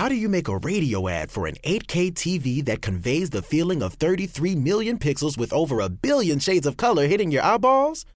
[0.00, 3.82] how do you make a radio ad for an 8K TV that conveys the feeling
[3.82, 8.06] of 33 million pixels with over a billion shades of color hitting your eyeballs?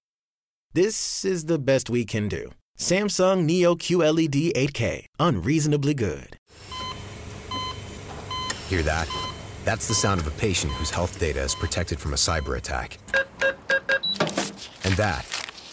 [0.73, 2.49] This is the best we can do.
[2.75, 6.39] Samsung Neo QLED 8K, unreasonably good.
[8.67, 9.07] Hear that?
[9.63, 12.97] That's the sound of a patient whose health data is protected from a cyber attack.
[14.85, 15.44] And that,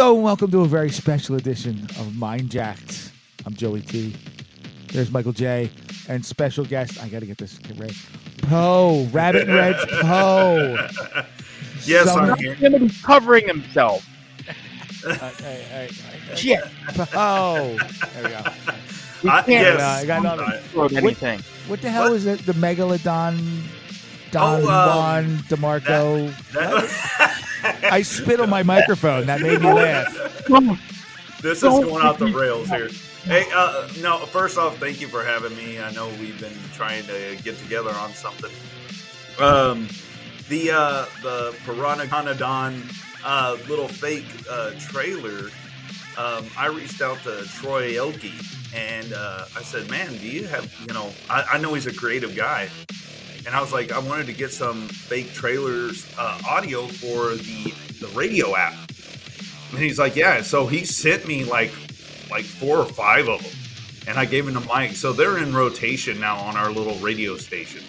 [0.00, 3.12] Hello and welcome to a very special edition of Mind Jacked.
[3.44, 4.16] I'm Joey T.
[4.86, 5.70] There's Michael J.
[6.08, 7.94] And special guest, I got to get this right.
[8.38, 10.88] Poe, Rabbit and Red's Poe.
[11.84, 12.54] Yes, Someone- I'm here.
[12.54, 14.06] him covering himself.
[15.06, 16.64] Uh, hey, hey, hey, Shit.
[16.94, 17.76] Poe.
[18.14, 18.42] There we go.
[19.22, 19.80] We I- can't yes.
[19.82, 21.40] I got another- I- explode anything.
[21.68, 22.12] What the hell What?
[22.14, 22.46] is it?
[22.46, 23.62] The Megalodon,
[24.30, 26.52] Don Oh, Juan, um, DeMarco.
[26.52, 29.26] that- I spit on my microphone.
[29.26, 30.12] That made me laugh.
[31.42, 32.88] this is going off the rails here.
[33.24, 34.18] Hey, uh, no.
[34.18, 35.80] First off, thank you for having me.
[35.80, 38.50] I know we've been trying to get together on something.
[39.38, 39.88] Um,
[40.48, 42.06] the uh, the Piranha
[43.24, 45.50] uh, little fake uh, trailer.
[46.18, 48.32] Um, I reached out to Troy Elke
[48.74, 51.10] and uh, I said, "Man, do you have you know?
[51.28, 52.68] I, I know he's a creative guy,
[53.46, 57.72] and I was like, I wanted to get some fake trailers uh, audio for the
[58.00, 58.74] the radio app."
[59.70, 61.72] And he's like, "Yeah." So he sent me like
[62.30, 63.52] like four or five of them,
[64.08, 64.96] and I gave him the mic.
[64.96, 67.82] So they're in rotation now on our little radio station.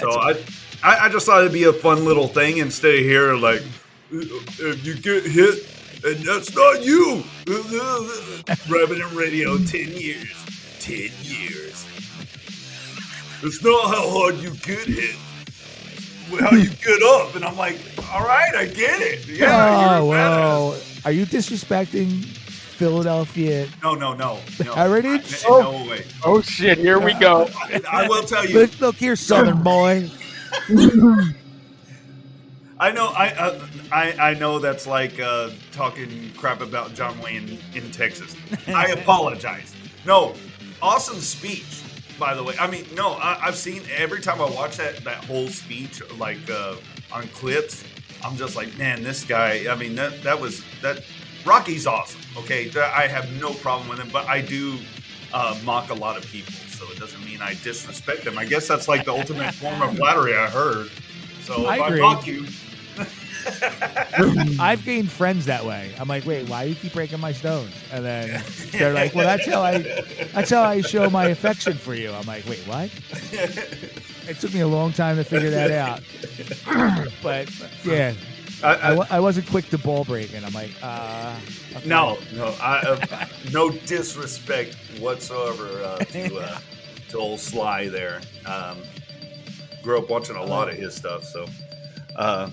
[0.00, 0.42] So I,
[0.82, 3.62] I I just thought it'd be a fun little thing instead of here like
[4.10, 5.68] if you get hit
[6.04, 7.24] and that's not you.
[8.68, 10.32] Revenant Radio, ten years,
[10.78, 11.67] ten years.
[13.42, 15.16] It's not how hard you get hit,
[16.30, 17.34] but how you get up.
[17.36, 17.78] And I'm like,
[18.12, 19.26] all right, I get it.
[19.28, 20.72] Yeah, oh, you're a well.
[20.72, 21.06] badass.
[21.06, 24.74] Are you disrespecting Philadelphia No, no, no, no.
[24.74, 25.44] Heritage?
[25.44, 26.04] I- no way.
[26.24, 26.78] Oh shit!
[26.78, 27.48] Here we go.
[27.56, 28.58] I, I will tell you.
[28.58, 30.10] Look, look here, Southern boy.
[32.80, 33.08] I know.
[33.08, 38.36] I uh, I I know that's like uh, talking crap about John Wayne in Texas.
[38.68, 39.74] I apologize.
[40.06, 40.34] No,
[40.82, 41.82] awesome speech.
[42.18, 43.12] By the way, I mean no.
[43.12, 46.76] I, I've seen every time I watch that that whole speech, like uh,
[47.12, 47.84] on clips.
[48.24, 49.66] I'm just like, man, this guy.
[49.70, 51.04] I mean, that that was that.
[51.44, 52.20] Rocky's awesome.
[52.36, 54.76] Okay, I have no problem with him, but I do
[55.32, 58.36] uh, mock a lot of people, so it doesn't mean I disrespect them.
[58.36, 60.36] I guess that's like the ultimate form of flattery.
[60.36, 60.90] I heard.
[61.42, 62.46] So I if I mock you,
[64.60, 65.92] I've gained friends that way.
[65.98, 67.72] I'm like, wait, why do you keep breaking my stones?
[67.92, 69.78] And then they're like, well, that's how I,
[70.32, 72.12] that's how I show my affection for you.
[72.12, 72.90] I'm like, wait, what?
[74.28, 76.02] It took me a long time to figure that out.
[77.22, 77.50] but
[77.84, 78.12] yeah,
[78.62, 80.44] I, I, wa- I wasn't quick to ball breaking.
[80.44, 81.34] I'm like, uh,
[81.76, 81.88] okay.
[81.88, 86.58] no, no, I, uh, no disrespect whatsoever uh, to uh,
[87.10, 88.20] to old Sly there.
[88.44, 88.78] Um,
[89.82, 91.46] grew up watching a lot of his stuff, so
[92.16, 92.50] uh,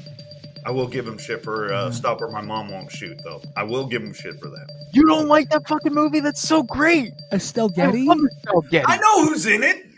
[0.65, 3.63] I will give him shit for uh, "Stop or My Mom Won't Shoot." Though I
[3.63, 4.67] will give him shit for that.
[4.93, 6.19] You don't like that fucking movie?
[6.21, 7.11] That's so great.
[7.31, 8.05] Estelle I Getty.
[8.05, 8.85] love Estelle Getty.
[8.87, 9.85] I know who's in it.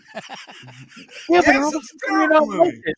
[1.30, 2.81] Yeah, but Yeah, it's a the fuck do you terrible not like movie.
[2.86, 2.96] it?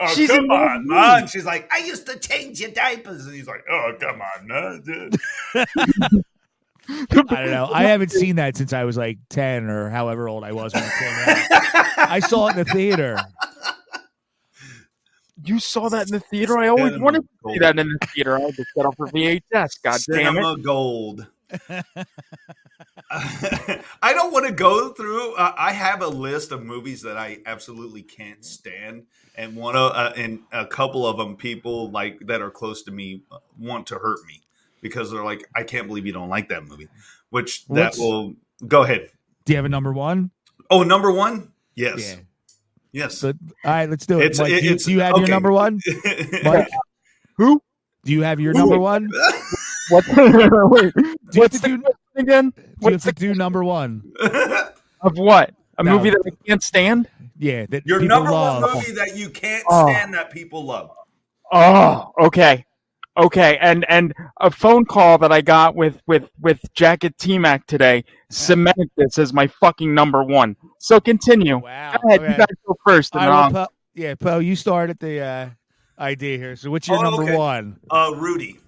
[0.00, 0.88] Oh, She's come on, movie.
[0.94, 1.26] man.
[1.28, 3.26] She's like, I used to change your diapers.
[3.26, 4.82] And he's like, oh, come on, man.
[4.84, 5.16] dude."
[6.90, 7.68] I don't know.
[7.72, 10.82] I haven't seen that since I was like 10 or however old I was when
[10.84, 12.08] it came out.
[12.10, 13.18] I saw it in the theater.
[15.48, 16.58] You saw that in the theater.
[16.58, 18.36] I always Cinema wanted to see that in the theater.
[18.36, 19.82] I had to set up for VHS.
[19.82, 20.42] God damn it!
[20.42, 21.26] Cinema gold.
[23.10, 25.34] I don't want to go through.
[25.34, 29.04] Uh, I have a list of movies that I absolutely can't stand,
[29.36, 32.90] and one of uh, and a couple of them, people like that are close to
[32.90, 34.42] me uh, want to hurt me
[34.82, 36.88] because they're like, "I can't believe you don't like that movie."
[37.30, 38.34] Which that What's- will
[38.66, 39.10] go ahead.
[39.44, 40.30] Do you have a number one?
[40.70, 42.20] Oh, number one, yes, Yeah.
[42.92, 43.20] Yes.
[43.22, 44.26] But all right, let's do it.
[44.26, 45.80] It's- Mike, it- do, you, it's- do you have your number one?
[46.44, 46.68] Mike,
[47.36, 47.62] Who?
[48.04, 49.08] do you have your number one?
[49.90, 50.04] What?
[50.16, 52.50] Wait, Do you have what's to the do, question again?
[52.50, 54.02] do you have What's to the do number one?
[55.00, 55.54] of what?
[55.78, 55.96] A No.
[55.96, 57.08] movie that I can't stand?
[57.38, 58.62] Yeah, that Your people number love.
[58.64, 59.86] one movie that you can't Oh.
[59.88, 60.90] stand that people love.
[61.50, 62.66] Oh, okay.
[63.18, 67.66] Okay, and and a phone call that I got with with with Jacket T Mac
[67.66, 70.56] today cemented this as my fucking number one.
[70.78, 71.58] So continue.
[71.58, 71.96] Wow.
[72.00, 72.32] Go ahead, okay.
[72.32, 73.14] you guys go first.
[73.16, 75.48] And I then will Po- yeah, Poe, you start at the uh,
[75.98, 76.54] idea here.
[76.54, 77.36] So what's your Oh, number okay.
[77.36, 77.80] one?
[77.90, 78.60] Uh, Rudy,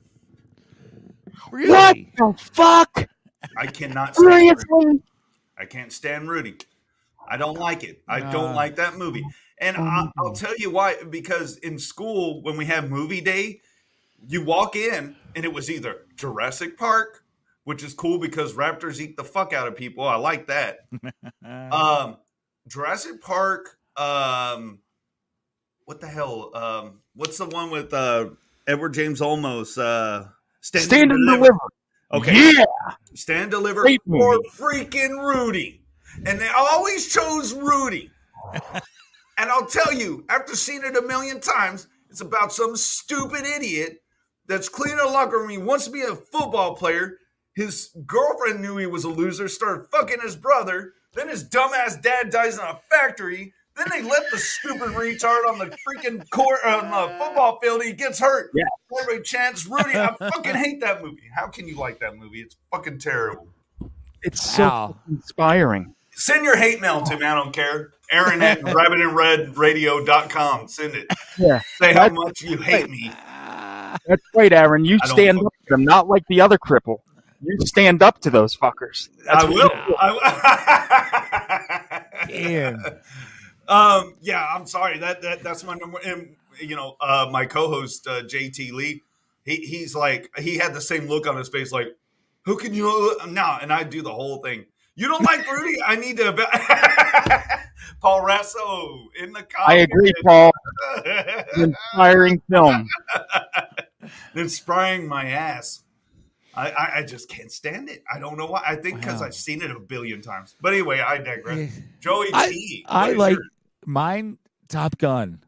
[1.53, 2.11] Really?
[2.17, 3.09] What the fuck?
[3.57, 4.61] I cannot stand Rudy.
[4.69, 5.03] Seriously?
[5.59, 6.57] I can't stand Rudy.
[7.29, 8.03] I don't like it.
[8.09, 8.33] I Nah.
[8.33, 9.25] don't like that movie.
[9.59, 10.97] And I, I'll tell you why.
[11.09, 13.61] Because in school, when we have movie day,
[14.29, 17.25] you walk in and it was either Jurassic Park,
[17.65, 20.05] which is cool because raptors eat the fuck out of people.
[20.05, 20.81] I like that.
[21.45, 22.17] Um,
[22.69, 23.79] Jurassic Park.
[23.97, 24.81] Um,
[25.85, 26.51] what the hell?
[26.55, 28.31] Um, what's the one with uh,
[28.67, 29.77] Edward James Olmos?
[29.77, 30.29] Uh,
[30.61, 31.57] Stand, Stand and deliver.
[32.13, 32.53] Okay.
[32.53, 32.65] Yeah.
[33.15, 34.49] Stand deliver Great or movie.
[34.51, 35.83] freaking Rudy.
[36.27, 38.11] And they always chose Rudy.
[39.39, 44.03] and I'll tell you, after seeing it a million times, it's about some stupid idiot
[44.51, 45.49] that's cleaning a locker room.
[45.49, 47.17] He wants to be a football player.
[47.55, 50.93] His girlfriend knew he was a loser, started fucking his brother.
[51.15, 53.53] Then his dumbass dad dies in a factory.
[53.77, 57.83] Then they let the stupid retard on the freaking court on the football field.
[57.83, 58.51] He gets hurt.
[58.55, 58.65] Yeah.
[59.03, 59.97] Every chance, Rudy.
[59.97, 61.23] I fucking hate that movie.
[61.35, 62.41] How can you like that movie?
[62.41, 63.49] It's fucking terrible.
[64.23, 64.97] It's so Wow.
[65.09, 65.95] inspiring.
[66.13, 67.25] Send your hate mail to me.
[67.25, 67.93] I don't care.
[68.11, 68.61] Aaron at
[69.55, 70.69] rabbitandredradio.com.
[70.69, 71.07] Send it.
[71.39, 71.61] Yeah.
[71.79, 73.13] Say how much you hate me.
[74.07, 74.85] That's right, Aaron.
[74.85, 76.99] You stand up to them, not like the other cripple.
[77.43, 79.09] You stand up to those fuckers.
[79.25, 79.71] That's I will.
[79.99, 80.13] I
[82.27, 82.29] will.
[82.39, 82.85] Damn.
[83.67, 84.99] Um, yeah, I'm sorry.
[84.99, 85.99] That, that that's my number.
[86.05, 89.03] And you know, uh, my co-host uh, JT Lee,
[89.45, 91.89] he he's like he had the same look on his face, like,
[92.45, 93.59] who can you now?
[93.63, 94.67] And I do the whole thing.
[94.97, 95.83] You don't like Rudy?
[95.83, 96.33] I need to.
[98.01, 99.43] Paul Rasso in the.
[99.43, 99.65] Car.
[99.67, 100.51] I agree, Paul.
[101.57, 102.87] Inspiring film.
[104.35, 105.83] then spraying my ass.
[106.55, 108.03] I, I, I just can't stand it.
[108.13, 108.63] I don't know why.
[108.67, 109.27] I think because Wow.
[109.29, 110.57] I've seen it a billion times.
[110.61, 111.71] But anyway, I digress.
[112.01, 112.85] Joey I, T.
[112.89, 113.49] I like yours?
[113.87, 114.39] mine.
[114.69, 115.43] Top Gun.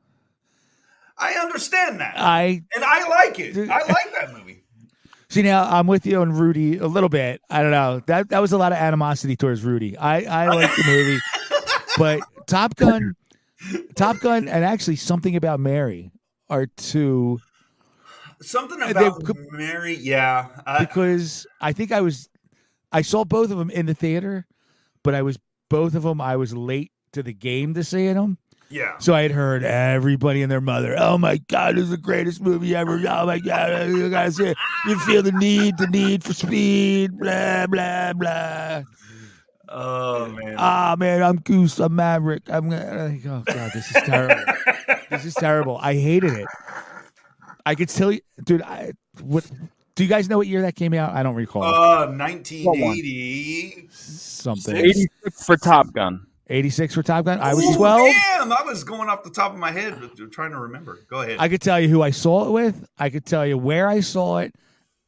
[1.17, 3.57] I understand that, I and I like it.
[3.57, 4.65] I like that movie.
[5.29, 5.65] see now.
[5.65, 7.41] I'm with you on Rudy a little bit.
[7.49, 8.01] I don't know.
[8.07, 9.97] That that was a lot of animosity towards Rudy.
[9.97, 11.19] I I like the movie,
[11.99, 13.15] but Top Gun,
[13.95, 16.11] Top Gun, and actually something about Mary
[16.51, 17.39] are two
[18.43, 19.95] Something about they- Mary.
[19.95, 22.29] Yeah, I, because I think I was
[22.93, 24.47] I saw both of them in the theater,
[25.03, 25.39] but I was
[25.71, 28.39] both of them I was late to the game to see them.
[28.71, 28.99] yeah.
[28.99, 32.41] So I had heard everybody and their mother, "Oh my god, this is the greatest
[32.43, 32.95] movie ever!
[33.09, 34.39] Oh my god, you guys.
[34.39, 38.83] You feel the need, the need for speed, blah blah blah."
[39.69, 40.57] Oh man.
[40.59, 42.43] Ah man, I'm Goose, I'm Maverick.
[42.49, 43.09] I'm gonna.
[43.11, 44.45] like, Oh god, this is terrible.
[45.11, 45.79] this is terrible.
[45.81, 46.47] I hated it.
[47.67, 48.63] I could tell you, dude.
[48.63, 49.51] I what?
[49.95, 51.15] Do you guys know what year that came out?
[51.15, 51.65] I don't recall.
[51.65, 53.89] Uh, 1980.
[53.91, 54.77] Something.
[54.77, 56.27] 86 for Top Gun.
[56.49, 57.41] 86 for Top Gun.
[57.41, 58.01] I was Ooh, 12.
[58.01, 59.99] Damn, I was going off the top of my head,
[60.31, 61.01] trying to remember.
[61.09, 61.37] Go ahead.
[61.39, 62.87] I could tell you who I saw it with.
[62.99, 64.55] I could tell you where I saw it,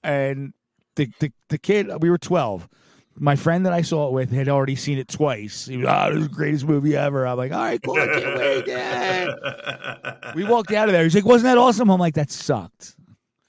[0.02, 0.52] and
[0.96, 1.90] the the, the kid.
[2.00, 2.68] We were 12.
[3.16, 5.66] My friend that I saw it with had already seen it twice.
[5.66, 7.26] He was, oh, this is the greatest movie ever.
[7.26, 7.94] I'm like, all right, cool.
[7.94, 8.66] I can't wait.
[8.66, 10.32] Yeah.
[10.34, 11.04] We walked out of there.
[11.04, 11.90] He's like, wasn't that awesome?
[11.90, 12.96] I'm like, that sucked.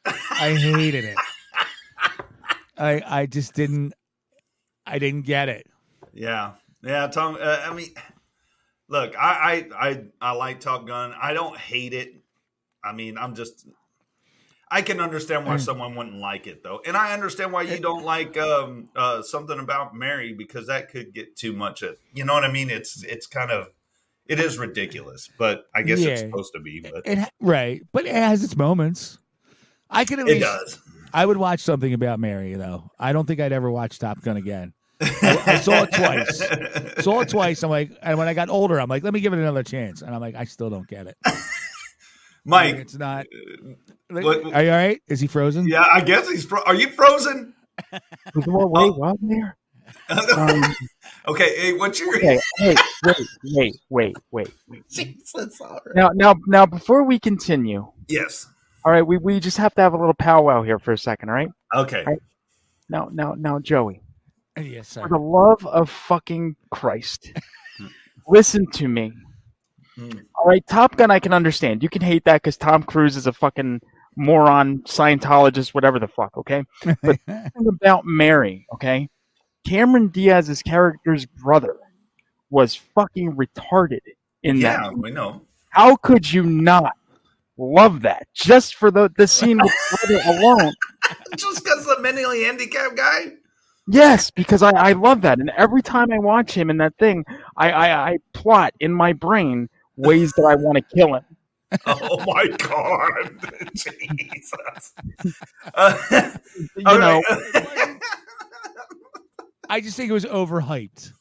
[0.06, 1.18] I hated it.
[2.78, 3.94] I I just didn't.
[4.86, 5.66] I didn't get it.
[6.14, 6.52] Yeah,
[6.84, 7.08] yeah.
[7.08, 7.38] Tom.
[7.42, 7.90] Uh, I mean,
[8.88, 11.16] look, I, I, I, I like Top Gun.
[11.20, 12.14] I don't hate it.
[12.84, 13.66] I mean, I'm just.
[14.76, 15.62] I can understand why Mm.
[15.62, 19.58] someone wouldn't like it though, and I understand why you don't like um, uh, something
[19.58, 21.82] about Mary because that could get too much.
[21.82, 22.70] Of, you know what I mean?
[22.70, 23.70] It's it's kind of
[24.28, 26.82] it is ridiculous, but I guess it's supposed to be.
[26.82, 29.18] But It right, but it has its moments.
[29.90, 30.78] I can at it does.
[31.14, 32.92] I would watch something about Mary though.
[33.00, 34.74] I don't think I'd ever watch Top Gun again.
[35.00, 37.04] I, I saw it twice.
[37.04, 37.64] Saw it twice.
[37.64, 40.02] I'm like, and when I got older, I'm like, let me give it another chance.
[40.02, 41.18] And I'm like, I still don't get it.
[42.46, 42.82] Like, Mike.
[42.82, 43.26] it's not.
[44.10, 45.02] Like, what- are you all right?
[45.08, 45.68] Is he frozen?
[45.68, 46.46] Yeah, I guess he's.
[46.46, 47.54] Fro- are you frozen?
[48.36, 49.58] Was more wait, what there?
[50.10, 50.64] Um,
[51.28, 54.90] okay, hey, what's your okay, hey, wait, wait, wait, wait, wait.
[54.90, 55.96] Jesus, all right.
[55.96, 58.48] Now, now, now, before we continue, Yes.
[58.84, 61.30] all right, we, we just have to have a little powwow here for a second,
[61.30, 61.50] all right?
[61.76, 62.04] Okay.
[62.06, 62.20] Right.
[62.90, 64.02] Now, now, now, Joey,
[64.60, 65.02] Yes, sir.
[65.04, 67.32] for the love of fucking Christ,
[68.28, 69.12] listen to me.
[69.96, 70.12] Hmm.
[70.38, 71.82] All right, Top Gun, I can understand.
[71.84, 73.82] You can hate that because Tom Cruise is a fucking
[74.18, 76.36] moron, Scientologist, whatever the fuck.
[76.38, 76.64] Okay,
[77.02, 77.18] but
[77.68, 78.66] about Mary.
[78.74, 79.10] Okay,
[79.66, 81.78] Cameron Diaz's character's brother
[82.50, 84.02] was fucking retarded
[84.44, 84.98] in Yeah, that.
[84.98, 85.42] we know.
[85.70, 86.94] How could you not
[87.58, 90.74] love that just for the the scene with brother alone?
[91.38, 93.34] Just because the mentally handicapped guy?
[93.88, 97.24] Yes, because I, I love that, and every time I watch him in that thing,
[97.56, 101.24] I, I, I plot in my brain ways that I want to kill him.
[101.88, 103.70] Oh my god.
[103.76, 104.94] Jesus.
[105.74, 105.98] Uh,
[106.78, 107.22] You know.
[109.70, 111.12] I just think it was overhyped.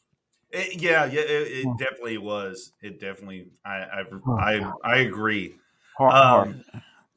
[0.51, 2.73] It- yeah, yeah, it, it definitely was.
[2.83, 3.49] It definitely.
[3.65, 4.05] I, I,
[4.39, 5.57] I, I agree.
[5.99, 6.65] hard, Um,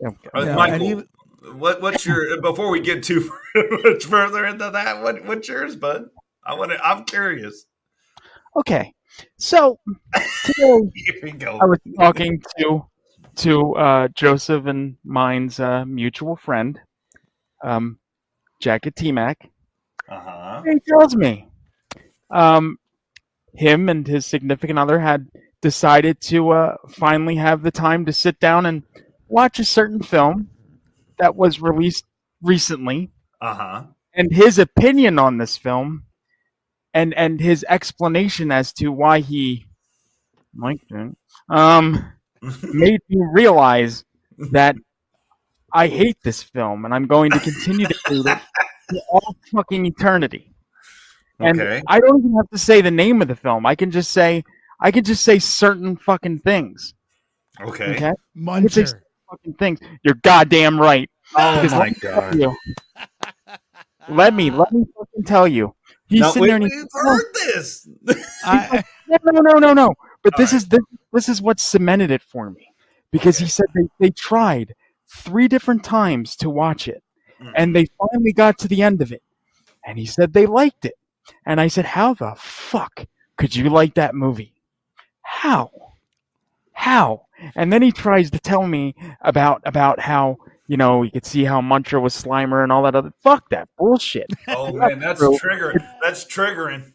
[0.02, 0.16] hard.
[0.34, 1.08] Uh, Yeah, Michael, and even-
[1.60, 5.04] what, what's your before we get too much further into that?
[5.04, 6.10] What, what's yours, bud?
[6.44, 6.84] I want to.
[6.84, 7.66] I'm curious.
[8.56, 8.94] Okay,
[9.38, 9.80] so
[10.46, 11.58] today Here we go.
[11.62, 12.86] I was talking to
[13.38, 16.80] to uh, Joseph and mine's uh, mutual friend,
[17.64, 18.00] um,
[18.62, 19.50] Jacket T Mac.
[20.10, 20.64] Uh huh.
[20.66, 21.48] He tells me,
[22.32, 22.80] um,
[23.54, 25.28] him and his significant other had
[25.62, 28.84] decided to uh, finally have the time to sit down and
[29.28, 30.50] watch a certain film
[31.20, 32.06] that was released
[32.42, 33.84] recently, Uh huh.
[34.16, 36.07] and his opinion on this film,
[36.98, 39.68] and and his explanation as to why he
[40.58, 41.16] liked it,
[41.50, 42.12] um,
[42.64, 44.04] made me realize
[44.52, 44.76] that
[45.74, 48.40] I hate this film, and I'm going to continue to hate it
[48.90, 50.52] for all fucking eternity.
[51.40, 51.84] And Okay.
[51.88, 53.66] I don't even have to say the name of the film.
[53.68, 54.44] I can just say
[54.82, 56.96] I can just say certain fucking things.
[57.62, 57.92] Okay.
[57.96, 58.92] Okay, Muncher.
[59.30, 59.80] fucking things.
[60.04, 61.10] You're goddamn right.
[61.36, 62.40] Oh my let me tell god.
[62.40, 62.58] you-
[64.10, 65.76] let me let me fucking tell you.
[66.08, 67.88] He's No, sitting we, there and he, we've heard this.
[68.44, 69.94] I, no, no, no, no, no.
[70.24, 70.58] But All this right.
[70.58, 70.82] is this,
[71.14, 72.68] this is what cemented it for me,
[73.12, 74.74] because he said they, they tried
[75.08, 77.04] three different times to watch it,
[77.40, 77.52] Mm.
[77.56, 79.22] and they finally got to the end of it,
[79.86, 80.96] and he said they liked it,
[81.46, 83.06] and I said, how the fuck
[83.38, 84.56] could you like that movie?
[85.22, 85.70] How?
[86.74, 87.28] How?
[87.56, 90.38] And then he tries to tell me about about how
[90.68, 93.12] you know you could see how Muncher was Slimer and all that other.
[93.24, 94.28] Fuck that bullshit.
[94.50, 95.38] Oh man, that's True.
[95.38, 95.88] triggering.
[96.02, 96.92] That's triggering.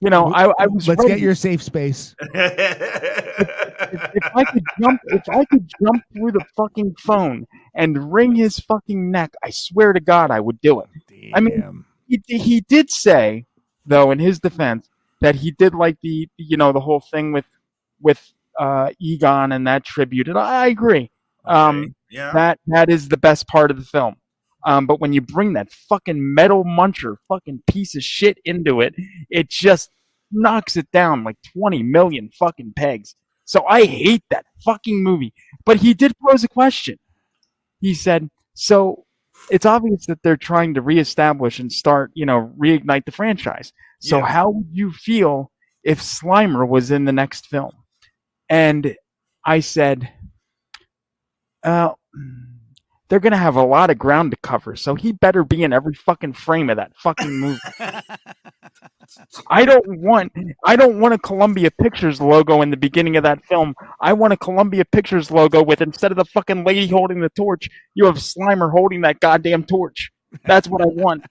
[0.00, 1.14] You know, I, I was let's ready.
[1.14, 2.14] get your safe space.
[2.34, 8.34] if, if I could jump, if I could jump through the fucking phone and wring
[8.34, 10.88] his fucking neck, I swear to God, I would do it.
[11.34, 13.44] I mean- He he did say,
[13.86, 14.88] though, in his defense,
[15.20, 17.44] that he did like the you know the whole thing with
[18.00, 21.10] with uh, Egon and that tribute, and I, I agree.
[21.44, 22.32] Um, Okay, yeah.
[22.32, 24.16] that that is the best part of the film.
[24.66, 28.94] Um, but when you bring that fucking metal muncher, fucking piece of shit into it,
[29.30, 29.90] it just
[30.30, 33.14] knocks it down like twenty million fucking pegs.
[33.44, 35.32] So I hate that fucking movie.
[35.64, 36.98] But he did pose a question.
[37.80, 39.04] He said, "So
[39.50, 43.72] it's obvious that they're trying to reestablish and start, you know, reignite the franchise.
[44.00, 44.26] So Yeah.
[44.26, 45.50] how would you feel
[45.84, 47.72] if Slimer was in the next film?"
[48.50, 48.96] And
[49.44, 50.12] I said,
[51.62, 51.92] uh,
[53.08, 55.94] they're gonna have a lot of ground to cover, so he better be in every
[55.94, 57.60] fucking frame of that fucking movie.
[59.48, 60.32] I don't want
[60.64, 63.74] I don't want a Columbia Pictures logo in the beginning of that film.
[64.00, 67.68] I want a Columbia Pictures logo with instead of the fucking lady holding the torch,
[67.94, 70.10] you have Slimer holding that goddamn torch.
[70.44, 71.24] That's what I want.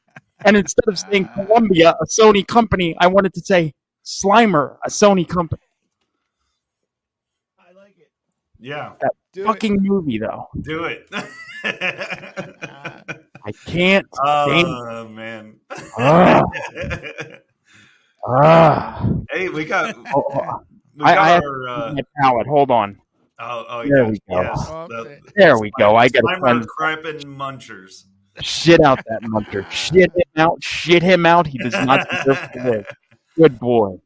[0.46, 5.28] And instead of saying Columbia, a Sony company, I wanted to say Slimer, a Sony
[5.28, 5.62] company.
[8.60, 9.02] I like it.
[9.02, 9.08] yeah.
[9.34, 10.48] Do Fucking movie though.
[10.62, 11.08] Do it.
[11.64, 14.06] I can't.
[14.24, 15.56] oh man.
[15.98, 16.42] Ah.
[18.28, 19.10] Ah.
[19.32, 20.60] hey, we got Oh, oh,
[20.96, 22.48] we I- got I have our uh, my palate.
[22.48, 22.98] Hold on.
[23.40, 24.42] oh, oh There yes, we go.
[24.42, 24.66] yes.
[24.70, 25.96] Oh, The- There we go.
[25.96, 28.06] I got a Slimer cleanse Cripe and Munchers.
[28.42, 29.70] shit out that muncher.
[29.72, 30.62] Shit him out.
[30.64, 31.48] Shit him out.
[31.48, 32.86] He does not deserve to live.
[33.38, 33.98] Good boy.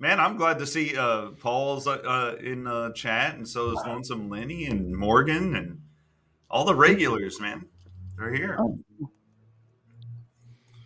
[0.00, 0.08] Whew.
[0.08, 3.48] I'm gl- man, I'm glad to see uh, Paul's uh, uh, in uh, chat, and
[3.48, 5.82] so is Lonesome Lenny and Morgan and
[6.50, 7.40] all the regulars.
[7.40, 7.66] Man,
[8.16, 8.56] they're here.
[8.58, 8.78] Oh.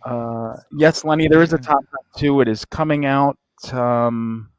[0.05, 2.41] Uh, yes, Lenny, there is a top gun two.
[2.41, 3.37] It is coming out.
[3.73, 4.49] Um,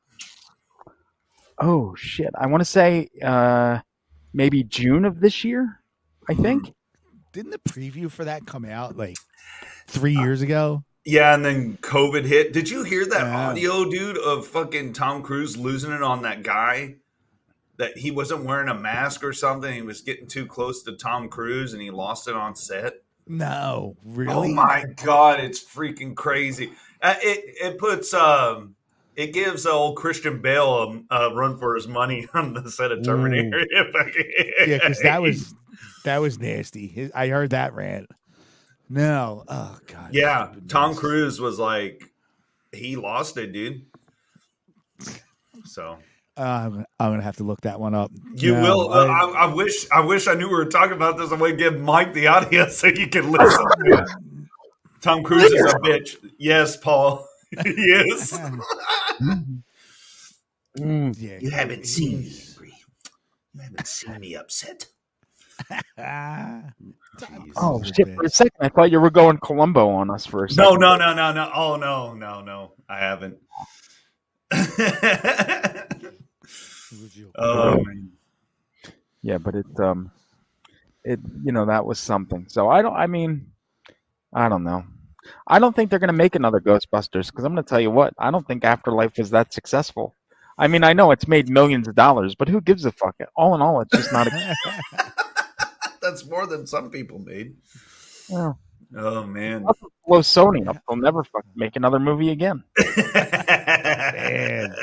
[1.60, 2.30] oh shit!
[2.38, 3.78] I want to say uh,
[4.32, 5.80] maybe June of this year.
[6.28, 6.75] I think.
[7.32, 9.16] didn't the preview for that come out like
[9.86, 10.82] three years ago?
[11.06, 12.52] Yeah, and then COVID hit.
[12.52, 13.48] Did you hear that Yeah.
[13.48, 16.96] audio, dude, of fucking Tom Cruise losing it on that guy?
[17.78, 19.72] That he wasn't wearing a mask or something.
[19.72, 22.94] He was getting too close to Tom Cruise and he lost it on set.
[23.28, 24.50] No, really?
[24.50, 26.72] Oh my god, it's freaking crazy.
[27.02, 28.75] Uh, it it puts um
[29.14, 33.04] it gives old Christian Bale a, a run for his money on the set of
[33.04, 33.66] Terminator.
[33.70, 35.54] Yeah, because that was
[36.04, 37.10] that was nasty.
[37.14, 38.06] I heard that rant.
[38.88, 40.11] No, oh god.
[40.14, 40.52] yeah.
[40.69, 40.99] Tom mess.
[40.99, 42.05] Cruise was like
[42.73, 43.87] he lost it, dude.
[45.64, 45.99] So
[46.37, 48.11] Uh, I'm, I'm gonna have to look that one up.
[48.35, 48.93] you No, will.
[48.93, 49.87] Uh, I- I, I wish.
[49.90, 51.33] I wish I knew we were talking about this.
[51.33, 53.66] I'm gonna give Mike the audio so you can listen.
[55.00, 56.16] Tom Cruise is a bitch.
[56.38, 57.26] Yes, Paul.
[57.64, 58.38] yes.
[60.78, 61.16] Mm.
[61.19, 62.75] yeah, You haven't seen me angry.
[63.55, 64.87] You haven't seen me upset.
[67.56, 68.08] Oh Son shit!
[68.14, 70.80] For a second, I thought you were going Columbo on us for a No, second.
[70.80, 71.50] no, no, no, no.
[71.54, 72.73] Oh no, no, no.
[72.88, 73.38] I haven't.
[77.38, 78.11] um,
[79.23, 80.11] Yeah, but it um,
[81.04, 82.46] it you know that was something.
[82.49, 82.94] So I don't.
[82.94, 83.46] I mean,
[84.32, 84.85] I don't know.
[85.46, 88.14] I don't think they're gonna make another Ghostbusters because I'm gonna tell you what.
[88.18, 90.14] I don't think Afterlife was that successful.
[90.58, 93.16] I mean, I know it's made millions of dollars, but who gives a fuck?
[93.37, 94.56] All in all, it's just not a.
[96.10, 97.56] that's more than some people made.
[98.28, 98.52] Yeah.
[98.96, 99.64] Oh man.
[100.06, 100.76] blow Sony up.
[100.88, 102.62] They'll never fuck make another movie again.
[103.56, 104.75] Man.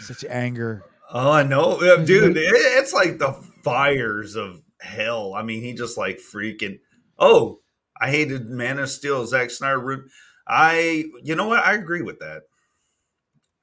[0.00, 0.84] Such anger.
[1.12, 2.36] Oh, I know, Uh, dude.
[2.36, 5.34] It's like the fires of hell.
[5.34, 6.80] I mean, he just like freaking.
[7.18, 7.60] Oh,
[8.00, 9.26] I hated Man of Steel.
[9.26, 10.06] Zack Snyder.
[10.46, 11.64] I, you know what?
[11.64, 12.42] I agree with that.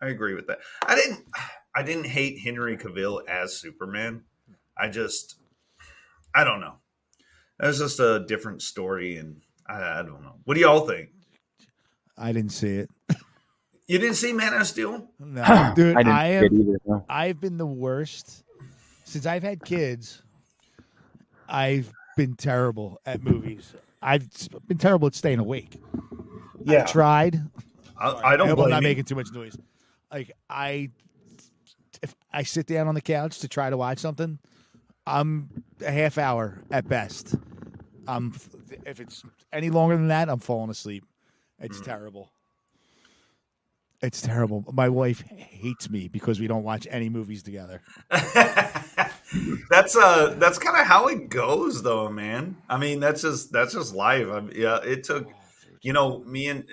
[0.02, 0.60] I agree with that.
[0.86, 1.26] I didn't.
[1.76, 4.24] I didn't hate Henry Cavill as Superman.
[4.78, 5.36] I just,
[6.36, 6.74] I don't know.
[7.58, 10.36] That's just a different story, and I, I don't know.
[10.44, 11.10] What do y'all think?
[12.18, 12.90] I didn't see it.
[13.88, 15.10] You didn't see Man of Steel?
[15.20, 16.62] No, dude, I didn't I see it am.
[16.62, 16.78] either.
[16.86, 17.06] No.
[17.08, 18.44] I've been the worst
[19.06, 20.22] since I've had kids.
[21.48, 23.74] I've been terrible at movies.
[24.02, 24.28] I've
[24.68, 25.78] been terrible at staying awake.
[26.64, 27.42] Yeah, I tried.
[27.98, 28.48] I, I don't.
[28.48, 28.90] I hope I'm not you.
[28.90, 29.56] making too much noise.
[30.12, 30.90] Like I,
[32.02, 34.40] if I sit down on the couch to try to watch something,
[35.08, 35.50] I'm
[35.86, 37.36] a half hour at best.
[38.08, 38.34] I'm
[38.86, 41.06] if it's any longer than that, I'm falling asleep.
[41.60, 41.86] It's Mm.
[41.86, 42.32] terrible.
[44.02, 44.66] It's terrible.
[44.72, 47.82] My wife hates me because we don't watch any movies together.
[49.70, 53.74] that's uh that's kind of how it goes though man i mean that's just that's
[53.74, 55.28] just life I yeah it took
[55.82, 56.64] you know me and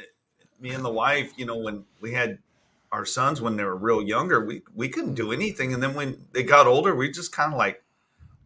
[0.60, 2.38] me and the wife you know when we had
[2.92, 6.24] our sons when they were real younger we we couldn't do anything and then when
[6.32, 7.82] they got older we just kind of like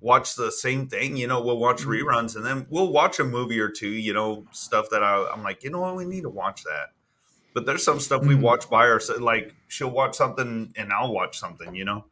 [0.06, 3.58] watch the same thing you know we'll watch reruns and then we'll watch a movie
[3.58, 6.28] or two you know stuff that I, i'm like you know what we need to
[6.42, 6.88] watch that
[7.54, 8.40] but there's some stuff we Mhm.
[8.48, 12.04] watch by ourselves like she'll watch something and i'll watch something you know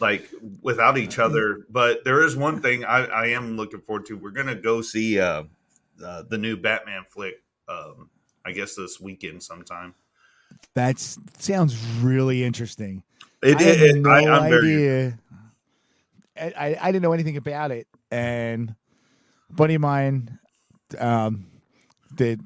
[0.00, 0.28] like
[0.62, 1.66] without each other.
[1.70, 4.16] But there is one thing I, I am looking forward to.
[4.16, 5.42] We're gonna go see uh,
[6.04, 7.42] uh, the new Batman flick.
[7.68, 8.08] Um,
[8.46, 9.94] I guess this weekend sometime.
[10.74, 11.00] That
[11.38, 13.02] sounds really interesting.
[13.42, 15.06] It, I it- it- no I, I'm very idea.
[15.08, 15.27] I,
[16.38, 18.74] I I didn't know anything about it, and
[19.50, 20.38] a buddy of mine
[20.98, 21.46] um,
[22.16, 22.38] that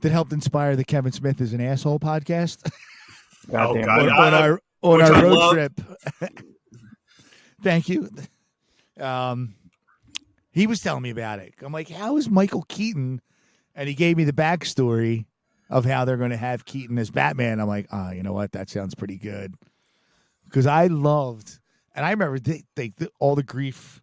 [0.00, 2.70] that helped inspire the Kevin Smith is an asshole podcast
[3.52, 3.88] Oh, God.
[3.88, 5.52] on, on our on which our road love.
[5.52, 5.80] trip.
[7.62, 8.10] Thank you.
[9.00, 9.54] Um,
[10.52, 11.54] he was telling me about it.
[11.62, 13.20] I'm like, how is Michael Keaton?
[13.74, 15.24] And he gave me the backstory
[15.70, 17.58] of how they're going to have Keaton as Batman.
[17.60, 18.52] I'm like, ah, you know what?
[18.52, 19.54] That sounds pretty good.
[20.44, 21.58] Because I loved,
[21.94, 24.02] and I remember they, they, the, all the grief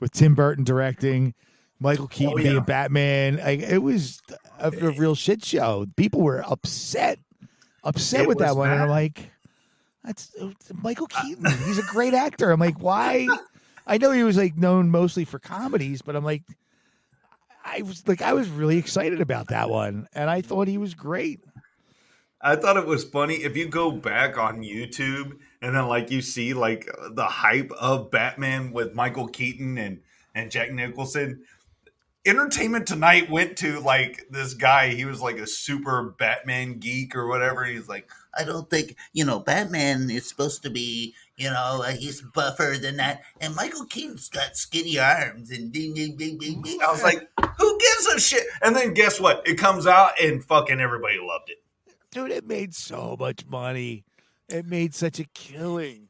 [0.00, 1.34] with Tim Burton directing,
[1.80, 2.50] Michael oh, Keaton Oh, yeah.
[2.50, 3.36] being Batman.
[3.36, 4.20] Like, it was
[4.58, 5.86] a, a real shit show.
[5.96, 7.18] People were upset,
[7.84, 8.70] upset It with that one.
[8.70, 9.30] And I'm like,
[10.04, 10.34] that's
[10.72, 11.44] Michael Keaton.
[11.66, 12.50] He's a great actor.
[12.50, 13.28] I'm like, why?
[13.86, 16.42] I know he was like known mostly for comedies, but I'm like,
[17.64, 20.94] I was like, I was really excited about that one, and I thought he was
[20.94, 21.40] great.
[22.40, 26.22] I thought it was funny if you go back on YouTube and then like you
[26.22, 30.00] see like the hype of Batman with Michael Keaton and
[30.34, 31.42] and Jack Nicholson.
[32.26, 34.88] Entertainment Tonight went to like this guy.
[34.88, 37.64] He was like a super Batman geek or whatever.
[37.64, 41.92] He's like, I don't think you know Batman is supposed to be you know uh,
[41.92, 46.62] he's buffer than that, and Michael Keaton's got skinny arms and ding ding ding ding
[46.62, 46.80] ding.
[46.82, 48.46] I was like, who gives a shit?
[48.62, 49.46] And then guess what?
[49.46, 51.62] It comes out and fucking everybody loved it.
[52.10, 54.04] Dude, it made so much money.
[54.48, 56.08] It made such a killing.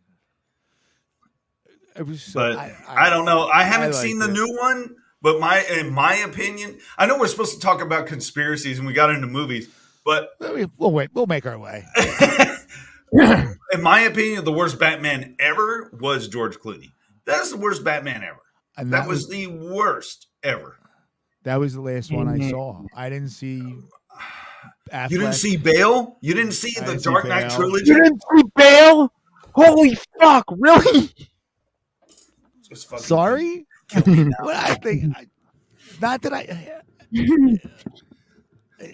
[1.96, 2.54] It was so.
[2.54, 3.46] But I, don't know.
[3.48, 4.32] I haven't liked seen the it.
[4.32, 8.78] new one, But my, in my opinion, I know we're supposed to talk about conspiracies
[8.78, 9.68] and we got into movies,
[10.04, 11.10] but We'll wait.
[11.12, 11.84] We'll make our way.
[13.12, 16.92] in my opinion, the worst Batman ever was George Clooney.
[17.26, 18.38] That is the worst Batman ever.
[18.76, 20.78] And That was the worst ever.
[21.42, 22.50] that was the last one I Mhm.
[22.50, 22.84] saw.
[22.94, 23.74] I didn't see.
[24.92, 25.10] Affleck.
[25.10, 26.16] You didn't see Bale?
[26.20, 27.56] You didn't see the didn't see Dark Knight Bale.
[27.56, 27.86] trilogy?
[27.90, 29.12] You didn't see Bale?
[29.54, 30.44] Holy fuck!
[30.56, 31.10] Really?
[32.98, 33.66] Sorry.
[33.88, 34.30] kill me now.
[34.40, 35.16] What I think.
[35.16, 35.26] I,
[36.00, 36.80] not that I.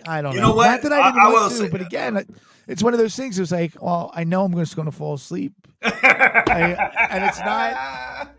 [0.06, 0.48] I don't You know.
[0.48, 0.70] know what?
[0.70, 2.30] Not that I I- didn't I will want to, say- but again, it-
[2.66, 3.38] it's one of those things.
[3.38, 5.52] It's like, well, I know I'm just going to fall asleep,
[5.82, 8.30] I- and it's not-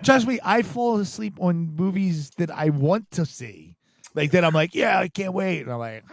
[0.04, 3.76] Trust me, I fall asleep on movies that I want to see.
[4.14, 6.04] Like that, I'm like, yeah, I can't wait, and I'm like,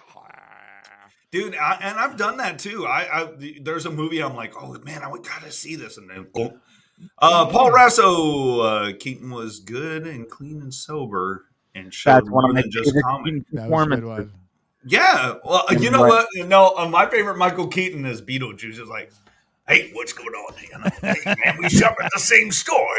[1.38, 2.88] Dude, I, and I've done that too.
[2.88, 3.30] I, I
[3.62, 6.58] there's a movie I'm like, oh man, I gotta see this, and then oh.
[7.20, 11.46] uh, Paul Rasso uh, Keaton was good and clean and sober,
[11.76, 13.32] and showed That's one more of my than just favorite comedy.
[13.40, 14.34] Keaton that was a good performances.
[14.86, 16.26] Yeah, well, uh, you know Right.
[16.36, 16.48] what?
[16.48, 18.80] No, uh, my favorite Michael Keaton is Beetlejuice.
[18.80, 19.12] Is like,
[19.68, 20.56] hey, what's going on?
[20.62, 22.98] You know, hey, man, we shop at the same store.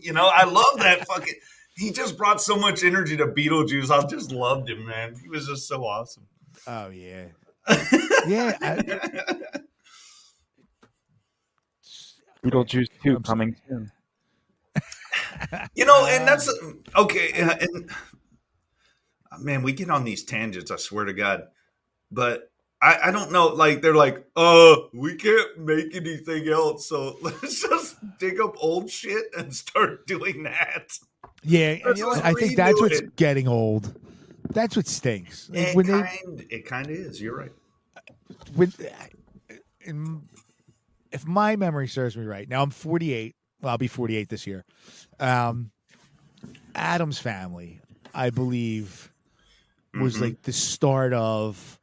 [0.00, 1.34] You know, I love that fucking.
[1.76, 3.90] He just brought so much energy to Beetlejuice.
[3.90, 5.14] I just loved him, man.
[5.22, 6.24] He was just so awesome.
[6.66, 7.26] Oh yeah,
[8.26, 8.56] yeah.
[8.60, 9.62] I,
[12.44, 13.90] Beetlejuice 2 coming soon.
[15.74, 16.52] You know, and that's
[16.96, 17.32] okay.
[17.42, 17.90] uh, And
[19.32, 20.70] uh, man, we get on these tangents.
[20.70, 21.44] I swear to God,
[22.10, 22.50] but
[22.80, 23.48] I, I don't know.
[23.48, 28.90] Like they're like, oh, we can't make anything else, so let's just dig up old
[28.90, 30.98] shit and start doing that.
[31.42, 33.16] yeah, you know I think that's what's it.
[33.16, 33.94] getting old.
[34.50, 35.48] That's what stinks.
[35.50, 37.20] Like, It when they kind, it kind of is.
[37.20, 37.52] You're right.
[38.54, 38.72] when
[39.82, 40.22] in,
[41.12, 43.34] if my memory serves me right, now I'm 48.
[43.60, 44.64] Well, I'll be 48 this year.
[45.18, 45.70] Um,
[46.74, 47.80] Addams Family,
[48.14, 49.12] I believe,
[49.94, 50.20] was Mhm.
[50.20, 51.78] like the start of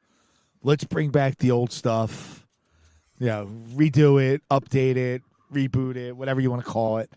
[0.62, 2.46] let's bring back the old stuff,
[3.20, 7.10] you know, redo it, update it, reboot it, whatever you want to call it.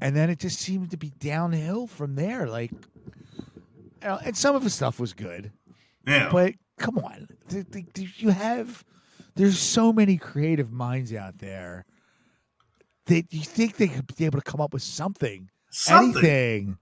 [0.00, 2.46] And then it just seemed to be downhill from there.
[2.46, 2.70] Like,
[4.04, 5.52] and some of the stuff was good.
[6.06, 6.28] Yeah.
[6.30, 7.28] But come on,
[8.18, 8.84] you have
[9.34, 11.84] there's so many creative minds out there
[13.06, 16.16] that you think they could be able to come up with something, Something.
[16.24, 16.78] anything.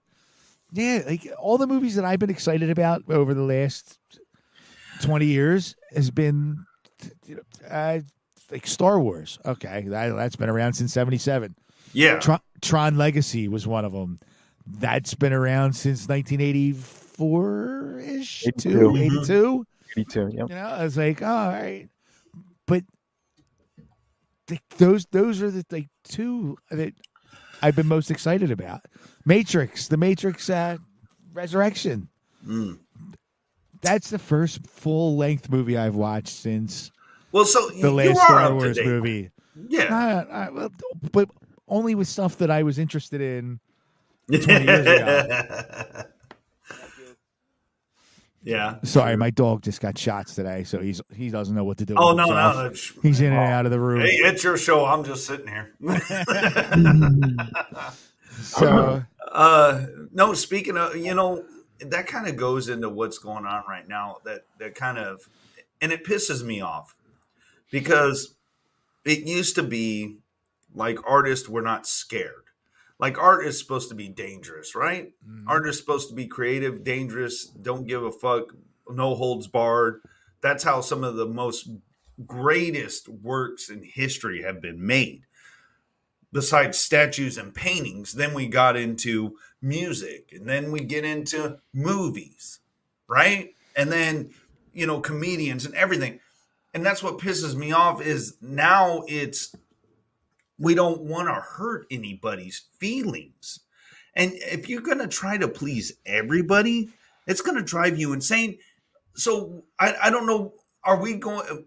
[0.73, 3.99] Yeah, like all the movies that I've been excited about over the last
[5.03, 6.65] twenty years has been
[7.27, 8.01] you know, uh,
[8.51, 9.39] like Star Wars.
[9.45, 11.57] Okay, that, that's been around since '77.
[11.93, 12.21] Yeah.
[12.21, 14.21] Tron, Tron Legacy was one of them.
[14.65, 17.10] That's been around since 1984
[17.99, 18.71] ish, 82.
[18.71, 19.01] two, Mhm.
[19.21, 19.67] 82.
[19.97, 20.49] 82, yep.
[20.49, 21.89] You know, I was like, oh, all right,
[22.67, 22.85] but
[24.47, 26.93] th- those those are the like two that
[27.63, 28.83] I've been most excited about.
[29.27, 30.79] Matrix, the Matrix uh,
[31.33, 32.09] Resurrection.
[32.47, 32.79] Mm.
[33.83, 36.91] That's the first full length movie I've watched since
[37.33, 39.31] Well, so the you, you last are Star Wars movie.
[39.69, 40.49] Yeah.
[40.51, 40.71] Well,
[41.13, 41.29] but
[41.69, 43.61] only with stuff that I was interested in
[44.31, 46.03] 20 years ago.
[48.43, 48.77] yeah.
[48.83, 51.95] Sorry, my dog just got shots today, so he's he doesn't know what to do.
[51.97, 52.97] Oh no, himself.
[52.97, 53.03] no.
[53.03, 54.01] He's in and out of the room.
[54.01, 54.85] Hey, it's your show.
[54.87, 55.75] I'm just sitting here.
[58.43, 61.45] So Uh, no, speaking of, you know,
[61.81, 64.19] that kind of goes into what's going on right now.
[64.25, 65.29] That that kind of,
[65.81, 66.95] and it pisses me off
[67.71, 68.35] because
[69.05, 70.19] it used to be
[70.75, 72.40] like artists were not scared.
[73.01, 75.13] Like art is supposed to be dangerous, right?
[75.27, 75.49] Mm-hmm.
[75.49, 78.55] Art is supposed to be creative, dangerous, don't give a fuck,
[78.89, 80.01] no holds barred.
[80.43, 81.69] That's how some of the most
[82.27, 85.23] greatest works in history have been made
[86.33, 92.61] besides statues and paintings, then we got into music and then we get into movies,
[93.09, 93.55] right?
[93.77, 94.31] And then,
[94.73, 96.21] you know, comedians and everything.
[96.73, 99.55] And that's what pisses me off is now it's
[100.61, 103.61] we don't want to hurt anybody's feelings.
[104.15, 106.91] And if you're going to try to please everybody,
[107.27, 108.59] it's going to drive you insane.
[109.17, 110.53] So I, I don't know.
[110.85, 111.67] Are we going?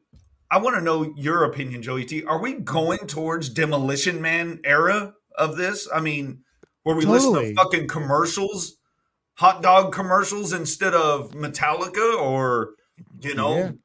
[0.49, 2.23] I want to know your opinion, Joey T.
[2.23, 5.87] Are we going towards Demolition Man era of this?
[5.93, 6.43] I mean,
[6.83, 8.77] where we listen to fucking commercials,
[9.35, 12.71] hot dog commercials instead of Metallica or
[13.21, 13.77] you know,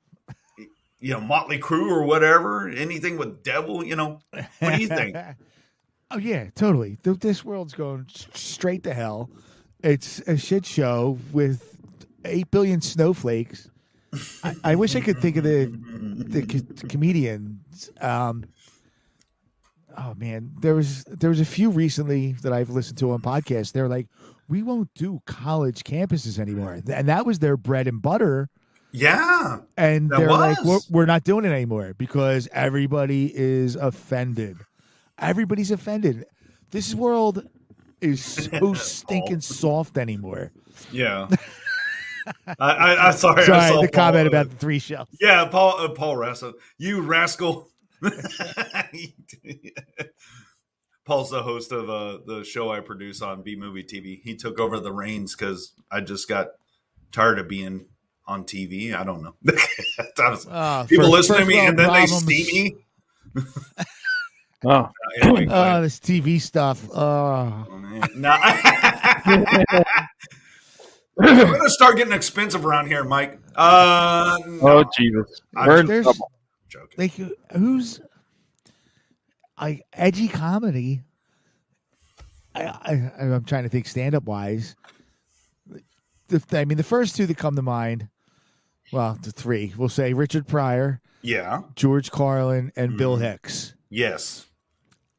[1.00, 3.84] you know Motley Crue or whatever, anything with devil.
[3.84, 4.20] You know,
[4.60, 5.16] what do you think?
[6.10, 6.98] oh yeah, totally.
[7.02, 9.30] This world's going straight to hell.
[9.82, 11.78] It's a shit show with
[12.24, 13.70] eight billion snowflakes.
[14.42, 17.90] I, I wish I could think of the the co- comedians.
[18.00, 18.44] Um,
[19.96, 23.72] oh man, there was there was a few recently that I've listened to on podcasts.
[23.72, 24.08] They're like,
[24.48, 28.48] we won't do college campuses anymore, and that was their bread and butter.
[28.92, 29.58] Yeah.
[29.76, 34.58] And they're like, we're, we're not doing it anymore because everybody is offended.
[35.18, 36.24] Everybody's offended.
[36.70, 37.46] This world
[38.00, 40.52] is so stinking soft anymore.
[40.90, 41.28] Yeah.
[42.46, 43.44] I, I, I sorry.
[43.44, 45.08] Sorry, saw the Paul, comment uh, about the three shells.
[45.20, 45.80] Yeah, Paul.
[45.80, 46.52] Uh, Paul Rascal.
[46.76, 47.70] You rascal.
[51.06, 54.20] Paul's the host of uh, the show I produce on B Movie TV.
[54.22, 56.48] He took over the reins because I just got
[57.12, 57.86] tired of being
[58.28, 58.94] on TV.
[58.94, 59.34] I don't know.
[60.18, 62.76] I was- Oh, people first- listen to me and then they see
[63.34, 63.44] me.
[64.64, 64.88] Oh, uh,
[65.22, 66.84] Anyway, uh, Oh, this TV stuff.
[66.92, 67.64] Oh,
[68.16, 68.36] no.
[71.16, 73.38] We're gonna start getting expensive around here, Mike.
[73.56, 75.40] Uh, oh, no, oh, Jesus.
[75.56, 76.32] I'm We're in trouble.
[76.68, 76.88] joking.
[76.96, 77.12] like
[77.56, 78.00] who's
[79.56, 81.02] I edgy comedy.
[82.56, 84.74] I, I I'm trying to think stand up wise.
[86.28, 88.08] The, I mean, the first two that come to mind.
[88.92, 89.72] Well, the three.
[89.76, 91.62] We'll say Richard Pryor, Yeah.
[91.74, 93.22] George Carlin, and Bill Mm.
[93.22, 93.74] Hicks.
[93.90, 94.46] Yes.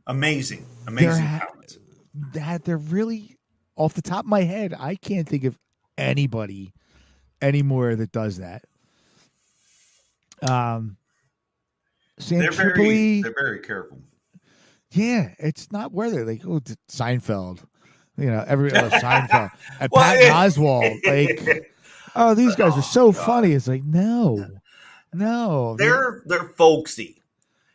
[0.07, 0.65] Amazing.
[0.87, 1.77] Amazing ha- talent.
[2.33, 3.37] That they're really
[3.75, 4.73] off the top of my head.
[4.77, 5.57] I can't think of
[5.97, 6.73] anybody
[7.41, 8.63] anymore that does that.
[10.41, 10.97] Um,
[12.17, 13.21] Sam They're very, Tripoli.
[13.21, 13.99] they're very careful.
[14.91, 16.25] Yeah, it's not worth it.
[16.25, 17.63] Like, oh, Seinfeld.
[18.17, 21.05] You know, every oh, Seinfeld and Well, Patton it- Oswalt.
[21.05, 21.71] Like,
[22.15, 23.53] oh, these guys are so funny.
[23.53, 24.45] It's like, no,
[25.13, 25.75] no.
[25.77, 27.21] They're they're folksy.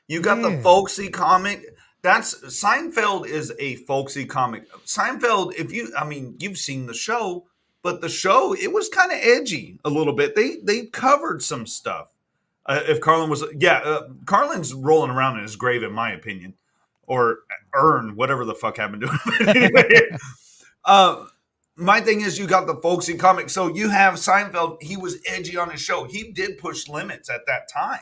[0.07, 1.65] You got the folksy comic.
[2.03, 4.71] That's Seinfeld is a folksy comic.
[4.85, 7.47] Seinfeld, if you, I mean, you've seen the show,
[7.83, 10.37] but the show it was kind of edgy a little bit.
[10.37, 12.15] They they covered some stuff.
[12.67, 16.55] Uh, if Carlin was, yeah, uh, Carlin's rolling around in his grave, in my opinion,
[17.07, 17.41] or
[17.75, 19.49] earn whatever the fuck happened to him.
[19.49, 20.17] anyway,
[20.85, 21.27] uh,
[21.77, 23.51] my thing is, you got the folksy comic.
[23.51, 24.83] So you have Seinfeld.
[24.83, 26.05] He was edgy on his show.
[26.05, 28.01] He did push limits at that time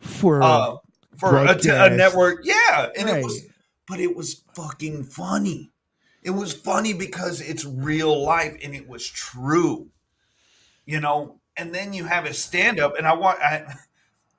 [0.00, 0.76] for uh,
[1.16, 1.92] for a, t- a broadcast.
[1.96, 2.40] network.
[2.44, 3.18] Yeah, and Right.
[3.18, 3.46] it was,
[3.86, 5.70] but it was fucking funny.
[6.22, 9.88] It was funny because it's real life and it was true,
[10.86, 11.38] you know.
[11.56, 13.74] And then you have his stand up, and I want I.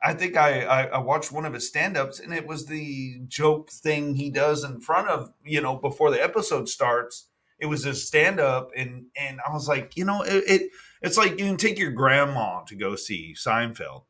[0.06, 3.70] I think I, I, I watched one of his stand-ups and it was the joke
[3.72, 7.28] thing he does in front of, you know, before the episode starts.
[7.64, 10.72] It was his stand-up and and I was like, you know, it, it
[11.02, 14.04] it's like you can take your grandma to go see Seinfeld.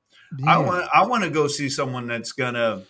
[0.43, 2.81] I want I want to go see someone that's gonna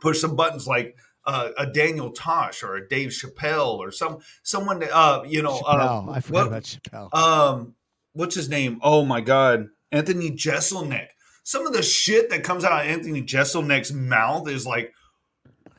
[0.00, 4.78] push some buttons like uh, a Daniel Tosh or a Dave Chappelle or some someone
[4.78, 6.08] that uh you know Chappelle.
[6.08, 7.14] uh, I forgot what- about Chappelle.
[7.14, 7.74] um
[8.12, 8.78] what's his name?
[8.82, 11.08] Oh my god, Anthony Jeselnik.
[11.42, 14.92] Some of the shit that comes out of Anthony Jeselnik's mouth is like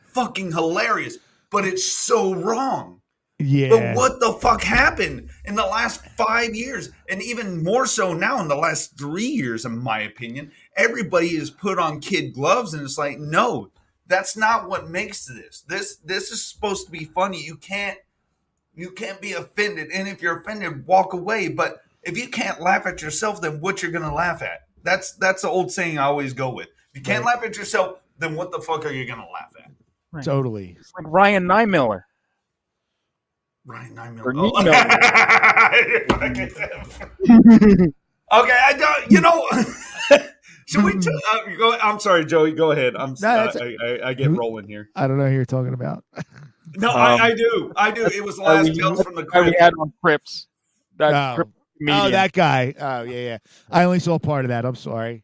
[0.07, 1.17] fucking hilarious,
[1.49, 2.98] but it's so wrong.
[3.41, 8.13] Yeah, But what the fuck happened in the last five years, and even more so
[8.13, 10.51] now in the last three years, in my opinion?
[10.75, 13.71] Everybody is put on kid gloves, and it's like, no,
[14.07, 15.61] that's not what makes this.
[15.61, 17.41] This this is supposed to be funny.
[17.41, 17.97] You can't
[18.75, 21.47] you can't be offended, and if you're offended, walk away.
[21.47, 24.67] But if you can't laugh at yourself, then what you're gonna laugh at?
[24.83, 26.67] That's that's the old saying I always go with.
[26.93, 30.23] If you can't laugh at yourself, then what the fuck are you gonna laugh at?
[30.25, 30.75] totally.
[30.77, 32.03] It's like Ryan Niemiller.
[33.69, 34.63] Ryan Nine Or Miller.
[34.63, 34.71] Nino.
[38.33, 39.11] okay, I don't.
[39.11, 39.47] You know,
[40.65, 40.99] should we?
[40.99, 42.53] T- uh, go, I'm sorry, Joey.
[42.53, 42.95] Go ahead.
[42.95, 43.15] I'm.
[43.21, 44.89] No, uh, that's- I, I, I get rolling here.
[44.95, 46.03] I don't know who you're talking about.
[46.77, 47.71] No, Um, I, I do.
[47.75, 48.05] I do.
[48.07, 50.47] It was last we- Tales from the uh, we had on Crips.
[50.97, 51.35] That Oh.
[51.35, 52.05] Crip comedian.
[52.07, 52.73] Oh, that guy.
[52.79, 53.37] Oh, yeah, yeah.
[53.69, 54.65] I only saw part of that.
[54.65, 55.23] I'm sorry.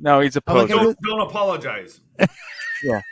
[0.00, 0.82] no, he's a I like poser.
[0.84, 2.00] Don't, don't apologize.
[2.18, 2.30] it's,
[2.84, 3.02] a,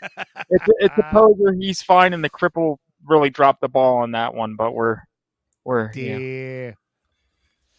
[0.80, 1.52] it's a poser.
[1.58, 4.56] He's fine, in the cripple really dropped the ball on that one.
[4.56, 4.98] But we're
[5.64, 6.18] we're yeah.
[6.18, 6.72] Yeah.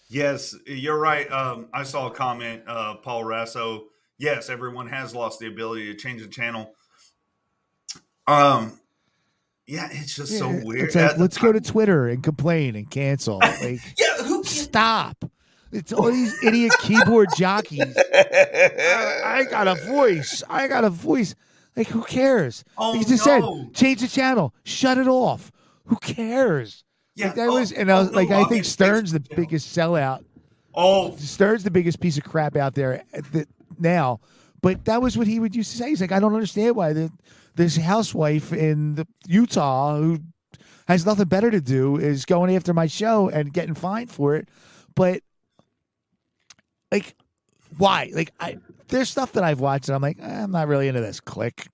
[0.09, 1.29] Yes, you're right.
[1.31, 3.85] Um, I saw a comment, uh, Paul Rasso.
[4.19, 6.75] Yes, everyone has lost the ability to change the channel.
[8.27, 8.79] Um,
[9.65, 10.87] yeah, it's just so weird.
[10.87, 13.39] It's like, let's go to Twitter and complain and cancel.
[13.61, 15.25] Like, Yeah, who stop.
[15.71, 17.81] It's all these idiot keyboard jockeys.
[18.13, 20.43] I, I got a voice.
[20.47, 21.33] I got a voice.
[21.75, 22.63] Like, who cares?
[22.77, 23.65] Oh, you just no.
[23.65, 25.51] said change the channel, shut it off.
[25.85, 26.83] Who cares?
[27.15, 29.11] Yeah, Like, that oh, was, and I oh, was oh, like, no, I think Stern's
[29.11, 30.23] the biggest sellout.
[30.73, 33.47] Oh, Stern's the biggest piece of crap out there the,
[33.79, 34.19] now.
[34.61, 35.89] But that was what he would used to say.
[35.89, 37.11] He's like, I don't understand why the,
[37.55, 40.19] this housewife in the, Utah who
[40.87, 44.47] has nothing better to do is going after my show and getting fined for it.
[44.95, 45.21] But
[46.91, 47.15] like,
[47.77, 48.09] why?
[48.13, 51.01] Like, I there's stuff that I've watched and I'm like, eh, I'm not really into
[51.01, 51.19] this.
[51.19, 51.67] Click,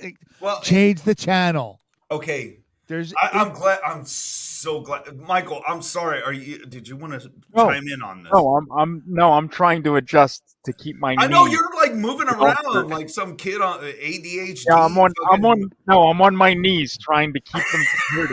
[0.40, 1.80] well, change the channel.
[2.10, 2.58] okay.
[2.86, 3.78] There's I, I'm glad.
[3.82, 5.62] I'm so glad, Michael.
[5.66, 6.22] I'm sorry.
[6.22, 6.66] Are you?
[6.66, 7.64] Did you want to No.
[7.64, 8.32] chime in on this?
[8.34, 11.14] No, I'm I'm no, I'm trying to adjust to keep my.
[11.14, 11.24] Knees.
[11.24, 12.84] I know you're like moving around sure.
[12.84, 14.64] like some kid on uh, ADHD.
[14.68, 15.10] Yeah, I'm on.
[15.30, 15.70] I'm on.
[15.86, 18.28] No, I'm on my knees trying to keep them from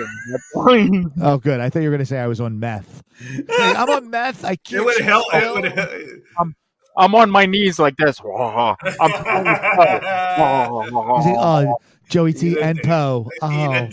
[0.58, 1.12] hurting.
[1.22, 1.62] Oh good.
[1.62, 3.04] I thought you were gonna say I was on meth.
[3.22, 4.44] Hey, I'm on meth.
[4.44, 4.84] I can't.
[4.84, 5.24] would help.
[5.34, 5.62] It still.
[5.62, 6.22] would.
[6.39, 6.56] I'm
[6.98, 8.20] on my knees like this.
[8.24, 8.76] I'm
[9.12, 10.82] trying to-
[11.18, 11.78] You say, oh,
[12.10, 12.86] Joey T Eat and dick.
[12.86, 13.30] Poe.
[13.42, 13.88] Oh,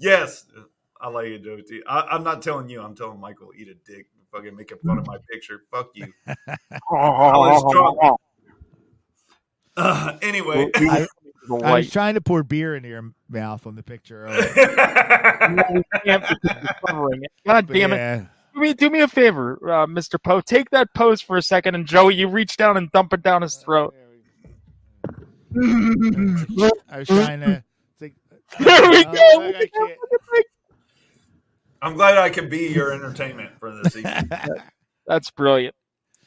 [0.00, 0.46] yes,
[1.00, 1.80] I like it, Joey T.
[1.86, 2.82] I, I'm not telling you.
[2.82, 4.06] I'm telling Michael, eat a dick.
[4.32, 5.60] Fucking making fun of my picture.
[5.70, 6.12] Fuck you.
[9.76, 10.70] Uh, anyway.
[10.76, 11.06] I,
[11.62, 14.26] I was trying to pour beer into your mouth on the picture.
[14.26, 15.48] earlier.
[15.50, 17.32] No, we can't because we're covering it.
[17.46, 18.26] God damn it!
[18.62, 18.72] Yeah.
[18.72, 20.22] Do me, do me a favor, uh, Mr.
[20.22, 20.40] Poe.
[20.40, 23.42] Take that pose for a second, and Joey, you reach down and dump it down
[23.42, 23.94] his throat.
[25.54, 27.64] I was trying to.
[28.00, 28.14] It's like,
[28.58, 29.58] There we Oh, go.
[29.58, 29.98] I can't.
[31.82, 34.30] I'm glad I could be your entertainment for this evening.
[35.06, 35.74] That's brilliant.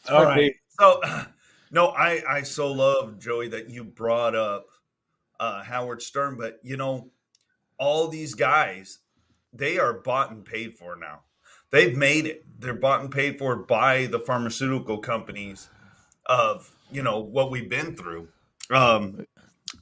[0.09, 0.53] All my right.
[0.79, 1.01] So,
[1.71, 4.67] no, I I so love Joey that you brought up
[5.39, 7.09] uh, Howard Stern, but you know,
[7.79, 8.99] all these guys,
[9.53, 11.21] they are bought and paid for now.
[11.71, 12.45] They've made it.
[12.59, 15.69] They're bought and paid for by the pharmaceutical companies
[16.25, 18.29] of you know what we've been through.
[18.71, 19.25] Um,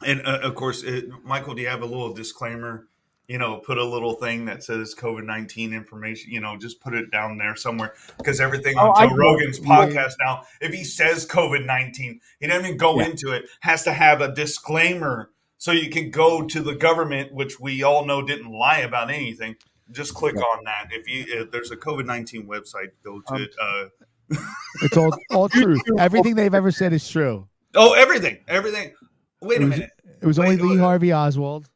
[0.06, 2.88] and uh, of course, it, Michael, do you have a little disclaimer?
[3.28, 6.32] You know, put a little thing that says COVID nineteen information.
[6.32, 9.15] You know, just put it down there somewhere because everything on Oh, Joe know.
[9.15, 13.06] Rogan's podcast now, if he says COVID nineteen, he doesn't even go Yeah.
[13.08, 13.46] into it.
[13.62, 18.06] Has to have a disclaimer so you can go to the government, which we all
[18.06, 19.56] know didn't lie about anything.
[19.91, 20.88] Just click on that.
[20.91, 23.48] If you if there's a COVID nineteen website, go to Um.
[23.62, 23.86] Uh,
[24.82, 25.82] It's all all truth.
[26.00, 27.48] Everything they've ever said is true.
[27.76, 28.93] oh, everything, everything.
[29.41, 29.91] Wait a minute.
[30.22, 31.69] It was only Wait, Lee uh, Harvey Oswald.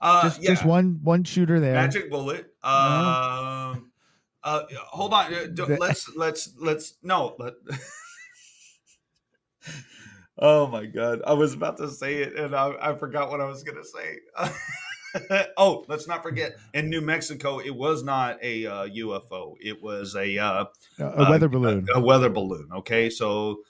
[0.00, 0.50] Uh, Just yeah.
[0.50, 1.74] just one one shooter there.
[1.74, 2.52] Magic bullet.
[2.62, 3.90] Um,
[4.42, 5.32] uh, hold on.
[5.32, 7.36] Uh, The- let's let's let's no.
[7.38, 7.54] Let,
[10.38, 11.22] oh my god!
[11.26, 14.18] I was about to say it, and I, I forgot what I was gonna say.
[15.56, 16.56] oh, let's not forget.
[16.72, 19.54] In New Mexico, it was not a uh, UFO.
[19.60, 20.64] It was a uh,
[20.98, 21.86] A, uh, weather balloon.
[21.94, 22.68] A, a weather balloon.
[22.76, 23.60] Okay, so.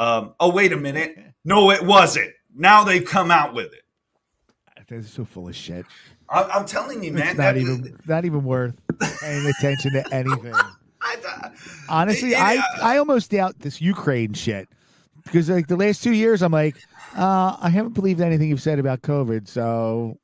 [0.00, 1.16] Um, oh wait a minute!
[1.44, 2.30] No, it wasn't.
[2.54, 3.82] Now they've come out with it.
[4.88, 5.84] They're so full of shit.
[6.30, 7.28] I, I'm telling you, man.
[7.28, 8.74] It's not that- even not even worth
[9.20, 10.54] paying attention to anything.
[11.02, 11.50] I-
[11.88, 14.68] Honestly, It- I I almost doubt this Ukraine shit
[15.24, 16.76] because like the last two years, I'm like,
[17.16, 20.18] uh, I haven't believed anything you've said about COVID, so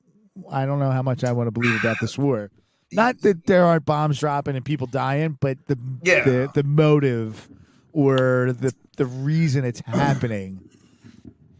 [0.50, 2.50] I don't know how much I want to believe about this war.
[2.92, 6.24] Not that there aren't bombs dropping and people dying, but the Yeah.
[6.24, 7.48] the, the motive
[7.92, 10.60] or the the reason it's happening.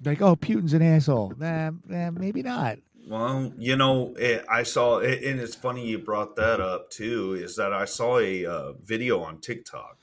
[0.05, 1.33] Like, oh, Putin's an asshole.
[1.39, 2.79] Nah, nah maybe not.
[3.07, 7.35] Well, you know, it, I saw, it, and it's funny you brought that up too.
[7.35, 9.99] Is that I saw a uh, video on TikTok,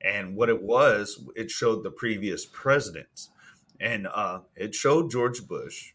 [0.00, 3.30] and what it was, it showed the previous presidents,
[3.80, 5.92] and uh, it showed George Bush,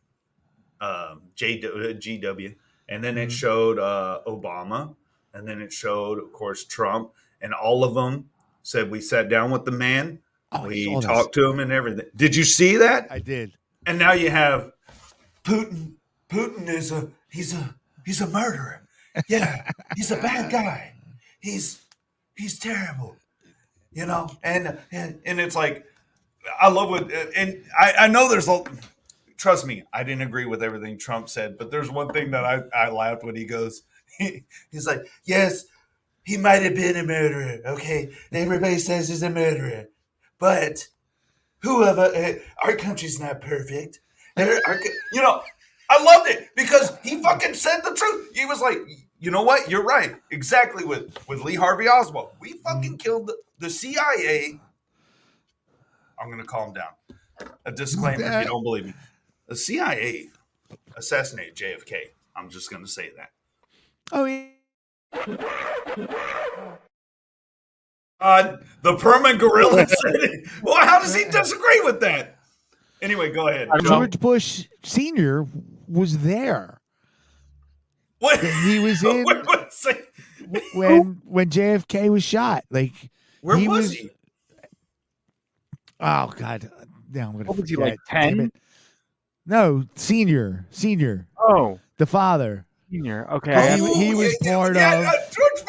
[0.82, 2.56] um, J, uh, GW,
[2.90, 3.32] and then it Mhm.
[3.32, 4.96] showed uh, Obama,
[5.34, 7.12] and then it showed, of course, Trump,
[7.42, 8.30] and all of them
[8.64, 10.20] said we sat down with the man,
[10.52, 12.06] Oh, we talked to him, and everything.
[12.16, 13.08] Did you see that?
[13.12, 13.54] I did.
[13.86, 14.72] and now you have
[15.44, 15.94] Putin.
[16.30, 18.82] Putin is a he's a he's a murderer.
[19.30, 20.94] Yeah, he's a bad guy.
[21.40, 21.82] He's
[22.36, 23.16] he's terrible.
[23.94, 25.86] You know, and and and it's like
[26.62, 28.64] I love what and I I know there's a
[29.38, 32.64] trust me I didn't agree with everything Trump said, but there's one thing that I
[32.76, 33.84] I laughed when he goes
[34.18, 35.66] he, he's like yes
[36.24, 37.60] he might have been a murderer.
[37.66, 39.86] Okay, everybody says he's a murderer,
[40.40, 40.86] but
[41.60, 44.02] whoever uh, our country's not perfect.
[44.36, 44.78] Our- our
[45.14, 45.42] you know,
[45.90, 48.36] I loved it because he fucking said the truth.
[48.36, 48.78] He was like,
[49.20, 49.70] you know what?
[49.70, 50.16] You're right.
[50.30, 52.32] Exactly with with Lee Harvey Oswald.
[52.42, 54.60] We fucking killed the, the CIA.
[56.20, 57.48] I'm gonna calm down.
[57.66, 58.94] A disclaimer if you don't believe me.
[59.48, 60.30] The CIA
[60.96, 61.96] assassinated JFK.
[62.36, 63.30] I'm just gonna say that.
[64.12, 64.48] Oh, yeah.
[68.20, 70.48] Uh, the perma gorilla said it.
[70.64, 72.38] Well, how does he disagree with that?
[73.02, 73.70] Anyway, go ahead.
[73.72, 73.86] I don't.
[73.88, 75.46] George Bush Senior
[75.88, 76.82] was there
[78.20, 78.40] What?
[78.40, 80.60] he was in- Where was he?
[80.74, 82.64] when when JFK was shot.
[82.72, 82.94] Like,
[83.42, 84.10] Where He was, was- he?
[86.00, 86.72] oh god,
[87.12, 87.92] now I'm gonna What was he, forget.
[87.92, 88.46] like, Damn 10?
[88.48, 88.56] it.
[89.48, 92.66] No, senior, senior, Oh, the father.
[92.92, 93.26] senior.
[93.32, 93.54] Okay.
[93.80, 95.64] Oh, he- he was part of- uh, George.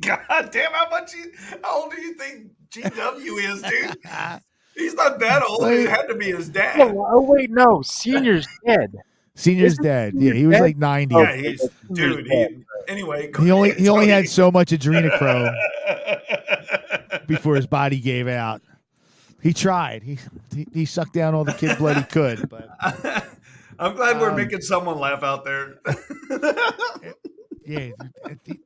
[0.00, 0.72] God damn!
[0.72, 1.14] How much?
[1.14, 3.96] You, how old do you think GW is, dude?
[4.76, 5.62] He's not that old.
[5.62, 5.88] It Wait.
[5.88, 6.80] had to be his dad.
[6.80, 7.80] oh, oh, wait, no.
[7.82, 8.94] Senior's dead.
[9.34, 10.12] Senior's Isn't dead.
[10.12, 10.62] Senior Yeah, he was dead?
[10.62, 11.14] like ninety.
[11.14, 12.26] Oh, Yeah, he's dude.
[12.26, 12.46] He,
[12.88, 15.52] anyway, He only he only had so much adrenochrome
[17.26, 18.62] before his body gave out.
[19.42, 20.02] He tried.
[20.02, 20.18] He
[20.54, 22.68] he, he sucked down all the kid blood he could, but
[23.78, 25.78] I'm glad we're Um, making someone laugh out there.
[27.64, 27.94] yeah, it-
[28.46, 28.60] it-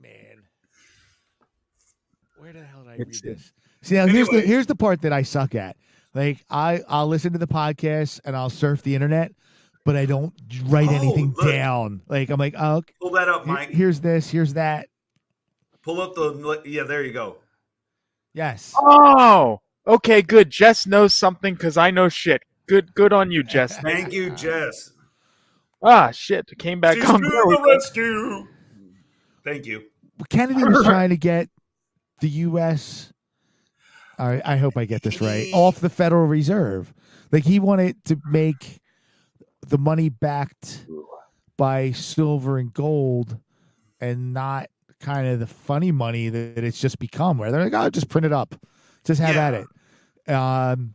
[0.00, 0.42] man,
[2.36, 3.52] where the hell did I read It's- this?
[3.82, 5.76] See, now here's the here's the part that I suck at.
[6.14, 9.32] Like I I'll listen to the podcast and I'll surf the internet,
[9.84, 10.32] but I don't
[10.66, 11.46] write Oh, anything look.
[11.46, 12.00] down.
[12.08, 13.68] Like I'm like, oh, Pull that up, Mike.
[13.70, 14.88] here's this, here's that.
[15.82, 16.62] Pull up the.
[16.64, 17.36] Yeah, there you go.
[18.34, 18.74] Yes.
[18.76, 20.50] Oh, okay, good.
[20.50, 22.42] Jess knows something because I know shit.
[22.66, 23.78] Good, good on you, Jess.
[23.82, 24.92] Thank you, Jess.
[25.82, 27.20] ah, shit, came back She's on.
[27.20, 28.48] doing There we the rescue.
[29.44, 29.84] Thank you.
[30.28, 31.48] Kennedy was trying to get
[32.20, 33.12] the U.S.
[34.18, 35.50] All right, I hope I get this right.
[35.54, 36.92] Off the Federal Reserve,
[37.30, 38.80] like he wanted to make
[39.66, 40.86] the money backed
[41.56, 43.38] by silver and gold,
[44.00, 44.70] and not
[45.04, 47.38] kind of the funny money that it's just become.
[47.38, 48.54] Where they're like, "Oh, just print it up,
[49.04, 49.46] just have Yeah.
[49.48, 49.66] at it."
[50.32, 50.94] Um,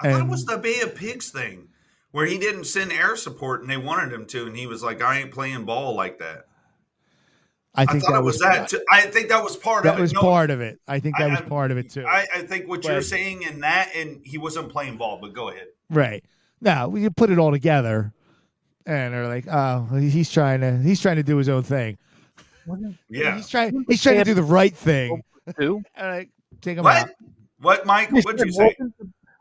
[0.00, 1.68] I thought it was the Bay of Pigs thing,
[2.10, 5.00] where he didn't send air support and they wanted him to, and he was like,
[5.02, 6.46] "I ain't playing ball like that."
[7.72, 8.68] I I, think thought that it was that.
[8.68, 8.80] Too.
[8.90, 9.96] I think that was part that of it.
[9.98, 10.80] That was No, part of it.
[10.88, 12.04] I think that I- was part of it too.
[12.04, 15.18] I, I think what you're saying in that, and he wasn't playing ball.
[15.20, 15.68] But go ahead.
[15.88, 16.24] Right.
[16.60, 18.12] Now we put it all together,
[18.86, 21.96] and they're like, "Oh, he's trying to he's trying to do his own thing.
[23.08, 23.36] Yeah.
[23.36, 25.22] he's trying he's trying to do the right thing."
[25.58, 25.82] Too.
[25.96, 26.28] And
[26.60, 27.08] take him out.
[27.08, 27.14] What?
[27.60, 28.10] What, Mike?
[28.10, 28.76] What'd you say?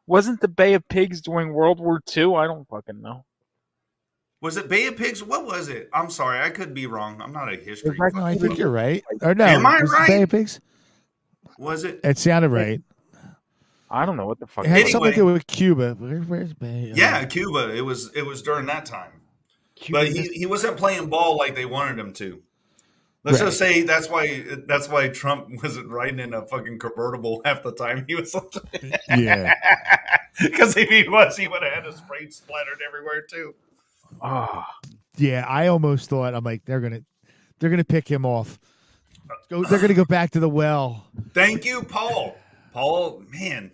[0.07, 2.35] Wasn't the, Bay of Pigs during World War II?
[2.35, 3.25] I don't fucking know.
[4.41, 5.23] Was it Bay of Pigs?
[5.23, 5.89] What was it?
[5.93, 7.21] I'm sorry, I could be wrong.
[7.21, 7.95] I'm not a history.
[7.97, 8.23] Was No.
[8.23, 9.03] I think you're right.
[9.21, 10.07] Or no, Am I was right?
[10.07, 10.59] Bay of Pigs?
[11.57, 11.99] Was it?
[12.03, 12.81] It sounded right.
[13.91, 14.65] I don't know what the fuck.
[14.65, 14.91] It had Anyway.
[14.91, 15.95] something to do with Cuba.
[15.95, 16.89] Where, where's Bay?
[16.91, 17.75] Oh, yeah, Cuba.
[17.75, 18.11] It was.
[18.15, 19.11] It was during that time.
[19.89, 22.41] But he, he wasn't playing ball like they wanted him to.
[23.25, 23.47] Let's Right.
[23.47, 27.73] just say that's why that's why Trump wasn't riding in a fucking convertible half the
[27.73, 28.35] time he was
[29.09, 29.53] yeah.
[30.41, 33.53] because if he was, he would have had his brain splattered everywhere too.
[34.21, 34.63] Oh,
[35.17, 35.45] Yeah.
[35.47, 37.01] I almost thought I'm like they're gonna
[37.59, 38.57] they're gonna pick him off.
[39.49, 41.05] Go, they're gonna go back to the well.
[41.33, 42.35] Thank you, Paul.
[42.73, 43.71] Paul, man,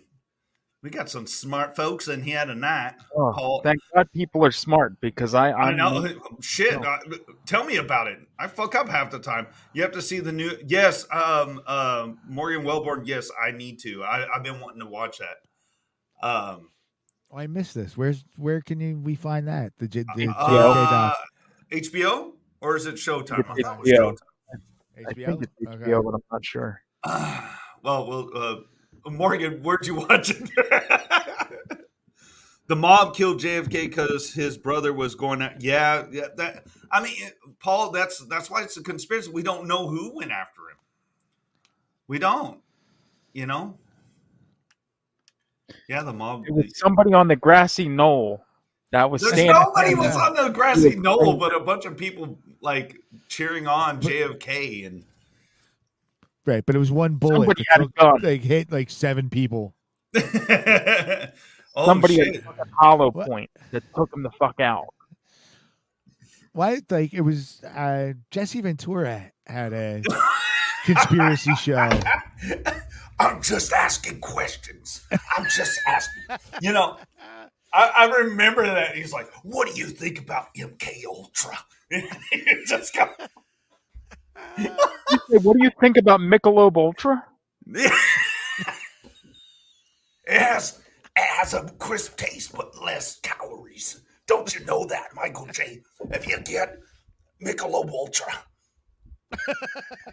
[0.82, 2.94] we got some smart folks in here tonight.
[3.16, 6.06] oh, Paul, thank God people are smart because I I I'm, know.
[6.40, 6.84] Shit.
[6.84, 6.98] uh,
[7.46, 8.18] tell me about it.
[8.38, 9.46] I fuck up half the time.
[9.72, 10.52] You have to see the new.
[10.66, 13.04] Yes, um, um, Morgan Wellborn.
[13.04, 14.04] Yes, I need to.
[14.04, 16.26] I, I've been wanting to watch that.
[16.26, 16.68] Um,
[17.30, 17.96] Oh, I missed this.
[17.96, 19.72] Where's where can you we find that?
[19.78, 21.12] The, J- the uh.
[21.72, 23.44] HBO or is it Showtime?
[23.50, 24.12] I thought it was HBO.
[24.12, 24.16] Showtime.
[24.96, 25.26] I HBO.
[25.26, 25.90] think it's Okay.
[25.90, 26.80] HBO, but I'm not sure.
[27.04, 28.56] well, well, uh,
[29.10, 30.50] Morgan, where'd you watch it?
[32.66, 35.62] the mob killed JFK because his brother was going out.
[35.62, 36.28] Yeah, yeah.
[36.36, 37.16] That I mean,
[37.60, 37.90] Paul.
[37.90, 39.30] That's that's why it's a conspiracy.
[39.32, 40.76] We don't know who went after him.
[42.08, 42.60] We don't.
[43.32, 43.78] You know.
[45.88, 46.44] Yeah, the mob.
[46.46, 48.44] It was somebody on the grassy knoll
[48.92, 52.96] that was There's nobody was on the grassy knoll, but a bunch of people like
[53.28, 55.04] cheering on JFK and.
[56.46, 57.38] Right, but it was one bullet.
[57.40, 58.20] Somebody that had a took- gun.
[58.22, 59.74] Like hit like seven people.
[60.16, 62.36] oh, Somebody shit.
[62.36, 63.26] at a hollow What?
[63.26, 64.86] point that took him the fuck out.
[66.52, 66.80] Why?
[66.88, 70.02] Like it was uh, Jesse Ventura had a
[70.84, 71.90] conspiracy show.
[73.18, 75.02] I'm just asking questions.
[75.36, 76.22] I'm just asking.
[76.62, 76.96] You know,
[77.72, 78.94] I, I remember that.
[78.94, 81.58] He's like, "What do you think about MK Ultra?"
[82.66, 83.26] just go, Hey,
[85.42, 87.24] what do you think about Michelob Ultra?
[87.66, 87.90] it
[90.26, 90.80] has
[91.16, 94.02] it has a crisp taste but less calories.
[94.26, 95.80] Don't you know that, Michael J?
[96.10, 96.78] If you get
[97.44, 98.32] Michelob Ultra,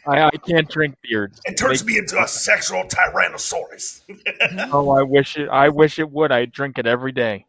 [0.07, 1.39] I, I can't drink beers.
[1.45, 4.01] it turns They- me into a sexual tyrannosaurus.
[4.71, 5.49] Oh, I wish it.
[5.49, 6.31] I wish it would.
[6.31, 7.45] I drink it every day.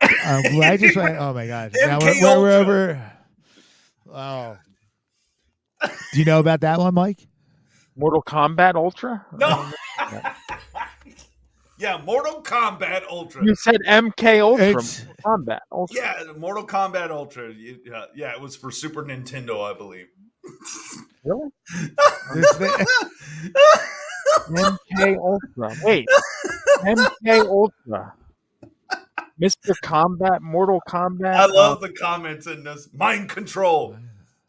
[0.00, 1.18] Uh, well, I just went.
[1.18, 1.72] Oh my god!
[1.74, 2.72] Now we're, MK we're, we're Ultra.
[2.72, 3.12] over.
[4.14, 4.56] Oh,
[5.82, 7.26] do you know about that one, Mike?
[7.96, 9.26] Mortal Kombat Ultra?
[9.36, 9.68] No.
[11.78, 13.44] yeah, Mortal Kombat Ultra.
[13.44, 14.66] You said MK Ultra.
[14.68, 15.96] It's- Mortal Kombat Ultra.
[15.96, 17.52] Yeah, Mortal Kombat Ultra.
[17.52, 20.06] Yeah, yeah, it was for Super Nintendo, I believe.
[21.24, 21.50] Really?
[24.48, 25.76] MK Ultra.
[25.82, 26.06] Wait.
[26.82, 28.14] MK Ultra.
[29.40, 29.74] Mr.
[29.82, 31.34] Combat, Mortal Kombat.
[31.34, 31.86] I love oh.
[31.86, 32.88] the comments in this.
[32.92, 33.96] Mind control.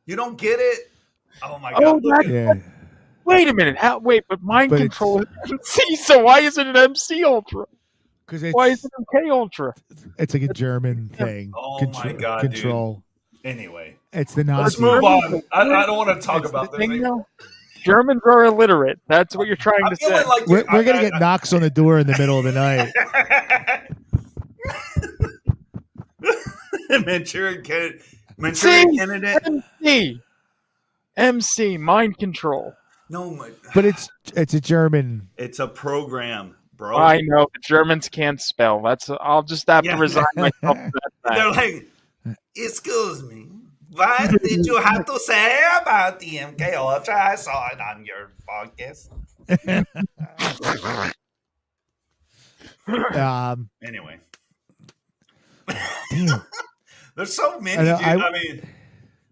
[0.06, 0.92] You don't get it?
[1.44, 1.84] Oh my oh, god.
[1.84, 2.54] Oh, look that- at- yeah.
[3.26, 3.76] Wait a minute.
[3.76, 3.98] How?
[3.98, 5.96] Wait, but mind But control is MC.
[5.96, 7.66] So why isn't it MC Ultra?
[8.26, 9.74] Because it's, Why is it MK Ultra?
[10.18, 11.52] it's like a German thing.
[11.56, 12.54] Oh my God, dude.
[12.54, 13.04] Control.
[13.44, 14.82] Anyway, It's the let's Nazi.
[14.82, 15.42] move on.
[15.52, 16.88] I, I don't want to talk It's about the this.
[16.88, 17.28] thing, though.
[17.84, 19.00] Germans are illiterate.
[19.08, 20.24] That's what you're trying I'm to say.
[20.26, 22.52] like We're, we're gonna I- get knocks on the door in the middle of the
[22.52, 22.92] night.
[27.06, 28.02] Manchurian candidate.
[28.38, 28.98] Manchurian See?
[28.98, 29.44] candidate.
[29.82, 30.22] MC.
[31.18, 32.74] MC, mind control.
[33.10, 35.30] No, my, But it's it's a German.
[35.38, 36.98] it's a program, bro.
[36.98, 38.82] I know the Germans can't spell.
[38.82, 39.96] That's I'll just have Yeah.
[39.96, 40.92] to resign myself to
[41.24, 41.88] that They're like,
[42.56, 43.48] excuse me.
[43.92, 47.16] What did you have to say about the MK Ultra?
[47.32, 49.10] I saw it on your podcast.
[52.88, 54.20] Um, Anyway,
[56.12, 56.42] damn.
[57.16, 57.78] there's so many.
[57.78, 58.08] I know, dude.
[58.08, 58.70] I, I- mean,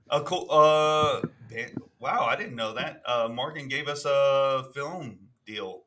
[0.10, 0.48] a cool.
[0.52, 1.22] Uh,
[1.52, 3.02] man, wow, I didn't know that.
[3.06, 5.84] Uh, Morgan gave us a film deal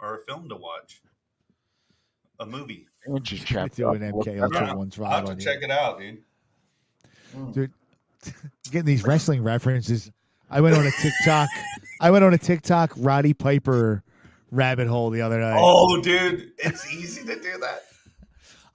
[0.00, 1.02] or a film to watch,
[2.40, 2.86] a movie.
[3.06, 4.14] Andrew I checked do an up.
[4.14, 5.40] MK Yeah, Ultra one's I'll right have to you.
[5.40, 6.22] check it out, dude.
[7.52, 7.70] Dude,
[8.70, 10.10] getting these wrestling references.
[10.50, 11.48] I went on a TikTok.
[12.00, 14.02] I went on a TikTok Roddy Piper
[14.50, 15.58] rabbit hole the other night.
[15.60, 17.82] Oh, dude, it's easy to do that.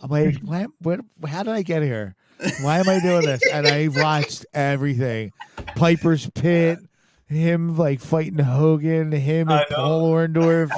[0.02, 1.02] I'm like, what, what?
[1.28, 2.16] How did I get here?
[2.62, 3.42] Why am I doing this?
[3.52, 5.32] And I watched everything.
[5.76, 6.80] Piper's Pit,
[7.28, 9.66] him like fighting Hogan, him and.
[9.70, 10.72] Paul Orndorff,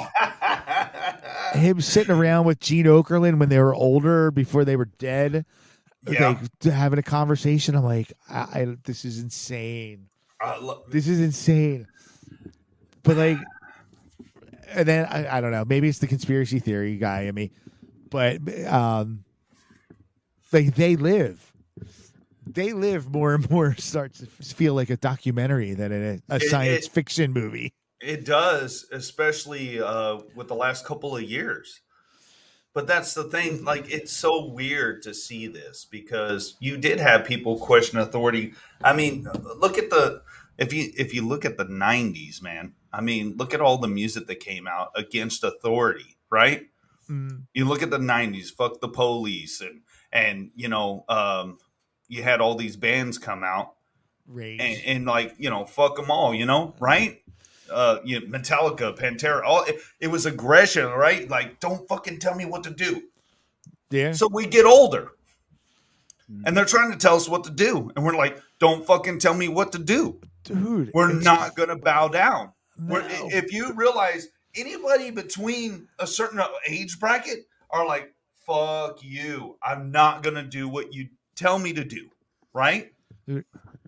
[1.54, 5.46] him sitting around with Gene Okerlund when they were older before they were dead.
[6.06, 6.30] Yeah.
[6.30, 7.76] Like having a conversation.
[7.76, 10.08] I'm like, I, I this is insane.
[10.90, 11.88] This is insane.
[13.04, 13.38] But like,
[14.74, 15.64] and then I, I don't know.
[15.66, 17.52] Maybe it's the conspiracy theory guy in me,
[18.14, 19.26] but um,
[20.54, 21.52] like they live,
[22.48, 26.44] they live more and more starts to feel like a documentary than a, a It-
[26.44, 27.74] science it- fiction movie.
[28.00, 31.80] It does, especially uh, with the last couple of years.
[32.74, 33.64] But that's the thing.
[33.64, 38.56] Like, it's so weird to see this because you did have people question authority.
[38.84, 39.26] I mean,
[39.58, 40.22] look at the
[40.58, 42.74] if you if you look at the '90s, man.
[42.92, 46.64] I mean, look at all the music that came out against authority, right?
[47.14, 51.58] Mm, You look at the '90s, fuck the police, and and you know, um,
[52.08, 53.74] you had all these bands come out
[54.28, 54.60] rage.
[54.62, 57.22] and, and like you know fuck them all you know right?
[57.72, 61.28] Uh you know, metallica pantera all it, it was aggression right?
[61.30, 63.04] Like don't fucking tell me what to do.
[63.90, 64.12] Yeah.
[64.14, 65.12] so we get older.
[66.46, 67.92] And they're trying to tell us what to do.
[67.96, 70.20] And we're like don't fucking tell me what to do.
[70.44, 72.52] Dude, we're not gonna bow down.
[72.78, 72.98] No.
[73.32, 78.14] if you realize anybody between a certain age bracket are like
[78.46, 79.58] fuck you.
[79.64, 82.10] I'm not gonna do what you tell me to do.
[82.54, 82.94] Right?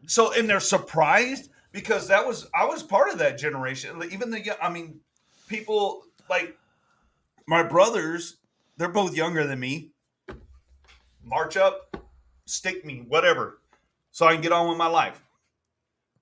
[0.07, 4.01] So and they're surprised because that was i was part of that generation.
[4.11, 4.99] Even the i mean
[5.47, 6.57] people like
[7.47, 8.37] my brothers
[8.77, 9.91] they're both younger than me.
[11.23, 11.97] March up
[12.45, 13.59] stick me whatever
[14.11, 15.21] so i can get on with my life.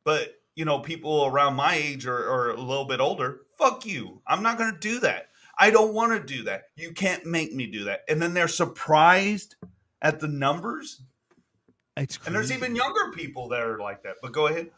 [0.04, 4.22] But you know people around my age or, or a little bit older fuck you.
[4.28, 5.30] I'm not going to do that.
[5.57, 6.64] I don't want to do that.
[6.76, 8.01] You can't make me do that.
[8.09, 9.55] And then they're surprised
[10.01, 11.01] at the numbers.
[11.95, 14.16] It's and there's even younger people that are like that.
[14.22, 14.72] But go ahead.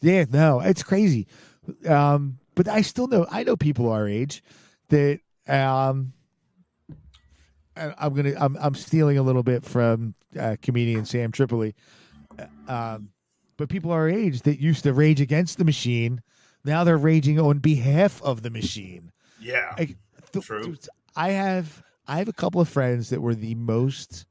[0.00, 1.26] Yeah, no, it's crazy.
[1.88, 4.44] Um, but I still know I know people our age
[4.88, 6.12] that um
[7.76, 11.74] I- I'm gonna I'm I'm stealing a little bit from uh, comedian Sam Tripoli.
[12.38, 13.08] Uh, Um,
[13.56, 16.22] but people our age that used to rage against the machine,
[16.64, 19.10] now they're raging on behalf of the machine.
[19.40, 19.96] yeah Like,
[20.32, 20.76] th- True.
[21.16, 24.26] I have I have a couple of friends that were the most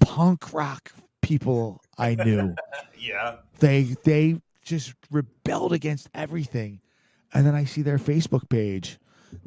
[0.00, 2.54] punk rock people I knew.
[2.98, 3.36] Yeah.
[3.60, 6.80] They they just rebelled against everything.
[7.32, 8.98] And then i see their facebook page.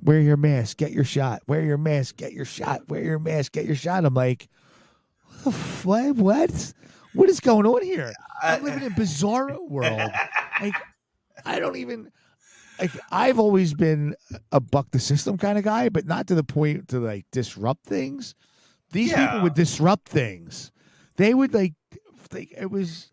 [0.01, 1.41] Wear your mask get your shot.
[1.47, 2.87] Wear your mask get your shot.
[2.87, 4.05] Wear your mask get your shot.
[4.05, 4.47] I'm like
[5.83, 6.15] what?
[6.15, 6.73] What?
[7.15, 8.13] What is going on here?
[8.41, 10.11] I'm living in bizarro world.
[10.61, 10.75] Like
[11.45, 12.11] i don't even
[12.79, 14.15] like i've always been
[14.51, 17.85] a buck the system kind of guy but not to the point to like disrupt
[17.85, 18.35] things
[18.91, 20.71] these people would disrupt things
[21.17, 21.73] they would like
[22.33, 23.11] like it was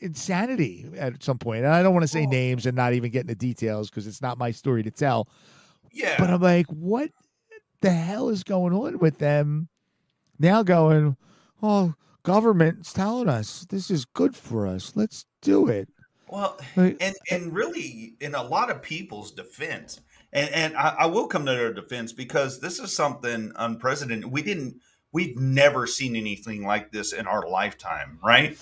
[0.00, 1.64] insanity at some point.
[1.64, 4.06] And I don't want to say Well- names and not even get into details because
[4.08, 5.28] it's not my story to tell.
[5.92, 7.10] yeah But I'm like, what
[7.82, 9.68] the hell is going on with them
[10.40, 11.16] now going,
[11.62, 11.94] oh,
[12.24, 14.92] government's telling us this is good for us.
[14.96, 15.88] Let's do it.
[16.32, 20.00] Well, Like- and and really, in a lot of people's defense,
[20.32, 24.32] and and I, I will come to their defense because this is something unprecedented.
[24.32, 24.80] We didn't,
[25.12, 28.56] we've never seen anything like this in our lifetime, right?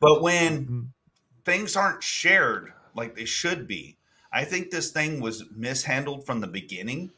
[0.00, 0.86] But when Mhm.
[1.44, 3.98] things aren't shared like they should be,
[4.32, 7.10] I think this thing was mishandled from the beginning.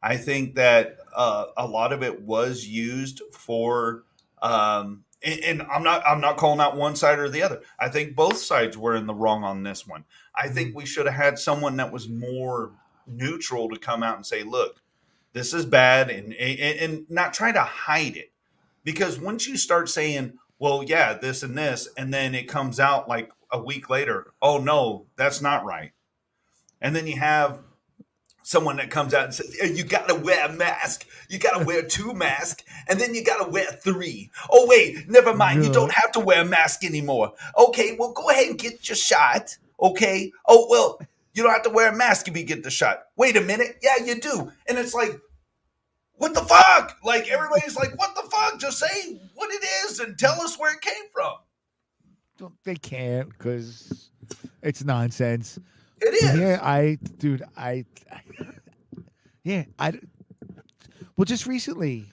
[0.00, 4.04] I think that uh, a lot of it was used for,
[4.42, 7.62] um, and, and I'm not I'm not calling out one side or the other.
[7.78, 10.04] I think both sides were in the wrong on this one.
[10.34, 10.78] I think mm-hmm.
[10.78, 12.72] we should have had someone that was more
[13.06, 14.80] neutral to come out and say, "Look,
[15.32, 18.32] this is bad," and and, and not try to hide it.
[18.84, 23.08] Because once you start saying, "Well, yeah, this and this," and then it comes out
[23.08, 25.92] like a week later, "Oh no, that's not right,"
[26.80, 27.60] and then you have
[28.50, 31.06] someone that comes out and says, "Yeah, "You got to wear a mask.
[31.28, 34.30] You got to wear two masks, and then you got to wear three.
[34.50, 35.64] Oh wait, never mind.
[35.64, 37.32] You don't have to wear a mask anymore.
[37.56, 39.56] Okay, well go ahead and get your shot.
[39.80, 40.32] Okay.
[40.48, 41.00] Oh well,
[41.32, 43.04] you don't have to wear a mask if you get the shot.
[43.16, 43.78] Wait a minute.
[43.82, 44.50] Yeah, you do.
[44.68, 45.20] And it's like,
[46.14, 46.96] what the fuck?
[47.04, 48.58] Like everybody's like, what the fuck?
[48.58, 51.34] Just say what it is and tell us where it came from.
[52.64, 54.10] They can't because
[54.62, 55.58] it's nonsense.
[56.00, 56.38] It is.
[56.38, 57.84] Yeah, I, dude, I,
[59.44, 59.92] yeah, I.
[61.16, 62.06] Well, just recently,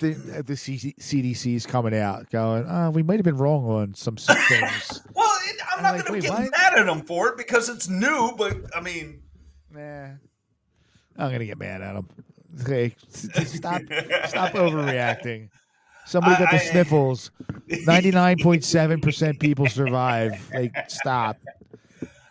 [0.00, 3.64] the uh, the CC CDC is coming out, going, "Oh, we might have been wrong
[3.68, 7.02] on some things." Well, it, I'm I'm not like, going to get mad at them
[7.02, 8.34] for it because it's new.
[8.36, 9.22] But I mean,
[9.70, 10.06] nah,
[11.16, 12.08] I'm gonna get mad at them.
[12.66, 13.82] S- stop,
[14.26, 15.50] stop overreacting.
[16.06, 17.30] Somebody got the I- I- sniffles.
[17.68, 20.32] Ninety nine point seven percent people survive.
[20.54, 21.36] Like, stop,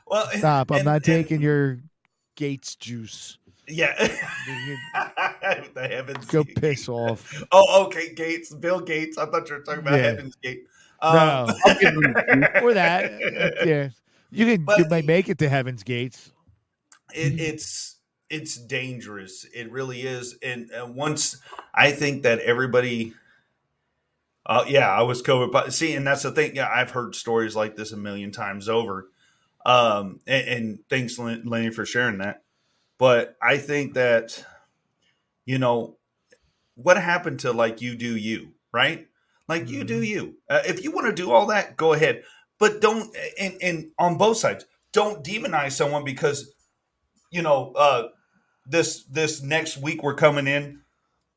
[0.07, 0.71] well, stop.
[0.71, 1.79] I'm and- not and- taking your
[2.35, 3.37] Gates juice.
[3.67, 3.93] Yeah.
[5.73, 6.25] The heavens.
[6.25, 7.43] Go piss off.
[7.51, 9.17] Oh, okay, Gates, Bill Gates.
[9.17, 10.03] I thought you were talking about Yeah.
[10.03, 10.65] Heaven's Gate.
[11.01, 11.53] Um, No.
[11.65, 12.15] I'll give them
[12.63, 13.11] or that.
[13.65, 13.89] Yeah,
[14.31, 14.65] you can.
[14.65, 16.31] But- you might make it to Heaven's Gates.
[17.13, 17.97] it, it's
[18.29, 19.45] it's dangerous.
[19.53, 20.37] It really is.
[20.41, 21.37] And uh, once
[21.73, 23.13] I think that everybody,
[24.45, 25.51] uh, yeah, I was COVID.
[25.51, 26.55] But see, and that's the thing.
[26.55, 29.09] Yeah, I've heard stories like this a million times over.
[29.65, 32.43] Um, and, and thanks, Len- Lenny, for sharing that.
[32.99, 34.45] But I think that,
[35.45, 35.97] you know,
[36.75, 39.07] what happened to like you do you, right?
[39.47, 40.35] Like you do you.
[40.49, 42.23] Uh, if you want to do all that, go ahead.
[42.59, 46.51] But don't, and, and on both sides, don't demonize someone because
[47.31, 48.07] you know, uh,
[48.65, 50.81] this this next week we're coming in,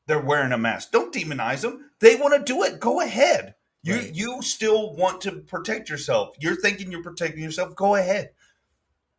[0.07, 0.91] they're wearing a mask.
[0.91, 1.91] Don't demonize them.
[1.99, 2.79] They want to do it.
[2.79, 3.55] Go ahead.
[3.89, 4.13] You Right.
[4.15, 6.35] you still want to protect yourself.
[6.39, 7.75] You're thinking you're protecting yourself.
[7.75, 8.31] Go ahead,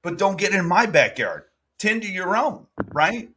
[0.03, 1.45] but don't get in my backyard.
[1.79, 3.31] Tend to your own, right?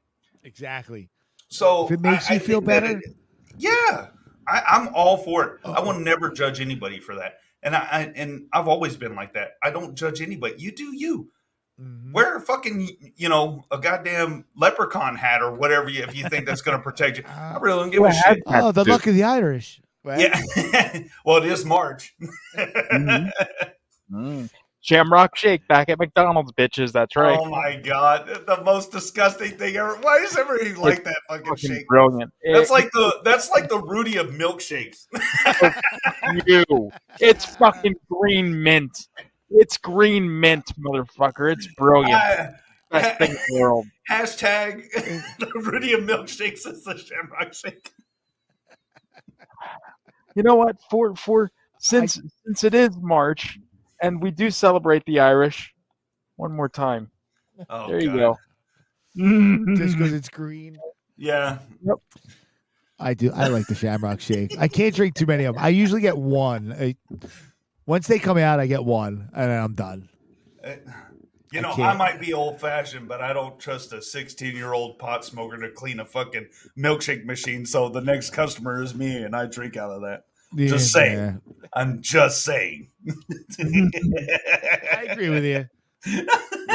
[0.43, 1.09] Exactly.
[1.47, 2.97] So If it makes I- I you feel better.
[2.97, 3.15] it-
[3.57, 4.07] yeah,
[4.47, 5.59] I, I'm all for it.
[5.65, 5.86] I Uh-oh.
[5.93, 9.53] will never judge anybody for that, and I, I and I've always been like that.
[9.63, 10.55] I don't judge anybody.
[10.57, 11.29] You do you.
[11.81, 12.11] Mhm.
[12.11, 16.45] Wear a fucking, you know, a goddamn leprechaun hat or whatever you, if you think
[16.45, 17.23] that's going to protect you.
[17.27, 18.43] I really don't give Well, a shit.
[18.45, 18.91] Oh, the Dude.
[18.91, 19.81] luck of the Irish.
[20.04, 20.20] Right?
[20.20, 20.99] Yeah.
[21.26, 22.14] well, it is March.
[22.56, 23.32] Mhm.
[24.12, 24.49] Mm.
[24.82, 26.91] Shamrock Shake back at McDonald's, bitches.
[26.91, 27.39] That's right.
[27.39, 29.95] Oh my god, the most disgusting thing ever.
[30.01, 31.88] Why does everybody like that fucking Fucking shake?
[31.88, 32.32] brilliant.
[32.54, 35.06] That's It- like the that's like the Rudy of milkshakes.
[36.45, 36.91] you.
[37.20, 39.08] It's fucking green mint.
[39.49, 41.51] It's green mint, motherfucker.
[41.54, 42.14] It's brilliant.
[42.14, 42.49] I-
[42.91, 43.88] Best thing in the world.
[44.12, 44.84] hashtag
[45.39, 47.89] the Rudy of milkshakes is the Shamrock Shake.
[50.36, 50.77] You know what?
[50.89, 53.59] For for since since it is March
[54.01, 55.73] and we do celebrate the Irish,
[56.36, 57.09] one more time.
[57.69, 58.38] Oh, there you go.
[59.77, 60.77] Just because it's green.
[61.17, 61.59] Yeah,
[62.99, 63.31] I do.
[63.31, 64.57] I like the Shamrock Shake.
[64.57, 65.63] I can't drink too many of them.
[65.63, 66.73] I usually get one.
[66.73, 66.95] I,
[67.86, 70.09] once they come out, I get one, and then I'm done.
[70.63, 70.75] Uh,
[71.54, 71.97] You know, I, can't.
[71.99, 75.70] might be old fashioned, but I don't trust a 16 year old pot smoker to
[75.70, 77.64] clean a fucking milkshake machine.
[77.68, 80.24] So the next customer is me, and I drink out of that.
[80.56, 81.14] Just saying.
[81.14, 81.66] Yeah.
[81.76, 82.89] I'm just saying.
[83.60, 85.68] I agree with you.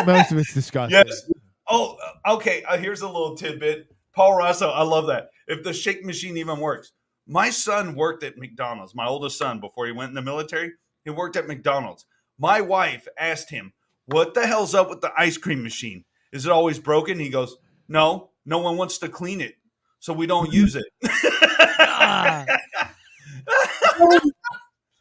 [0.06, 1.02] Most of it's disgusting.
[1.04, 1.28] Yes.
[1.68, 2.62] Oh, okay.
[2.62, 3.88] Uh, here's a little tidbit.
[4.14, 5.30] Paul Rosso, I love that.
[5.48, 6.92] If the shake machine even works,
[7.26, 8.94] my son worked at McDonald's.
[8.94, 10.72] My oldest son, before he went in the military,
[11.04, 12.06] he worked at McDonald's.
[12.38, 13.72] My wife asked him,
[14.08, 16.04] "What the hell's up with the ice cream machine?
[16.32, 17.56] Is it always broken?" He goes,
[17.88, 19.54] "No, no one wants to clean it,
[20.00, 20.84] so we don't use it."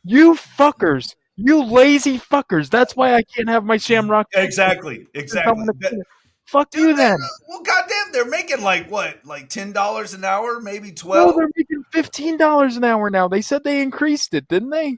[0.04, 1.16] You fuckers.
[1.36, 2.70] You lazy fuckers.
[2.70, 4.28] That's why I can't have my Shamrock.
[4.34, 5.66] Exactly, exactly.
[5.80, 6.04] That-
[6.46, 7.18] Fuck Dude, you then.
[7.50, 11.36] well, goddamn, they're making like what, like ten dollars an hour, maybe Well, twelve.
[11.36, 13.28] they're making fifteen dollars an hour now.
[13.28, 14.98] They said they increased it, didn't they?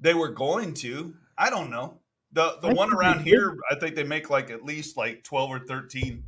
[0.00, 1.12] They were going to.
[1.36, 1.98] I don't know.
[2.32, 5.50] The the I one around here, I think they make like at least like twelve
[5.50, 6.22] or thirteen.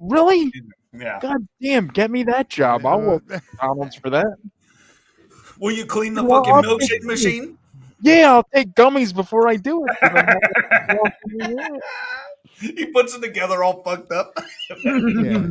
[0.00, 0.52] Really?
[0.92, 1.18] Yeah.
[1.20, 2.84] God damn, get me that job.
[2.86, 4.26] I'll work at McDonald's for that.
[5.58, 7.58] Will you clean the Well, fucking I'll milkshake take- machine?
[8.02, 9.96] Yeah, I'll take gummies before I do it.
[12.58, 14.32] He puts it together all fucked up.
[14.84, 15.48] yeah.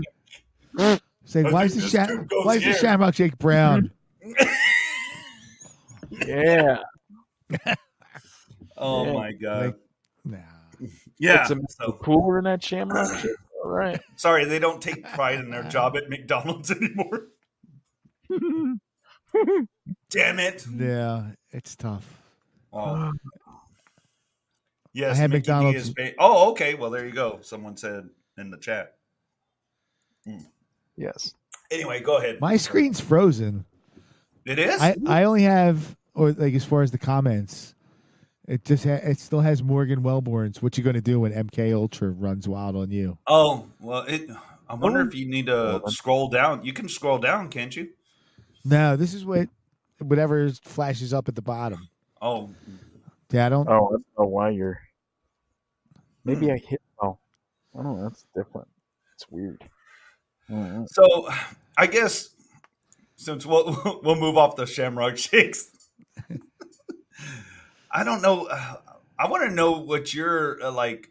[0.78, 2.08] It's why is the this sha-
[2.44, 2.74] why is the.
[2.74, 3.92] Shamrock Shake brown?
[4.26, 4.46] Mm-hmm.
[6.28, 6.78] Yeah.
[8.78, 9.14] Oh Yeah.
[9.14, 9.66] my god.
[9.66, 9.76] Like-
[10.26, 10.38] nah.
[11.20, 11.42] yeah.
[11.42, 13.36] It's a so- cooler in that shamrock shit.
[13.64, 14.00] All right.
[14.16, 17.28] sorry, they don't take pride in their job at McDonald's anymore.
[20.10, 20.66] Damn it.
[20.78, 22.06] Yeah, it's tough.
[22.74, 23.12] Oh.
[24.94, 26.74] Yes, I had Mickey McDonald's- is ba- oh, okay.
[26.74, 27.40] Well, there you go.
[27.42, 28.08] Someone said
[28.38, 28.96] in the chat.
[30.24, 30.38] Hmm.
[30.96, 31.34] Yes.
[31.70, 32.40] Anyway, go ahead.
[32.40, 33.66] My screen's frozen.
[34.46, 34.82] It is.
[34.82, 37.75] I, I only have, or like as far as the comments,
[38.48, 40.62] it just ha- it still has Morgan Wellborn's.
[40.62, 43.18] What you going to do when MK Ultra runs wild on you?
[43.28, 44.30] oh well, it.
[44.68, 45.08] I wonder Oh.
[45.08, 46.64] if you need to Well, scroll down.
[46.66, 47.90] You can scroll down, can't you?
[48.64, 49.48] No, this is what
[50.00, 51.88] whatever flashes up at the bottom.
[52.22, 52.50] Oh,
[53.32, 53.68] Yeah, I don't.
[53.70, 54.80] Oh, I don't know why you're.
[56.24, 56.82] Maybe I hit.
[57.02, 57.18] Oh,
[57.78, 58.04] I don't know.
[58.04, 58.68] That's different.
[59.14, 59.64] It's weird.
[60.50, 61.30] Mm, so
[61.78, 62.30] I guess
[63.16, 65.70] since we'll we'll move off the Shamrock Shakes.
[67.96, 68.48] I don't know.
[68.48, 68.76] uh,
[69.18, 71.10] I want to know what your uh, like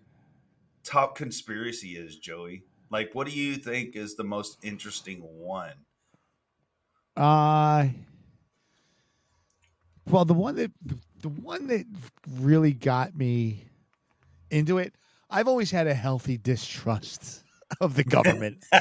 [0.84, 2.64] top conspiracy is, Joey.
[2.90, 5.72] Like, what do you think is the most interesting one?
[7.16, 7.86] Uh
[10.10, 10.72] well, the one that
[11.22, 11.86] the one that
[12.38, 13.64] really got me
[14.50, 14.92] into it.
[15.30, 17.42] I've always had a healthy distrust
[17.80, 18.64] of the government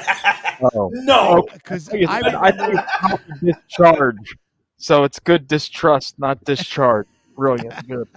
[0.75, 1.47] Oh, No.
[1.53, 4.35] because I, I I think it's healthy discharge.
[4.77, 7.07] So it's good distrust, not discharge.
[7.35, 7.87] Brilliant.
[7.87, 8.07] Good.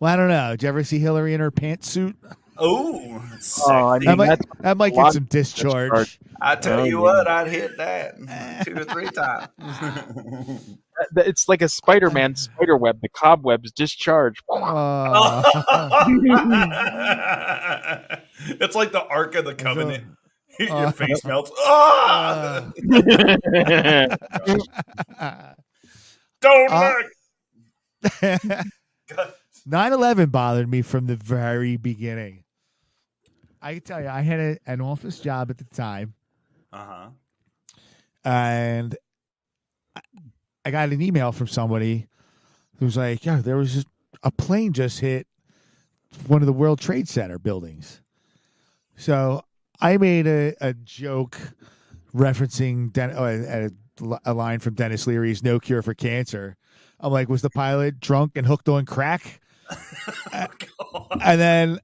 [0.00, 0.50] well, I don't know.
[0.52, 2.14] Did you ever see Hillary in her pantsuit?
[2.58, 3.22] oh,
[3.66, 5.90] Oh, I That mean, might, that might a get some discharge.
[5.90, 6.18] discharge.
[6.40, 7.02] I tell Oh, you yeah.
[7.02, 8.16] what, I'd hit that
[8.64, 9.48] two or three times.
[11.16, 13.00] it's like a Spider-Man spider web.
[13.02, 14.36] The cobwebs discharge.
[14.50, 15.42] Uh,
[18.60, 20.04] it's like the Ark of the Covenant.
[20.60, 21.50] Your uh, face melts.
[21.58, 22.70] Ah!
[25.18, 25.54] uh,
[26.44, 26.92] Don't uh,
[28.02, 28.44] look.
[29.68, 32.44] 9/11 bothered me from the very beginning.
[33.62, 36.12] I can tell you, I had a, an office job at the time,
[36.72, 37.08] Uh-huh.
[38.24, 38.94] and
[39.96, 40.02] I-
[40.66, 42.08] I got an email from somebody
[42.78, 43.84] who was like, "Yeah, there was
[44.22, 45.26] a plane just hit
[46.26, 48.00] one of the World Trade Center buildings."
[48.96, 49.42] So
[49.80, 51.38] I made a, a joke
[52.14, 53.70] referencing Den- uh, a, a
[54.00, 56.56] line from Denis Leary's "No Cure for Cancer."
[57.00, 59.40] I'm like, "Was the pilot drunk and hooked on crack?"
[60.80, 61.78] Oh, And then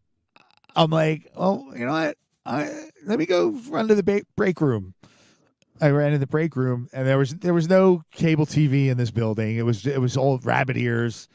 [0.77, 2.17] I'm like, oh, you know what?
[2.47, 2.71] I,
[3.07, 4.95] let me go run to the ba- break room.
[5.81, 8.99] I ran to the break room, and there was there was no cable TV in
[8.99, 9.57] this building.
[9.57, 11.27] It was it was all rabbit ears,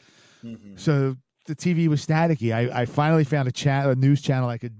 [0.43, 0.79] Mhm.
[0.79, 1.15] so
[1.47, 2.53] the TV was staticky.
[2.53, 4.75] I, I finally found a channel, a news channel I could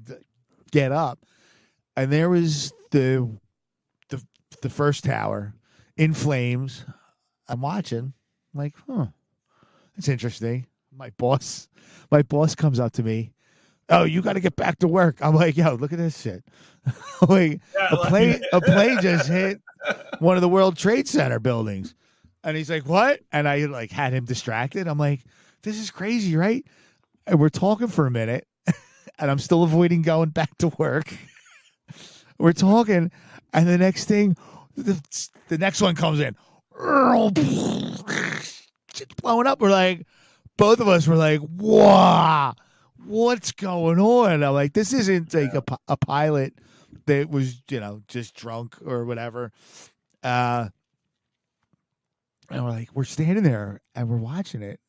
[0.72, 1.20] get up,
[1.98, 3.28] and there was the
[4.10, 4.24] the
[4.62, 5.55] the first tower
[5.98, 6.86] in flames.
[7.48, 8.14] I'm watching,
[8.54, 9.08] I'm like, huh,
[9.96, 10.68] that's interesting.
[10.96, 11.68] My boss,
[12.12, 13.34] my boss comes up to me.
[13.90, 15.18] Oh, you got to get back to work.
[15.22, 16.44] I'm like, yo, look at this shit.
[17.28, 19.62] like Yeah, a plane, a plane just hit
[20.20, 21.94] one of the World Trade Center buildings,
[22.44, 23.20] and he's like, what?
[23.32, 24.88] And I like had him distracted.
[24.88, 25.22] I'm like,
[25.62, 26.66] this is crazy, right?
[27.28, 28.48] And we're talking for a minute,
[29.20, 31.14] and I'm still avoiding going back to work.
[32.40, 33.12] we're talking,
[33.54, 34.36] and the next thing,
[34.76, 36.36] the, the next one comes in.
[38.94, 39.60] Shit's blowing up.
[39.60, 40.06] We're like,
[40.58, 42.54] both of us were like, wow,
[43.06, 44.44] what's going on?
[44.44, 46.54] I'm like, this isn't like a, a pilot
[47.06, 49.52] that was, you know, just drunk or whatever.
[50.24, 50.70] Uh,
[52.50, 54.80] and we're like, we're standing there and we're watching it.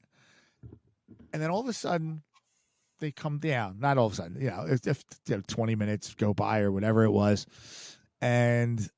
[1.32, 2.22] And then all of a sudden,
[3.00, 3.78] they come down.
[3.78, 6.60] Not all of a sudden, you know, if, if you know, 20 minutes go by
[6.60, 7.46] or whatever it was.
[8.20, 8.88] And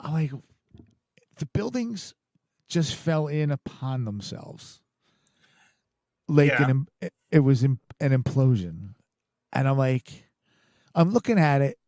[0.00, 0.32] I'm like,
[1.38, 2.14] the buildings
[2.68, 4.80] just fell in upon themselves.
[6.28, 6.68] Like Yeah.
[6.68, 8.94] an, it, it was an implosion.
[9.52, 10.24] And I'm like,
[10.94, 11.78] I'm looking at it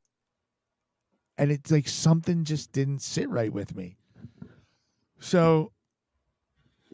[1.38, 3.96] and it's like something just didn't sit right with me.
[5.20, 5.72] So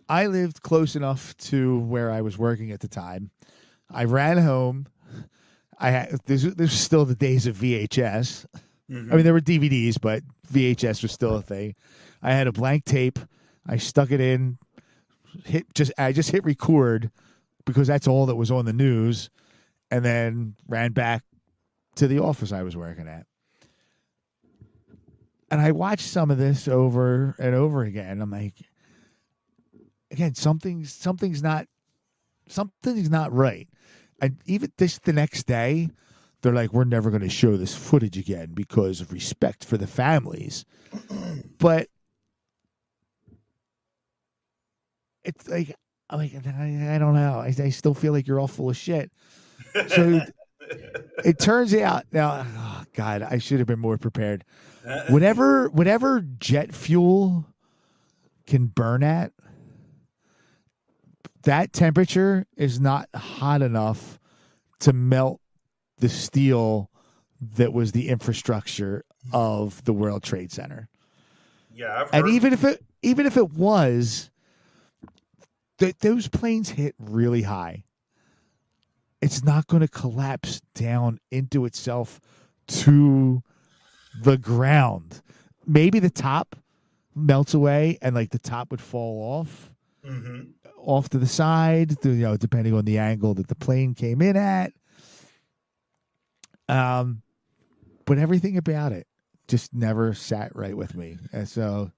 [0.09, 3.31] I lived close enough to where I was working at the time.
[3.91, 4.87] I ran home.
[5.79, 6.43] I had this.
[6.43, 8.47] This was still the days of VHS.
[8.91, 9.13] Mhm.
[9.13, 11.75] I mean, there were DVDs, but VHS was still a thing.
[12.23, 13.19] I had a blank tape.
[13.67, 14.59] I stuck it in.
[15.45, 15.93] Hit just.
[15.99, 17.11] I just hit record
[17.65, 19.31] because that's all that was on the news,
[19.91, 21.25] and then ran back
[21.97, 23.27] to the office I was working at.
[25.51, 28.21] And I watched some of this over and over again.
[28.21, 28.55] I'm like,
[30.11, 31.67] again, something's something's not
[32.49, 33.69] something's not right.
[34.21, 35.91] And even this the next day,
[36.45, 39.87] they're like, we're never going to show this footage again because of respect for the
[39.87, 40.67] families.
[41.59, 41.89] but
[45.25, 45.75] it's like,
[46.11, 47.39] I'm like I, I don't know.
[47.41, 49.11] I, I still feel like you're all full of shit.
[49.89, 50.21] So
[51.25, 54.45] it turns out now, oh God, I should have been more prepared.
[55.09, 57.47] Whatever, whatever jet fuel
[58.47, 59.33] can burn at,
[61.45, 64.19] that temperature is not hot enough
[64.81, 65.41] to melt
[65.99, 66.91] the steel
[67.57, 70.89] that was the infrastructure of the World Trade Center.
[71.75, 74.31] Yeah, And even if it even if it was,
[75.79, 77.85] th- those planes hit really high.
[79.21, 82.21] It's not going to collapse down into itself
[82.69, 83.43] to
[84.23, 85.23] the ground.
[85.67, 86.57] Maybe the top
[87.15, 89.71] melts away and like the top would fall off
[90.05, 90.51] Mhm.
[90.79, 94.37] off to the side, you know, depending on the angle that the plane came in
[94.37, 94.73] at.
[96.69, 97.23] Um,
[98.05, 99.07] but everything about it
[99.49, 101.91] just never sat right with me, and so,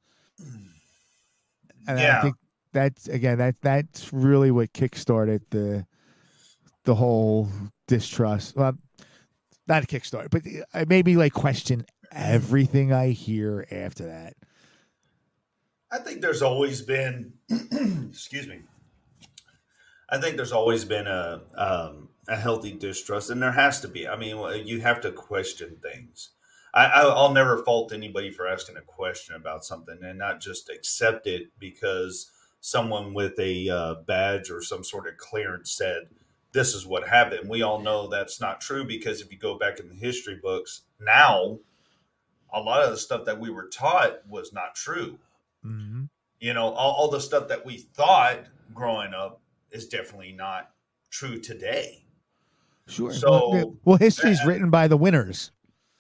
[1.87, 2.37] and I think
[2.73, 5.87] that's again that that's really what kickstarted the
[6.85, 7.49] the whole
[7.87, 8.57] distrust.
[8.57, 8.77] Well,
[9.69, 10.43] not a kickstart, but
[10.75, 14.35] I maybe like question everything I hear after that.
[15.91, 17.33] I think there's always been,
[18.11, 18.61] excuse me.
[20.09, 24.07] I think there's always been a um, a healthy distrust, and there has to be.
[24.07, 26.31] I mean, you have to question things.
[26.75, 30.69] I, I, I'll never fault anybody for asking a question about something and not just
[30.69, 32.31] accept it because
[32.61, 36.09] someone with a uh, badge or some sort of clearance said
[36.53, 37.49] this is what happened.
[37.49, 40.83] We all know that's not true because if you go back in the history books
[41.01, 41.61] now,
[42.53, 45.19] a lot of the stuff that we were taught was not true
[45.67, 46.05] Mm-hmm.
[46.39, 49.41] you know all, all the stuff that we thought growing up
[49.71, 50.71] is definitely not
[51.11, 52.03] true today
[52.89, 53.13] Sure.
[53.13, 55.51] So- well, yeah, well, history's written by the winners.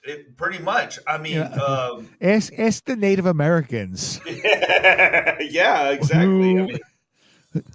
[0.04, 1.48] it, pretty much i mean Yeah.
[1.54, 6.78] um, Ask ask the Native Americans yeah exactly I mean,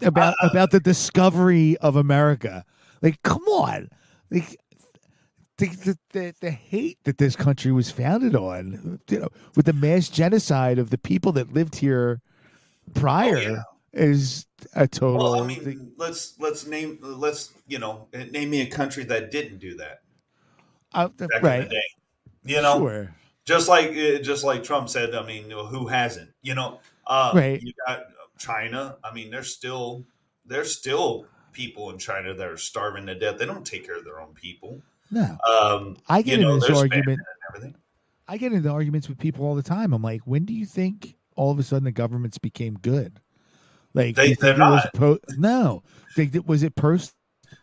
[0.02, 2.64] about Uh, about the discovery of America.
[3.02, 3.90] Like, come on,
[4.30, 4.56] like
[5.58, 9.74] the, the the the hate that this country was founded on, you know, with the
[9.74, 12.22] mass genocide of the people that lived here
[12.94, 13.64] prior, Oh, yeah.
[13.94, 15.18] Is a total.
[15.18, 19.58] well i mean let's let's name let's you know name me a country that didn't
[19.60, 20.02] do that
[20.94, 21.10] uh,
[21.42, 21.70] right?
[22.46, 23.16] you know Sure.
[23.46, 25.16] just like uh, just like Trump said.
[25.16, 26.32] I mean, who hasn't?
[26.42, 27.62] You know, uh, Right.
[27.62, 28.04] You got
[28.38, 28.98] China.
[29.04, 30.06] I mean, there's still
[30.46, 33.38] there's still people in China that are starving to death.
[33.38, 34.82] They don't take care of their own people.
[35.12, 37.20] No, Um, I get you know, in this argument.
[37.20, 37.76] and everything.
[38.28, 39.94] I get into arguments with people all the time.
[39.94, 43.20] I'm like, when do you think all of a sudden the governments became good?
[43.94, 45.20] Like, they, was not.
[45.38, 45.84] no,
[46.16, 47.14] that- was it post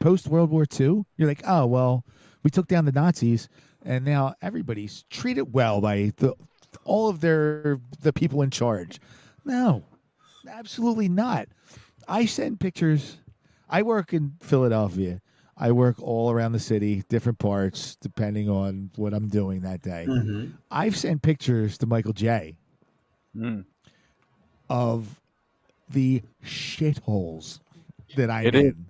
[0.00, 1.04] post World War II?
[1.16, 2.04] You're like, oh well,
[2.42, 3.48] we took down the Nazis,
[3.84, 6.34] and now everybody's treated well by the
[6.84, 9.00] all of their the people in charge.
[9.44, 9.84] No,
[10.48, 11.48] absolutely not.
[12.06, 13.16] I send pictures.
[13.70, 15.20] I work in Philadelphia.
[15.60, 20.06] I work all around the city, different parts, depending on what I'm doing that day.
[20.70, 22.56] I've sent pictures to Michael J
[23.36, 23.64] Mm.
[24.70, 25.20] of
[25.90, 27.60] the shitholes
[28.16, 28.64] that I'm It is.
[28.72, 28.86] in.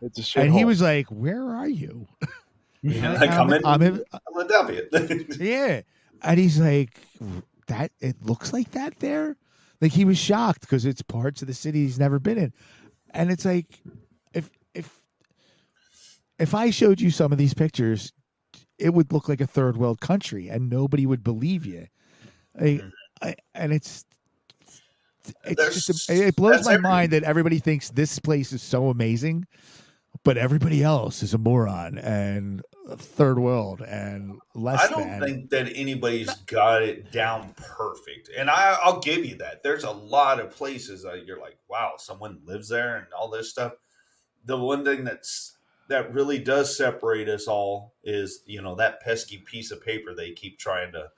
[0.00, 0.44] It's a shit.
[0.44, 2.06] And he was like, Where are you?
[2.80, 4.82] Yeah, And like I'm in I'm in- Philadelphia.
[5.40, 5.80] yeah.
[6.22, 7.00] And he's like,
[7.66, 9.36] That it looks like that there?
[9.80, 12.52] Like he was shocked because it's parts of the city he's never been in.
[13.10, 13.80] And it's like
[14.32, 15.00] if if
[16.38, 18.12] if I showed you some of these pictures,
[18.78, 21.88] it would look like a third world country and nobody would believe you.
[22.56, 22.88] I, mm-hmm.
[23.22, 24.04] I, and it's
[25.44, 29.46] it's just it blows my mind that everybody thinks this place is so amazing,
[30.24, 32.62] but everybody else is a moron and
[32.96, 35.20] third world and less I don't than.
[35.20, 39.62] think that anybody's got it down perfect, and I, I'll give you that.
[39.62, 43.50] There's a lot of places that you're like, wow, someone lives there and all this
[43.50, 43.72] stuff.
[44.44, 45.56] The one thing that's
[45.88, 50.32] that really does separate us all is you know that pesky piece of paper they
[50.32, 51.10] keep trying to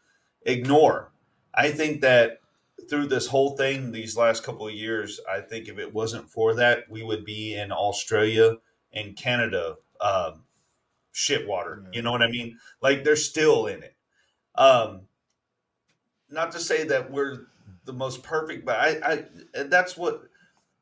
[0.43, 1.13] ignore.
[1.55, 2.41] I think that
[2.89, 6.55] through this whole thing, these last couple of years, I think if it wasn't for
[6.55, 8.57] that, we would be in Australia
[8.93, 10.45] and Canada um,
[11.13, 11.85] shit water.
[11.93, 12.59] You know what I mean?
[12.81, 13.95] Like they're still in it.
[14.55, 15.03] Um,
[16.29, 17.47] not to say that we're
[17.85, 19.25] the most perfect, but I,
[19.55, 20.23] I that's what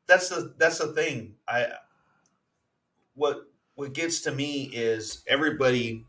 [0.07, 1.35] that's the that's the thing.
[1.47, 1.67] I
[3.15, 3.43] what
[3.75, 6.05] what gets to me is everybody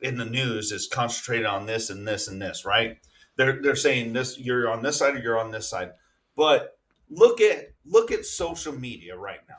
[0.00, 2.98] in the news is concentrated on this and this and this, right?
[3.44, 5.92] They're they're saying this you're on this side or you're on this side.
[6.36, 6.78] But
[7.10, 9.56] look at look at social media right now.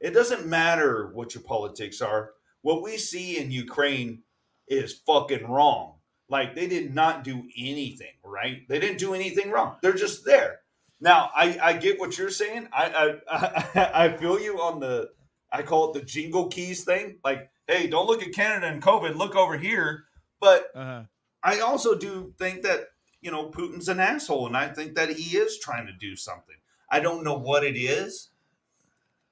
[0.00, 2.32] It doesn't matter what your politics are.
[2.62, 4.22] what we see in Ukraine
[4.68, 5.94] is fucking wrong.
[6.28, 8.66] Like they did not do anything, right?
[8.68, 9.76] They didn't do anything wrong.
[9.82, 10.60] They're just there.
[11.00, 12.68] Now, I, I get what you're saying.
[12.72, 15.10] I, I I I feel you on the
[15.50, 17.18] I call it the jingle keys thing.
[17.24, 20.04] Like, hey, don't look at Canada and COVID, look over here.
[20.40, 21.02] But Uh-huh.
[21.44, 22.86] I also do think that
[23.22, 26.56] you know Putin's an asshole, and I think that he is trying to do something.
[26.90, 28.30] I don't know what it is.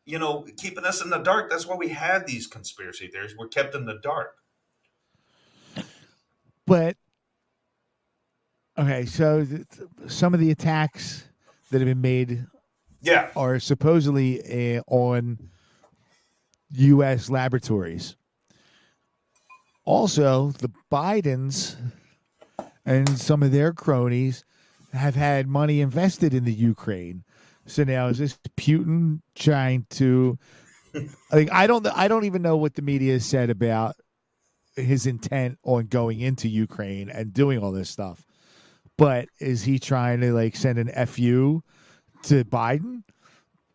[0.05, 1.49] You know, keeping us in the dark.
[1.51, 3.35] That's why we have these conspiracy theories.
[3.37, 4.37] We're kept in the dark.
[6.67, 6.97] But
[8.79, 9.67] okay, so th-
[10.07, 11.29] some of the attacks
[11.71, 12.47] that have been made
[13.01, 15.51] Yeah, are supposedly uh, on
[16.71, 17.31] U.S.
[17.31, 18.17] laboratories.
[19.85, 21.77] Also, the Bidens
[22.91, 24.45] and some of their cronies
[24.93, 27.23] have had money invested in the Ukraine.
[27.67, 30.39] So now is this Putin trying to?
[31.33, 31.87] Like, I don't.
[31.87, 33.95] I don't even know what the media said about
[34.75, 38.27] his intent on going into Ukraine and doing all this stuff.
[38.99, 41.63] But is he trying to like send an fu
[42.25, 43.05] to Biden?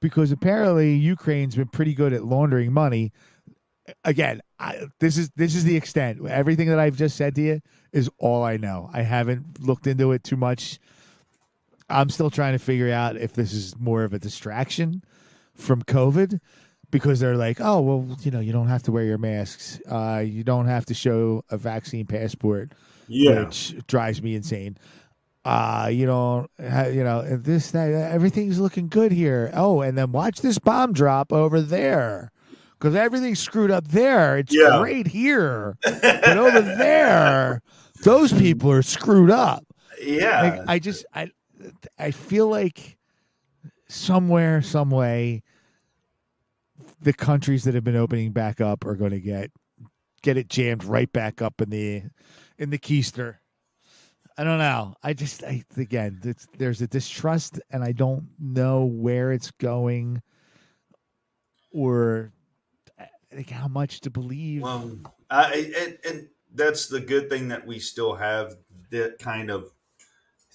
[0.06, 3.12] because apparently Ukraine's been pretty good at laundering money.
[4.04, 6.26] Again, I, this is this is the extent.
[6.28, 7.62] Everything that I've just said to you
[7.92, 8.90] is all I know.
[8.94, 10.80] I haven't looked into it too much.
[11.90, 15.04] I'm still trying to figure out if this is more of a distraction
[15.54, 16.40] from COVID
[16.90, 19.80] because they're like, oh well, you know, you don't have to wear your masks.
[19.88, 22.74] Uh, you don't have to show a vaccine passport
[23.08, 23.44] yeah.
[23.44, 24.78] which drives me insane.
[25.44, 29.52] Uh, you know, you know, this, that, everything's looking good here.
[29.54, 32.32] Oh, and then watch this bomb drop over there.
[32.78, 34.38] Because everything's screwed up there.
[34.38, 34.80] It's Yeah.
[34.80, 35.78] great here.
[35.84, 37.62] But over there,
[38.04, 39.64] those people are screwed up.
[40.02, 41.32] Yeah, Like, I just I
[41.98, 42.98] I feel like
[43.88, 45.42] somewhere, some way,
[47.02, 49.52] the countries that have been opening back up are going to get
[50.22, 52.04] get it jammed right back up in the
[52.58, 53.38] in the keister.
[54.38, 54.96] I don't know.
[55.02, 60.22] I just I again, it's, there's a distrust, and I don't know where it's going,
[61.72, 62.34] or
[63.34, 64.62] like how much to believe.
[64.62, 64.98] Well,
[65.30, 68.56] I, and, and that's the good thing that we still have
[68.92, 69.72] that kind of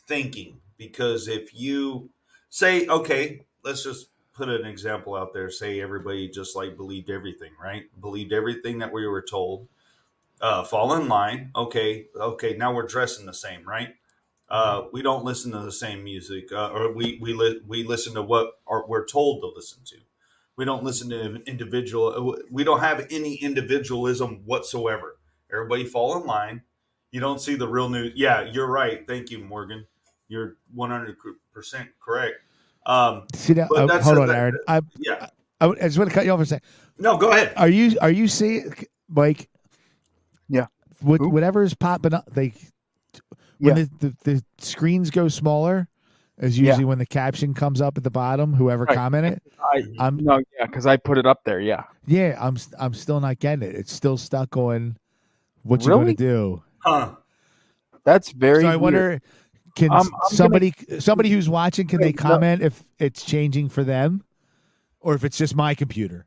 [0.07, 2.11] thinking because if you
[2.49, 4.11] say, okay, let's just
[4.41, 5.51] put an example out there.
[5.51, 7.85] Say everybody just like believed everything, right?
[8.01, 9.69] Believed everything that we were told.
[10.41, 11.51] Uh, fall in line.
[11.55, 12.57] Okay, okay.
[12.57, 13.91] Now we're dressing the same, right?
[14.49, 18.15] Uh, we don't listen to the same music, uh, or we we li- we listen
[18.15, 19.97] to what are, we're told to listen to.
[20.61, 22.37] We don't listen to individual.
[22.51, 25.17] We don't have any individualism whatsoever.
[25.51, 26.61] Everybody fall in line.
[27.13, 28.13] You don't see the real news.
[28.15, 29.07] Yeah, you're right.
[29.09, 29.87] Thank you, Morgan.
[30.29, 31.17] You're 100
[31.51, 32.35] percent correct.
[32.85, 34.37] Um, See now, but uh, that's hold the on, thing.
[34.37, 34.59] Aaron.
[34.69, 35.29] I, yeah.
[35.63, 36.69] I, I just want to cut you off for a second.
[36.99, 37.55] No, go ahead.
[37.57, 38.71] Are you are you seeing
[39.09, 39.49] Mike?
[40.51, 40.67] Yeah.
[41.01, 42.55] What, whatever is popping up, like
[43.61, 43.85] when Yeah.
[43.99, 45.89] the, the, the screens go smaller,
[46.41, 46.69] is Yeah.
[46.69, 48.53] usually when the caption comes up at the bottom.
[48.55, 48.97] Whoever Right.
[48.97, 49.41] commented,
[49.73, 51.61] I, I'm no, yeah, because I put it up there.
[51.61, 51.85] Yeah.
[52.07, 53.75] yeah, I'm I'm still not getting it.
[53.77, 54.97] It's still stuck on
[55.63, 56.05] what you Really?
[56.05, 56.63] going to do.
[56.79, 57.15] Huh.
[58.05, 58.63] That's very.
[58.63, 58.81] so I weird.
[58.81, 59.21] wonder,
[59.77, 62.29] can Um, s- I'm gonna- somebody somebody who's watching can they Wait, no.
[62.31, 64.25] comment if it's changing for them,
[65.01, 66.27] or if it's just my computer?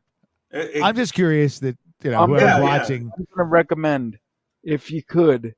[0.52, 2.64] It- it- I'm just curious that you know Um, whoever's yeah, yeah.
[2.64, 3.02] watching.
[3.04, 4.20] I'm going to recommend,
[4.64, 5.56] if you could,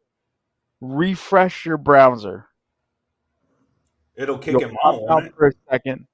[0.81, 2.47] refresh your browser.
[4.17, 6.07] It'll kick You'll him out, out for a second.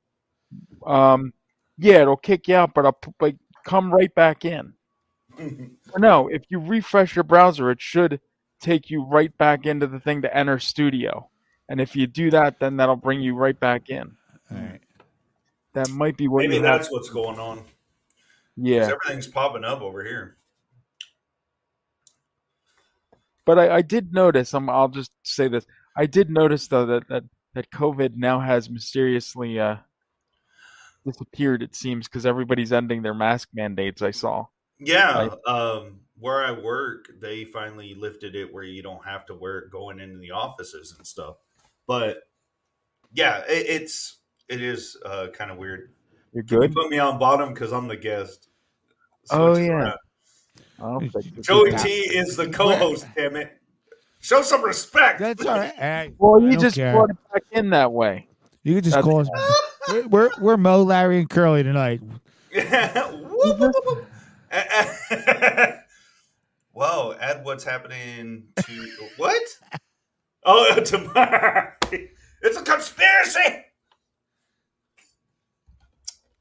[0.86, 1.34] Um,
[1.78, 4.74] yeah, it'll kick you out, but I'll like come right back in.
[5.98, 8.22] No, if you refresh your browser, it should
[8.62, 11.30] take you right back into the thing to enter Studio.
[11.68, 14.16] And if you do that, then that'll bring you right back in.
[14.50, 14.80] All right.
[15.74, 16.80] That might be what Maybe you have.
[16.80, 17.64] that's what's going on.
[18.56, 20.38] Yeah, Everything's popping up over here.
[23.46, 24.54] but I, I did notice.
[24.54, 25.66] I'm, I'll just say this.
[25.98, 27.24] I did notice though that that,
[27.54, 29.78] that COVID now has mysteriously uh,
[31.06, 31.64] disappeared.
[31.64, 34.02] It seems because everybody's ending their mask mandates.
[34.02, 34.46] I saw.
[34.80, 39.60] Yeah, um, where I work, they finally lifted it where you don't have to wear
[39.60, 41.36] it going into the offices and stuff.
[41.88, 42.24] But
[43.14, 44.18] yeah, it, it's
[44.50, 45.94] it is uh, kind of weird.
[46.34, 46.74] You're Can you good.
[46.74, 48.48] put me on bottom because I'm the guest?
[49.30, 49.72] Oh, yeah.
[49.72, 49.98] around.
[50.80, 51.42] I'll fix it.
[51.42, 53.06] Joey T is the co-host.
[53.16, 53.61] Damn it!
[54.22, 55.20] Show some respect.
[55.20, 55.74] That's all right.
[55.76, 56.94] Hey, Well, you just care.
[56.94, 58.28] brought it back in that way.
[58.64, 59.30] You can just That's- call us.
[59.90, 62.02] We're, we're we're Moe, Larry, and Curly tonight.
[62.54, 64.06] Whoop, whoop, whoop.
[66.74, 67.16] Whoa!
[67.20, 69.42] Add what's happening to what?
[70.46, 71.72] Oh, tomorrow.
[72.44, 73.66] It's a conspiracy.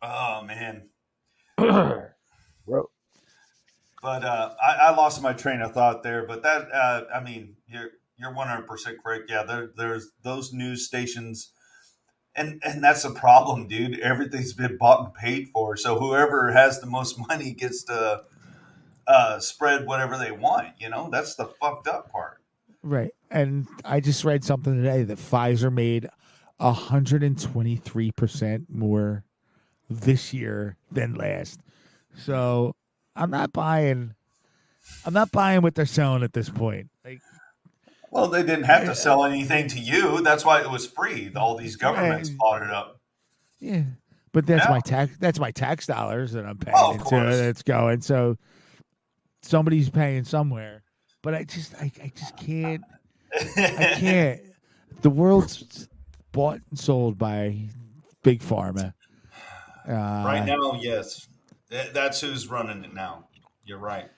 [0.03, 0.89] Oh man.
[4.03, 6.27] But uh, I, I lost my train of thought there.
[6.27, 9.31] But that, uh, I mean, you're you're one hundred percent correct.
[9.31, 11.53] Yeah, there, there's those news stations,
[12.35, 13.99] and and that's a problem, dude.
[14.01, 18.23] Everything's been bought and paid for, so whoever has the most money gets to
[19.07, 20.69] uh, spread whatever they want.
[20.79, 22.39] You know, that's the fucked up part.
[22.83, 23.13] Right.
[23.31, 26.09] And I just read something today that Pfizer made
[26.61, 29.25] 123% more
[29.89, 31.61] this year than last.
[32.17, 32.75] So
[33.21, 34.15] I'm not buying
[35.05, 36.89] I'm not buying what they're selling at this point.
[37.05, 37.21] Like
[38.11, 40.21] Well, they didn't have to sell anything to you.
[40.23, 41.31] That's why it was free.
[41.37, 42.99] All these governments bought it up.
[43.61, 43.83] yeah.
[44.33, 44.71] But that's Yeah.
[44.71, 48.01] my tax that's my tax dollars that I'm paying Oh, of into that's going.
[48.01, 48.37] So
[49.43, 50.83] somebody's paying somewhere.
[51.23, 52.83] But I just I, I just can't
[53.57, 54.41] I can't.
[55.03, 55.89] The world's
[56.33, 57.69] bought and sold by
[58.23, 58.93] big pharma.
[59.89, 61.27] Uh, right now, yes,
[61.71, 63.27] that's who's running it now.
[63.65, 64.09] You're right.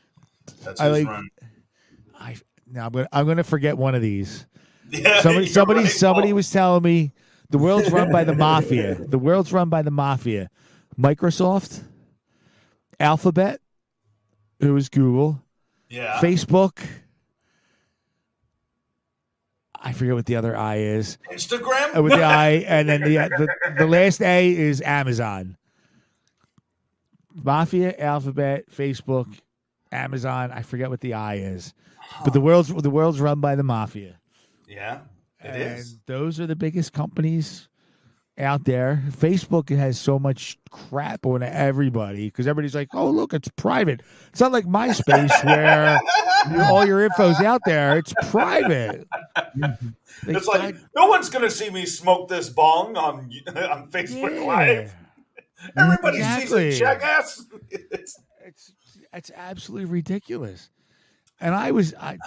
[0.65, 1.31] That's I who's like- running.
[2.19, 2.37] I
[2.67, 4.47] now I'm gonna I'm gonna forget one of these.
[4.91, 6.35] Yeah, Somebody somebody right, somebody Paul.
[6.37, 7.13] was telling me
[7.49, 8.95] the world's run by the mafia.
[8.95, 10.51] The world's run by the mafia.
[10.99, 11.83] Microsoft,
[13.01, 13.63] Alphabet,
[14.61, 15.43] who is Google,
[15.89, 16.19] yeah.
[16.21, 16.79] Facebook.
[19.81, 21.17] I forget what the other I is.
[21.33, 25.57] Instagram Uh, with the I, and then the, the the last A is Amazon.
[27.35, 29.39] Mafia, Alphabet, Facebook,
[29.91, 30.51] Amazon.
[30.53, 31.75] I forget what the I is,
[32.25, 34.19] but the world's the world's run by the mafia,
[34.69, 35.01] yeah,
[35.41, 35.99] it and is.
[36.07, 37.69] those are the biggest companies
[38.39, 39.03] out there.
[39.11, 44.41] Facebook has so much crap on everybody because everybody's like, "Oh, look, it's private." It's
[44.41, 46.01] not like MySpace where
[46.71, 47.99] all your info's out there.
[47.99, 49.07] It's private.
[50.25, 54.47] They It's like no one's gonna see me smoke this bong on on Facebook Yeah.
[54.47, 54.95] Live.
[55.77, 56.71] Everybody Exactly.
[56.73, 57.47] sees a jackass.
[57.71, 58.73] It's- it's
[59.13, 60.69] it's absolutely ridiculous.
[61.41, 62.19] And I was I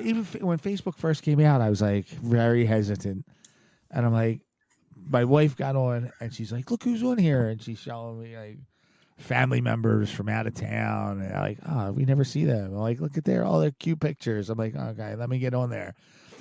[0.00, 3.26] even f- when Facebook first came out, I was like very hesitant,
[3.90, 4.40] and I'm like,
[5.10, 8.36] my wife got on and she's like, "Look who's on here," and she's showing me
[8.36, 8.58] like
[9.18, 12.78] family members from out of town, and I'm like, "Oh, we never see them." I'm
[12.80, 15.52] like, "Look at their all their cute pictures." I'm like, oh, "Okay, let me get
[15.54, 15.94] on there,"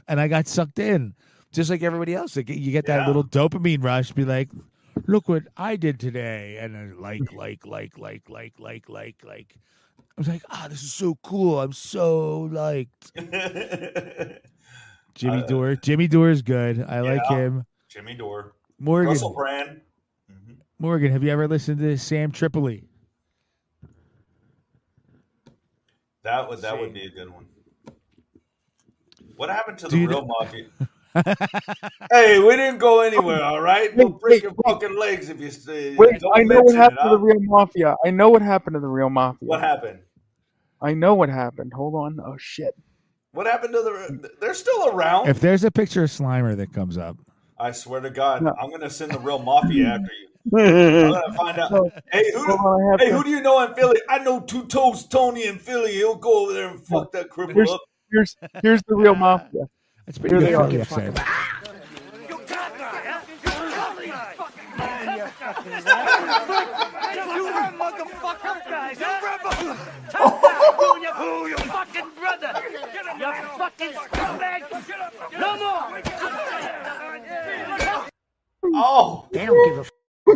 [0.07, 1.15] and I got sucked in,
[1.51, 2.35] just like everybody else.
[2.37, 3.07] Like, you get that Yeah.
[3.07, 4.49] little dopamine rush, be like,
[5.05, 6.57] look what I did today.
[6.59, 9.55] And then like, like, like, like, like, like, like, like.
[9.99, 11.59] I was like, ah, this is so cool.
[11.61, 13.11] I'm so liked.
[13.15, 14.41] Jimmy
[15.43, 15.75] Uh, Dore.
[15.75, 16.83] Jimmy Dore is good.
[16.87, 17.65] I like him.
[17.87, 19.09] Jimmy Dore, Morgan.
[19.09, 19.81] Russell Brand.
[20.31, 20.57] Mhm.
[20.79, 22.83] Morgan, have you ever listened to Sam Tripoli?
[26.23, 27.45] That would that would be a good one.
[29.35, 30.09] What happened to Dude.
[30.09, 30.65] the real mafia?
[32.11, 33.41] hey, we didn't go anywhere.
[33.43, 34.73] All right, Wait, we'll break your wait.
[34.73, 35.93] fucking legs if you stay.
[35.93, 37.95] Uh, wait, don't I know what happened it, to the real mafia.
[38.05, 39.47] I know what happened to the real mafia.
[39.47, 39.99] What happened?
[40.81, 41.73] I know what happened.
[41.73, 42.19] Hold on.
[42.25, 42.75] Oh shit.
[43.31, 44.29] What happened to the?
[44.39, 45.27] They're still around.
[45.29, 47.17] If there's a picture of Slimer that comes up,
[47.59, 48.53] I swear to God, No.
[48.61, 50.27] I'm gonna send the real mafia after you.
[50.59, 51.71] I'm gonna find out.
[51.71, 51.89] No.
[52.11, 52.39] Hey, who?
[52.51, 53.99] on, Hey, to- who do you know in Philly?
[54.07, 55.93] I know Two Toes Tony in Philly.
[55.93, 57.81] He'll go over there and fuck that cripple Here's- up.
[58.11, 59.67] Here's here's the real mafia.
[60.07, 60.67] That's pretty Here good they are.
[60.67, 61.19] Philly accent.
[67.27, 67.91] You run, oh.
[67.91, 68.55] motherfucker!
[68.69, 68.97] Guys,
[71.17, 72.53] Who your fucking brother?
[73.19, 74.61] You fucking scumbag!
[75.37, 76.01] No more!
[78.75, 79.85] Oh, They don't give a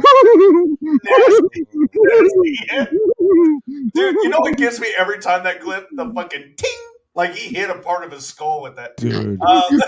[1.04, 1.66] nasty.
[1.94, 2.56] Nasty.
[3.94, 5.88] Dude, you know what gets me every time that clip?
[5.94, 6.91] The fucking ting!
[7.14, 8.96] Like he hit a part of his skull with that.
[8.98, 9.80] Dude, Um,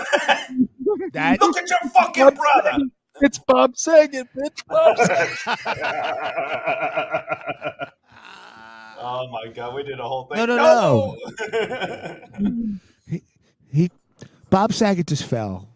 [1.12, 2.78] that look at your fucking brother.
[3.20, 4.64] It's Bob Saget, bitch.
[4.66, 5.38] Bob Saget.
[9.00, 10.38] oh my god, we did a whole thing.
[10.38, 11.16] No, no, no.
[13.72, 13.90] he
[14.50, 15.68] Bob Saget just fell.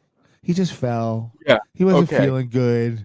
[0.42, 1.32] He just fell.
[1.46, 2.24] Yeah, He wasn't okay.
[2.24, 3.04] feeling good.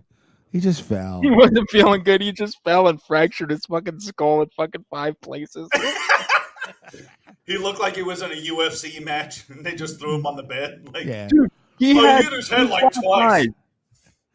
[0.52, 1.22] He just fell.
[1.22, 2.22] He wasn't feeling good.
[2.22, 5.68] He just fell and fractured his fucking skull in fucking five places.
[7.45, 10.36] He looked like he was in a UFC match, and they just threw him on
[10.36, 10.90] the bed.
[10.94, 11.28] Like, Yeah.
[11.80, 13.32] He Oh, he had hit his head two like black twice.
[13.32, 13.48] eyes.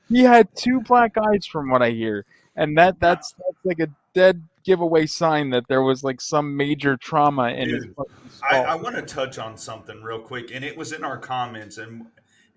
[0.08, 2.24] He had two black eyes, from what I hear,
[2.56, 6.96] and that that's that's like a dead giveaway sign that there was like some major
[6.96, 8.12] trauma in his Dude, fucking
[8.42, 8.64] I, skull.
[8.66, 12.06] I want to touch on something real quick, and it was in our comments, and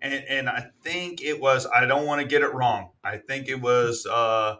[0.01, 1.67] and and I think it was.
[1.67, 2.89] I don't want to get it wrong.
[3.03, 4.55] I think it was uh,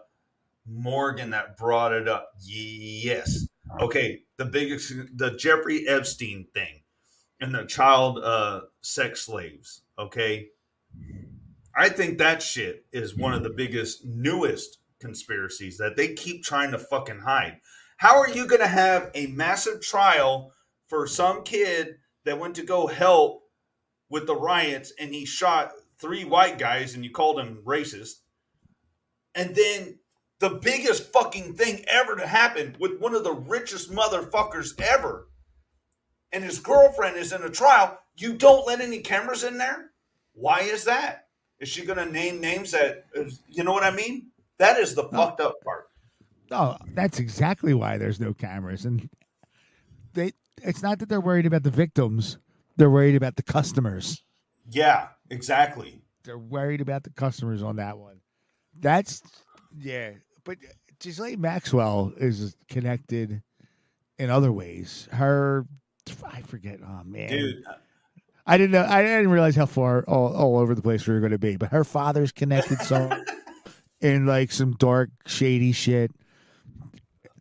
[0.68, 2.30] Morgan that brought it up.
[2.42, 3.48] Yes.
[3.80, 4.24] Okay.
[4.38, 6.82] The biggest, the Jeffrey Epstein thing,
[7.40, 9.82] and the child uh, sex slaves.
[9.98, 10.48] Okay.
[11.76, 16.72] I think that shit is one of the biggest, newest conspiracies that they keep trying
[16.72, 17.60] to fucking hide.
[17.98, 20.54] How are you going to have a massive trial
[20.88, 21.96] for some kid
[22.26, 23.44] that went to go help
[24.10, 28.22] with the riots and he shot three white guys and you called him racist?
[29.34, 30.00] And then
[30.42, 35.28] the biggest fucking thing ever to happen with one of the richest motherfuckers ever
[36.32, 39.92] and his girlfriend is in a trial, you don't let any cameras in there?
[40.34, 41.28] Why is that?
[41.60, 43.06] Is she going to name names that,
[43.48, 44.32] you know what I mean?
[44.58, 45.90] That is the fucked up part.
[46.50, 49.10] Oh, that's exactly why there's no cameras, and
[50.14, 50.34] they.
[50.62, 52.38] It's not that they're worried about the victims;
[52.76, 54.22] they're worried about the customers.
[54.70, 56.02] Yeah, exactly.
[56.26, 58.20] They're worried about the customers on that one.
[58.78, 59.24] That's
[59.78, 60.12] yeah,
[60.44, 60.58] but
[61.00, 63.42] Ghislaine Maxwell is connected
[64.20, 65.08] in other ways.
[65.12, 65.66] Her,
[66.32, 66.80] I forget.
[66.84, 67.64] Oh man, Dude,
[68.46, 68.86] I didn't know.
[68.88, 71.58] I didn't realize how far all, all over the place we were going to be.
[71.58, 73.10] But her father's connected so
[74.02, 76.12] in like some dark, shady shit.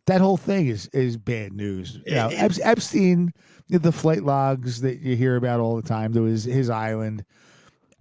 [0.07, 1.99] That whole thing is is bad news.
[2.05, 3.33] You know, Ep- Epstein,
[3.69, 6.13] the flight logs that you hear about all the time.
[6.13, 7.23] There was his island.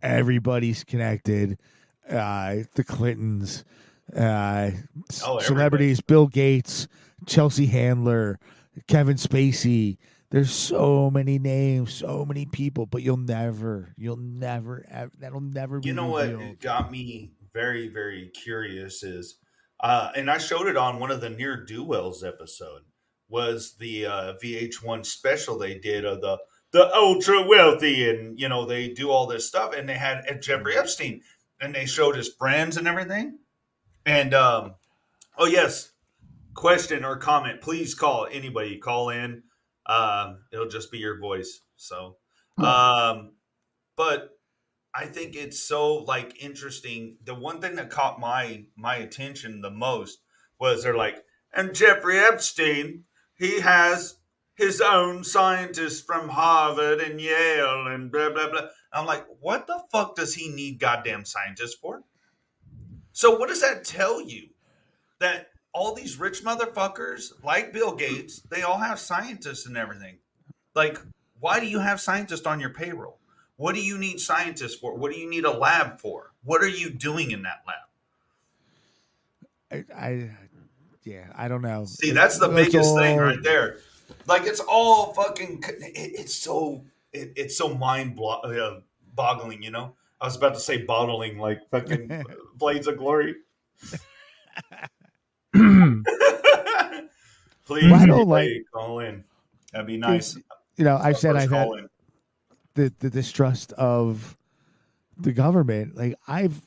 [0.02, 1.58] Everybody's connected.
[2.08, 3.64] Uh, the Clintons,
[4.16, 4.70] uh,
[5.24, 6.88] Oh, celebrities, Bill Gates,
[7.26, 8.38] Chelsea Handler,
[8.86, 9.98] Kevin Spacey.
[10.30, 15.80] There's so many names, so many people, but you'll never, you'll never, ever, that'll never
[15.80, 15.88] be.
[15.88, 16.60] you know what revealed.
[16.60, 19.38] got me very, very curious is,
[19.80, 22.82] uh, and I showed it on one of the Near Do Wells episode,
[23.28, 26.38] was the uh, VH1 special they did of the
[26.72, 30.76] the ultra wealthy, and you know they do all this stuff, and they had Jeffrey
[30.76, 31.22] Epstein,
[31.60, 33.38] and they showed his friends and everything,
[34.06, 34.74] and um,
[35.38, 35.92] oh yes,
[36.54, 39.42] question or comment, please call anybody call in.
[39.86, 41.60] Um, it'll just be your voice.
[41.76, 42.16] So,
[42.58, 43.32] um,
[43.96, 44.30] but
[44.94, 47.16] I think it's so like interesting.
[47.24, 50.20] The one thing that caught my my attention the most
[50.58, 51.24] was they're like,
[51.54, 53.04] and Jeffrey Epstein,
[53.36, 54.16] he has
[54.54, 58.68] his own scientists from Harvard and Yale and blah blah blah.
[58.92, 62.02] I'm like, what the fuck does he need goddamn scientists for?
[63.20, 64.48] So what does that tell you?
[65.18, 70.16] That all these rich motherfuckers like Bill Gates, they all have scientists and everything.
[70.74, 70.96] Like,
[71.38, 73.18] why do you have scientists on your payroll?
[73.56, 74.94] What do you need scientists for?
[74.94, 76.32] What do you need a lab for?
[76.44, 77.62] What are you doing in that
[79.70, 79.84] lab?
[79.90, 80.30] I, I,
[81.04, 81.84] yeah, I don't know.
[81.84, 83.80] See, that's the biggest thing right there.
[84.26, 85.62] Like it's all fucking.
[85.68, 86.86] It, it's so.
[87.12, 88.76] It, it's so mind uh,
[89.14, 89.62] boggling.
[89.62, 89.94] You know.
[90.20, 92.24] I was about to say bottling, like fucking
[92.56, 93.36] Blades of Glory.
[95.52, 99.24] Please, Well, I don't anybody call in.
[99.72, 100.36] That'd be nice.
[100.76, 101.88] You know, I've said I've had in.
[102.74, 104.36] the the distrust of
[105.16, 105.96] the government.
[105.96, 106.60] Like I've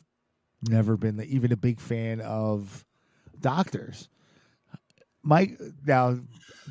[0.69, 2.85] never been the, even a big fan of
[3.41, 4.07] doctors.
[5.23, 5.55] My
[5.85, 6.19] now,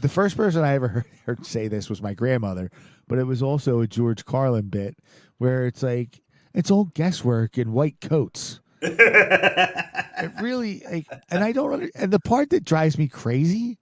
[0.01, 2.71] the first person I ever heard, heard say this was my grandmother,
[3.09, 4.97] but it was also a George Carlin bit
[5.39, 6.22] where it's like
[6.55, 8.61] it's all guesswork in white coats.
[8.83, 11.73] It really like, and I don't.
[11.73, 13.79] Under, and the part that drives me crazy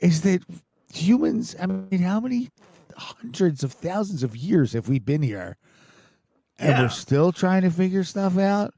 [0.00, 0.42] is that
[0.92, 1.54] humans.
[1.60, 2.48] I mean, how many
[2.96, 5.58] hundreds of thousands of years have we been here,
[6.58, 6.82] and Yeah.
[6.82, 8.72] we're still trying to figure stuff out?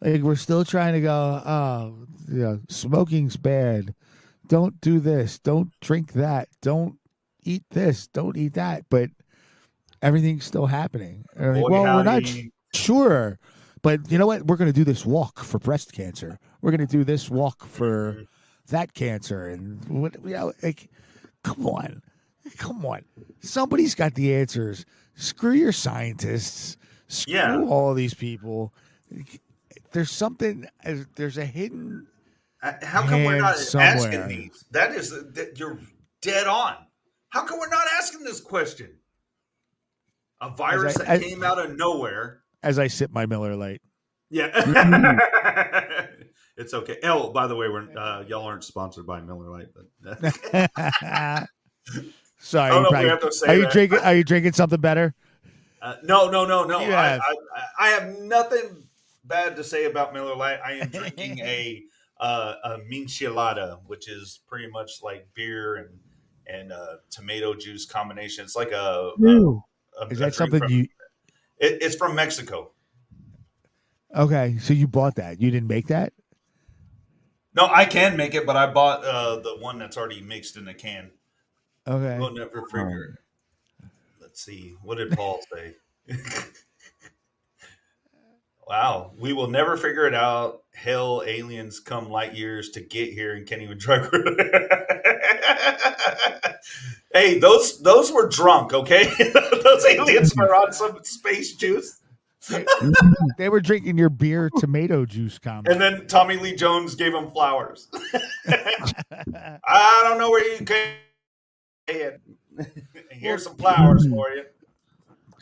[0.00, 1.12] Like we're still trying to go.
[1.14, 3.94] Oh, you know, smoking's bad.
[4.48, 5.38] Don't do this.
[5.38, 6.48] Don't drink that.
[6.60, 6.98] Don't
[7.44, 8.08] eat this.
[8.08, 8.86] Don't eat that.
[8.90, 9.10] But
[10.06, 11.24] everything's still happening.
[11.36, 12.22] Like, well, we're not
[12.74, 13.38] sure.
[13.82, 14.42] But you know what?
[14.46, 16.38] We're going to do this walk for breast cancer.
[16.62, 18.24] We're going to do this walk for
[18.68, 19.48] that cancer.
[19.48, 20.88] And what, you know, like,
[21.44, 22.02] come on.
[22.58, 23.04] Come on.
[23.40, 24.84] Somebody's got the answers.
[25.14, 26.76] Screw your scientists.
[27.08, 27.58] Screw Yeah.
[27.60, 28.72] all these people.
[29.92, 30.66] There's something,
[31.16, 32.06] there's a hidden.
[32.62, 33.88] Uh, How come we're not somewhere.
[33.88, 34.64] asking these?
[34.72, 35.78] That is, that you're
[36.22, 36.74] dead on.
[37.30, 38.90] How come we're not asking this question?
[40.40, 42.42] A virus I- that I- came out of nowhere.
[42.62, 43.80] As I sip my Miller Lite.
[44.28, 44.48] Yeah,
[46.56, 46.96] it's okay.
[47.04, 49.86] Oh, by the way, we're uh, y'all aren't sponsored by Miller Lite, but
[52.38, 53.72] Sorry, I don't you know if we probably- have to say are you that.
[53.72, 53.98] drinking?
[54.00, 55.14] Are you drinking something better?
[55.82, 56.80] uh, no, no, no, no.
[56.80, 57.20] You I, have.
[57.20, 58.88] I, I have nothing
[59.24, 60.58] bad to say about Miller Lite.
[60.64, 61.82] I am drinking a
[62.20, 65.88] uh, a michelada, which is pretty much like beer and
[66.48, 68.44] and uh, tomato juice combination.
[68.44, 69.62] It's like a, a, Ooh.
[70.00, 70.86] A- Is that drink something from- you?
[71.58, 72.72] It, it's from Mexico.
[74.14, 75.40] Okay, so you bought that.
[75.40, 76.12] You didn't make that.
[77.54, 80.68] No, I can make it, but I bought uh, the one that's already mixed in
[80.68, 81.10] a can.
[81.88, 82.18] Okay.
[82.18, 83.18] We'll never figure.
[84.20, 84.74] Let's see.
[84.82, 85.76] What did Paul say?
[88.68, 90.64] wow, we will never figure it out.
[90.74, 94.10] Hell, aliens come light years to get here and can't even drive.
[97.12, 99.04] hey, those those were drunk, okay?
[99.62, 102.00] those aliens were on some space juice.
[102.48, 103.26] Mm-hmm.
[103.38, 105.68] they were drinking your beer tomato juice comment.
[105.68, 107.88] And then Tommy Lee Jones gave him flowers.
[108.46, 112.12] I don't know where you came.
[113.10, 114.14] Here's some flowers mm-hmm.
[114.14, 114.44] for you.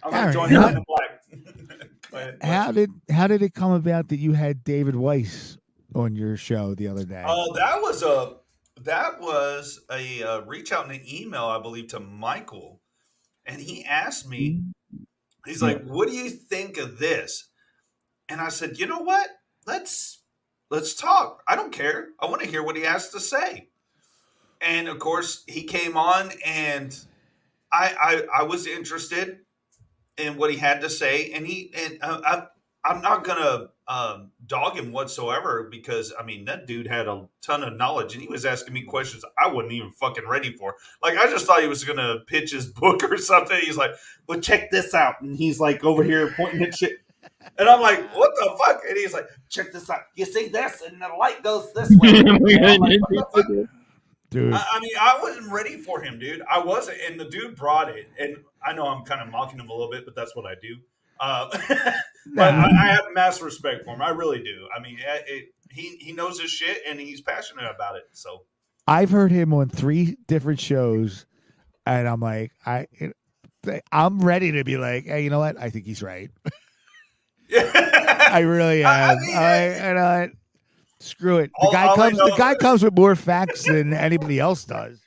[0.02, 1.22] I'm gonna join the in Black.
[2.10, 2.39] Go ahead.
[2.43, 5.59] how did how did it come about that you had David Weiss
[5.94, 7.24] on your show the other day?
[7.26, 8.36] Oh, that was a
[8.85, 12.81] that was a uh, reach out in an email, I believe, to Michael,
[13.47, 14.62] and he asked me.
[15.47, 17.51] He's like, "What do you think of this?"
[18.28, 19.28] And I said, "You know what?
[19.66, 20.23] Let's
[20.70, 21.43] let's talk.
[21.47, 22.09] I don't care.
[22.20, 23.69] I want to hear what he has to say."
[24.61, 26.98] And of course, he came on, and
[27.73, 29.40] I I, I was interested
[30.16, 34.31] in what he had to say, and he and uh, I, I'm not gonna um,
[34.47, 38.28] dog him whatsoever because I mean that dude had a ton of knowledge and he
[38.28, 40.77] was asking me questions I wasn't even fucking ready for.
[41.02, 43.59] Like I just thought he was gonna pitch his book or something.
[43.61, 43.93] He's like,
[44.27, 46.98] "Well, check this out," and he's like over here pointing at shit,
[47.59, 50.01] and I'm like, "What the fuck?" And he's like, "Check this out.
[50.15, 53.47] You see this, and the light goes this way." Like, "What the fuck?"
[54.31, 56.43] Dude, I, I mean, I wasn't ready for him, dude.
[56.51, 58.09] I wasn't, and the dude brought it.
[58.19, 60.55] And I know I'm kind of mocking him a little bit, but that's what I
[60.61, 60.78] do.
[61.20, 61.49] Uh,
[62.35, 64.03] but I, I have mass respect for him.
[64.03, 64.66] I really do.
[64.77, 68.05] I mean, it, it, he he knows his shit, and he's passionate about it.
[68.12, 68.43] So
[68.86, 71.27] I've heard him on three different shows,
[71.86, 72.86] and I'm like, I,
[73.93, 75.57] I'm ready to be like, hey, you know what?
[75.59, 76.31] I think he's right.
[77.57, 79.20] I really I- I am.
[79.20, 80.31] mean, I, and I,
[81.01, 81.51] screw it.
[81.61, 82.19] The All- guy all comes.
[82.19, 85.01] The guy comes with more facts than anybody else does.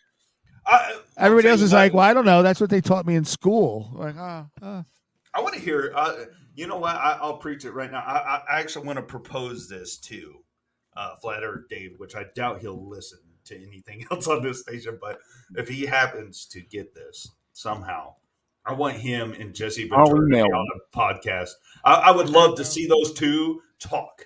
[0.65, 2.43] I, Everybody else is like, well, I don't know.
[2.43, 3.89] That's what they taught me in school.
[3.93, 4.83] Like, oh, oh.
[5.37, 5.93] I want to hear.
[5.95, 6.95] Uh, you know what?
[6.95, 7.99] I, I'll preach it right now.
[7.99, 10.33] I, I actually want to propose this to
[10.95, 14.97] uh, Flat Earth Dave, which I doubt he'll listen to anything else on this station.
[14.99, 15.19] But
[15.55, 18.15] if he happens to get this somehow,
[18.65, 21.51] I want him and Jesse Ventura be email on a podcast.
[21.85, 24.25] I, I would love to see those two talk.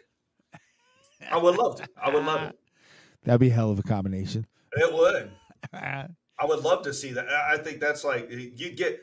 [1.30, 1.88] I would love to.
[2.02, 2.60] I would love it.
[3.26, 4.48] that'd be a hell of a combination.
[4.78, 5.32] It would.
[5.74, 7.28] I would love to see that.
[7.28, 9.02] I think that's like you get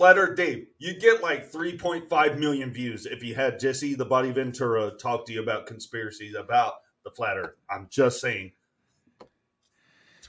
[0.00, 0.66] Flat Earth Dave.
[0.78, 5.32] You get like 3.5 million views if you had Jesse the Body Ventura talk to
[5.34, 7.56] you about conspiracies about the flat Earth.
[7.68, 8.52] I'm just saying.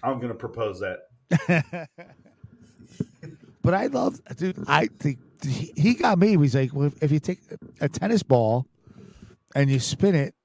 [0.03, 1.87] I'm going to propose that.
[3.61, 4.61] but I love, dude.
[4.67, 6.35] I think he got me.
[6.35, 7.39] He's like, well, if you take
[7.79, 8.67] a tennis ball
[9.55, 10.35] and you spin it,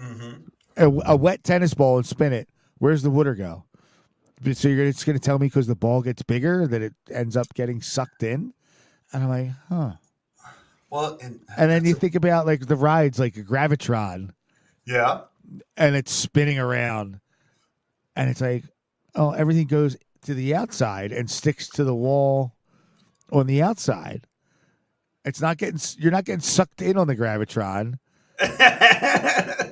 [0.00, 0.32] hmm
[0.76, 2.48] a, a wet tennis ball and spin it,
[2.78, 3.62] where's the water go?
[4.54, 7.36] So you're just going to tell me because the ball gets bigger that it ends
[7.36, 8.52] up getting sucked in?
[9.16, 9.92] And I'm like, huh.
[10.90, 14.32] Well, and, And then you think about like the rides, like a gravitron,
[14.86, 15.22] yeah,
[15.74, 17.20] and it's spinning around,
[18.14, 18.64] and it's like,
[19.14, 22.56] oh, everything goes to the outside and sticks to the wall
[23.32, 24.26] on the outside.
[25.24, 27.98] It's not getting you're not getting sucked in on the gravitron.
[28.38, 29.62] I,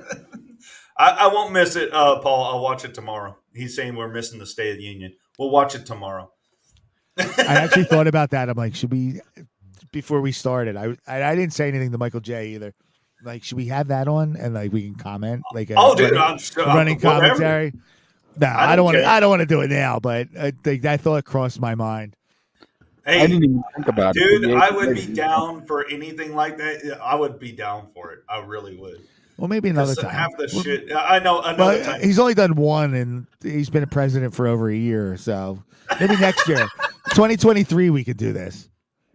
[0.97, 2.45] I won't miss it, uh, Paul.
[2.45, 3.37] I'll watch it tomorrow.
[3.53, 5.13] He's saying we're missing the State of the Union.
[5.37, 6.31] We'll watch it tomorrow.
[7.17, 8.49] I actually thought about that.
[8.49, 9.21] I'm like, should we
[9.91, 10.75] before we started?
[10.75, 12.73] I I, I didn't say anything to Michael J either.
[13.23, 16.11] Like, should we have that on and like we can comment like a Oh, dude,
[16.11, 17.21] running, I'm sure- running whatever.
[17.27, 17.73] commentary?
[18.37, 19.05] No, I I, don't don't want to.
[19.05, 19.99] I don't want to do it now.
[19.99, 22.15] But uh, I think that thought crossed my mind.
[23.05, 24.19] Hey, I didn't even think about it.
[24.41, 26.99] Dude, I would be down for anything like that.
[27.01, 28.23] I would be down for it.
[28.27, 28.99] I really would.
[29.37, 30.09] Well, maybe another time.
[30.11, 30.91] half the shit.
[30.93, 32.01] I know another Well, time.
[32.01, 35.15] he's only done one, and he's been a president for over a year.
[35.17, 35.63] So
[35.99, 36.67] maybe next year,
[37.11, 38.69] 2023, we could do this.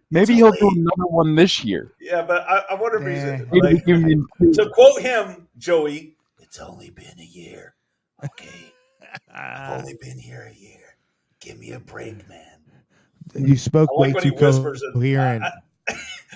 [0.09, 1.93] Maybe he'll do another one this year.
[2.01, 3.45] Yeah, but I, I wonder if he's Yeah.
[3.51, 6.15] Maybe like, give him to quote him, Joey.
[6.39, 7.75] It's only been a year.
[8.23, 8.73] Okay,
[9.33, 10.97] I've only been here a year.
[11.39, 12.45] Give me a break, man.
[13.35, 14.93] You spoke I like way when too he whispers it.
[14.93, 15.43] coherent.
[15.43, 15.51] I,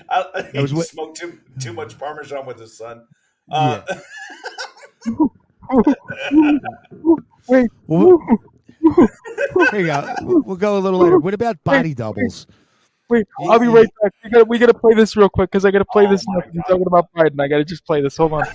[0.09, 3.05] I, I, he was wi- smoked too too much parmesan with his son.
[3.51, 3.81] Uh,
[7.47, 8.19] Wait, Well,
[9.71, 10.15] here you go.
[10.21, 11.19] We'll go a little later.
[11.19, 12.47] What about body doubles?
[13.09, 14.13] wait, I'll be right back.
[14.23, 16.25] We gotta, we gotta play this real quick because I gotta play Oh this.
[16.27, 16.51] my now.
[16.53, 17.39] You're talking about Biden.
[17.41, 18.17] I gotta just play this.
[18.17, 18.45] Hold on.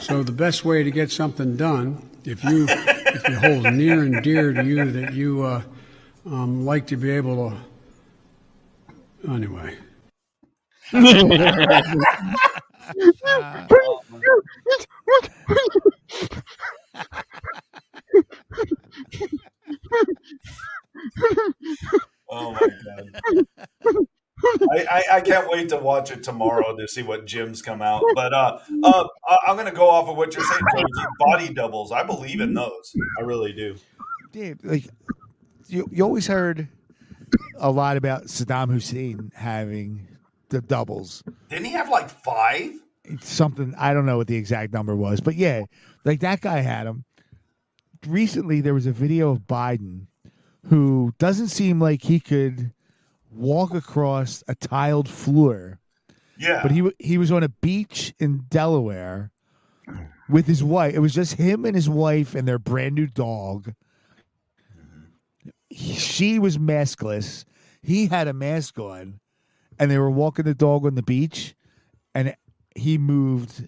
[0.00, 4.22] So the best way to get something done, if you if you hold near and
[4.22, 5.62] dear to you that you uh,
[6.26, 9.76] um, like to be able to, anyway.
[10.92, 11.24] Oh
[22.52, 23.46] my god.
[24.72, 28.02] I, I, I can't wait to watch it tomorrow to see what gyms come out.
[28.14, 29.04] But uh, uh,
[29.46, 30.62] I'm going to go off of what you're saying.
[31.18, 31.92] Body doubles.
[31.92, 32.94] I believe in those.
[33.18, 33.76] I really do.
[34.32, 34.86] Dave, like
[35.68, 36.68] you, you always heard
[37.58, 40.06] a lot about Saddam Hussein having
[40.50, 41.22] the doubles.
[41.48, 42.72] Didn't he have like five?
[43.04, 45.64] It's something I don't know what the exact number was, but yeah,
[46.04, 47.04] like that guy had them.
[48.06, 50.06] Recently, there was a video of Biden
[50.66, 52.72] who doesn't seem like he could
[53.30, 55.78] walk across a tiled floor,
[56.38, 56.60] Yeah.
[56.62, 59.30] but he he was on a beach in Delaware
[60.28, 60.94] with his wife.
[60.94, 63.72] It was just him and his wife and their brand new dog.
[64.76, 65.50] Mm-hmm.
[65.68, 67.44] He- she was maskless.
[67.82, 69.19] He had a mask on,
[69.80, 71.56] and they were walking the dog on the beach,
[72.14, 72.36] and
[72.76, 73.66] he moved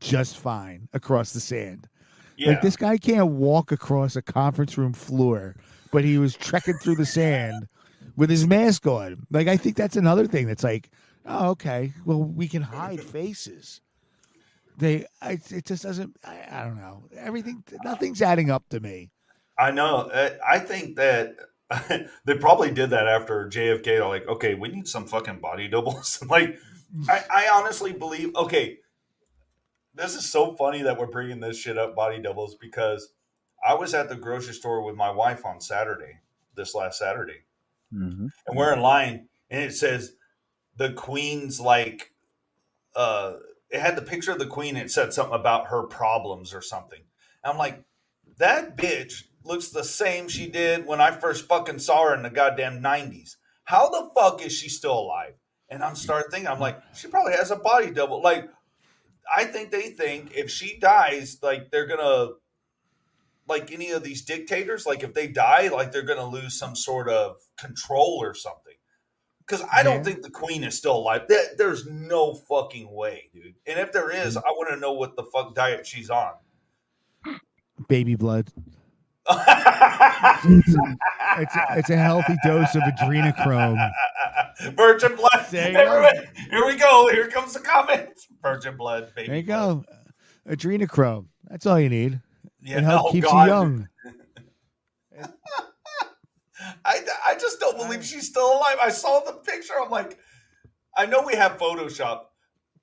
[0.00, 1.88] just fine across the sand.
[2.36, 2.48] yeah.
[2.48, 5.56] Like this guy can't walk across a conference room floor,
[5.92, 7.68] but he was trekking through the sand
[8.16, 9.24] with his mask on.
[9.30, 10.90] Like I think that's another thing that's like,
[11.24, 13.80] oh, okay, well we can hide faces.
[14.78, 16.16] They, I, it just doesn't.
[16.24, 17.04] I, I don't know.
[17.16, 19.10] Everything, nothing's adding up to me.
[19.58, 20.10] I know.
[20.46, 21.36] I think that
[22.24, 23.84] they probably did that after JFK.
[23.84, 26.22] They're like, okay, we need some fucking body doubles.
[26.28, 26.58] like,
[27.08, 28.34] I, I honestly believe.
[28.36, 28.78] Okay,
[29.94, 33.12] this is so funny that we're bringing this shit up, body doubles, because
[33.66, 36.18] I was at the grocery store with my wife on Saturday,
[36.54, 37.44] this last Saturday,
[37.92, 38.30] Mhm.
[38.46, 40.16] and we're in line, and it says
[40.76, 42.12] the Queen's like,
[42.96, 43.34] uh,
[43.70, 44.76] it had the picture of the Queen.
[44.76, 47.00] And it said something about her problems or something.
[47.44, 47.82] I'm like,
[48.38, 52.30] that bitch looks the same she did when I first fucking saw her in the
[52.30, 53.36] goddamn 90s.
[53.64, 55.34] How the fuck is she still alive?
[55.68, 58.20] And I'm starting thinking, I'm like, she probably has a body double.
[58.22, 58.48] Like,
[59.34, 62.32] I think they think if she dies, like they're gonna,
[63.48, 67.08] like any of these dictators, like if they die, like they're gonna lose some sort
[67.08, 68.74] of control or something.
[69.38, 70.02] Because I don't Yeah.
[70.04, 71.22] think the queen is still alive.
[71.28, 73.54] There- There's no fucking way, dude.
[73.66, 74.42] And if there is, Mm.
[74.46, 76.34] I want to know what the fuck diet she's on.
[77.88, 78.50] Baby blood.
[81.34, 83.90] It's a, it's a healthy dose of adrenochrome.
[84.74, 85.46] Virgin blood.
[85.50, 87.08] Here we go.
[87.10, 88.26] Here comes the comments.
[88.42, 89.28] Virgin blood, baby.
[89.28, 89.86] There you blood.
[90.46, 90.52] go.
[90.52, 91.26] Adrenochrome.
[91.48, 92.20] That's all you need.
[92.60, 93.44] Yeah, it helps oh, keeps God.
[93.44, 93.88] you young.
[96.84, 98.76] I, I just don't believe she's still alive.
[98.80, 99.74] I saw the picture.
[99.82, 100.18] I'm like,
[100.96, 102.24] I know we have Photoshop,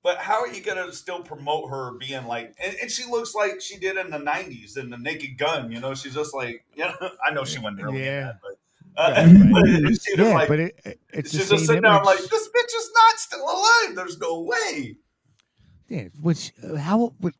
[0.02, 3.34] but how are you going to still promote her being like, and, and she looks
[3.34, 5.70] like she did in the 90s in the Naked Gun.
[5.70, 6.94] You know, she's just like, you know,
[7.26, 8.20] I know she wasn't really Yeah.
[8.22, 8.52] that, but.
[8.96, 9.52] Uh, Right,
[9.84, 11.92] but she Yeah, like, but it, it- it's she's just sitting there.
[11.92, 13.94] I'm like, this bitch is not still alive.
[13.96, 14.96] There's no way.
[15.88, 17.34] Yeah, which how what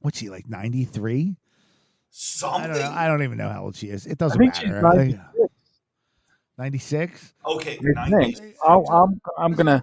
[0.00, 1.36] what's she like ninety three?
[1.36, 2.70] I Something.
[2.72, 2.90] don't know.
[2.90, 4.06] I don't even know how old she is.
[4.06, 4.82] It doesn't think matter.
[4.82, 5.20] 96.
[6.58, 7.34] Ninety six.
[7.46, 8.54] okay, I 90s.
[8.66, 9.82] I'll, I'm, I'm gonna,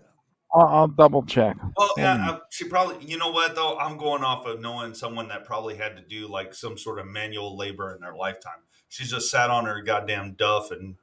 [0.53, 1.57] I'll, I'll double check.
[1.75, 3.05] Well, yeah, uh, she probably.
[3.05, 3.77] You know what though?
[3.77, 7.05] I'm going off of knowing someone that probably had to do like some sort of
[7.07, 8.59] manual labor in their lifetime.
[8.89, 10.95] She's just sat on her goddamn duff and,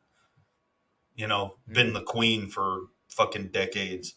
[1.15, 4.15] you know, been the queen for fucking decades.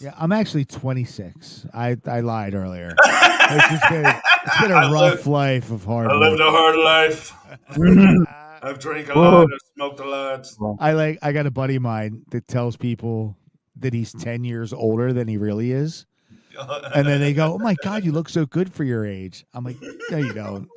[0.00, 1.66] Yeah, I'm actually twenty six.
[1.74, 2.94] I I lied earlier.
[3.04, 6.50] it's, just been, it's been a I rough lived- life of hard I lived a
[6.50, 7.32] hard life.
[8.62, 9.22] I've drank a Whoa.
[9.22, 9.48] lot.
[9.52, 10.46] I've smoked a lot.
[10.80, 11.18] I like.
[11.22, 13.36] I got a buddy of mine that tells people
[13.80, 14.22] that he's mm.
[14.22, 16.06] ten years older than he really is,
[16.94, 19.64] and then they go, "Oh my god, you look so good for your age." I'm
[19.64, 19.76] like,
[20.10, 20.68] "No, you don't."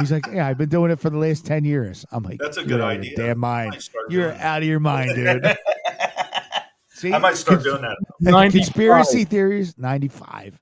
[0.00, 2.56] He's like, "Yeah, I've been doing it for the last ten years." I'm like, That's
[2.56, 3.16] a good out of your idea.
[3.16, 3.88] Damn I mind.
[4.08, 5.56] You're doing out of your mind, dude."
[6.88, 7.96] See, I might start Cons- doing that.
[8.20, 8.52] 95.
[8.52, 10.58] Conspiracy theories, ninety five.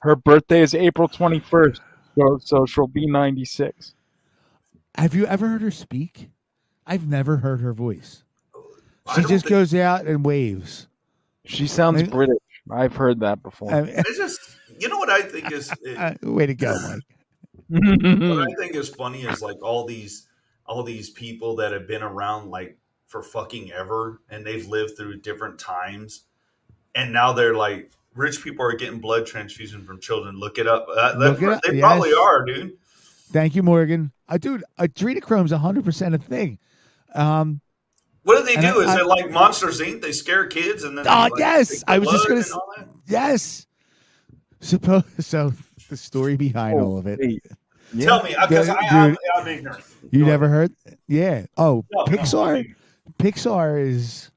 [0.00, 1.80] Her birthday is April 21st,
[2.16, 3.94] so, so she'll be 96.
[4.94, 6.30] Have you ever heard her speak?
[6.86, 8.22] I've never heard her voice.
[9.08, 10.88] I She just think- goes out and waves.
[11.44, 12.36] She sounds Maybe- British.
[12.70, 13.72] I've heard that before.
[13.72, 14.40] I mean, It's just,
[14.80, 15.70] you know what I think is.
[15.96, 17.02] uh, way to go, Mike.
[17.68, 20.26] what I think is funny is like all these
[20.66, 22.76] all these people that have been around like
[23.06, 26.24] for fucking ever and they've lived through different times
[26.96, 30.86] and now they're like rich people are getting blood transfusion from children look it up
[30.96, 31.80] uh, Look that- it up, they yes.
[31.82, 32.72] probably are dude
[33.32, 34.12] Thank you, Morgan.
[34.28, 36.58] I Uh, dude, adrenochrome's hundred percent a thing.
[37.14, 37.60] Um,
[38.26, 40.82] what do they And do I- is I- it like monsters inc they scare kids
[40.84, 41.82] and then they, Oh, like, yes!
[41.88, 42.88] I was just gonna and s- all that?
[43.06, 43.66] yes.
[44.60, 45.52] Suppose so.
[45.88, 47.20] The story behind all of it.
[47.94, 48.04] Yeah.
[48.06, 49.18] tell me uh, because I, I'm, dude.
[49.36, 50.72] I'm ignorant You Go never heard?
[51.06, 51.46] Yeah.
[51.56, 52.56] Oh, No, no, Pixar.
[52.58, 52.74] I'm
[53.20, 54.32] Pixar is.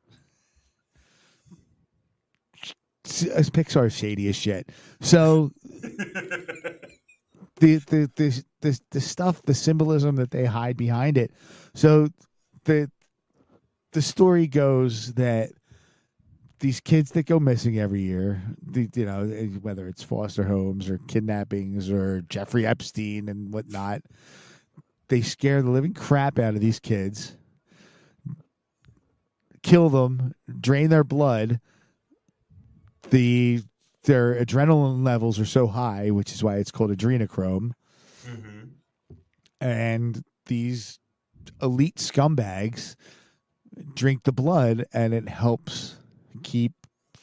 [3.05, 4.69] s- uh, Pixar is shady as shit.
[5.01, 6.77] So the
[7.59, 11.31] the the the the stuff, the symbolism that they hide behind it.
[11.73, 12.09] So
[12.65, 12.91] the
[13.91, 15.51] the story goes that
[16.59, 20.89] these kids that go missing every year, the, you know, eh, whether it's foster homes
[20.89, 24.01] or kidnappings or Jeffrey Epstein and whatnot,
[25.07, 27.35] they scare the living crap out of these kids,
[29.63, 31.59] kill them, drain their blood.
[33.09, 33.63] The
[34.03, 37.71] their adrenaline levels are so high, which is why it's called adrenochrome.
[38.25, 38.69] Mhm.
[39.59, 40.99] And these
[41.61, 42.95] elite scumbags
[43.95, 45.95] drink the blood and it helps
[46.43, 46.73] keep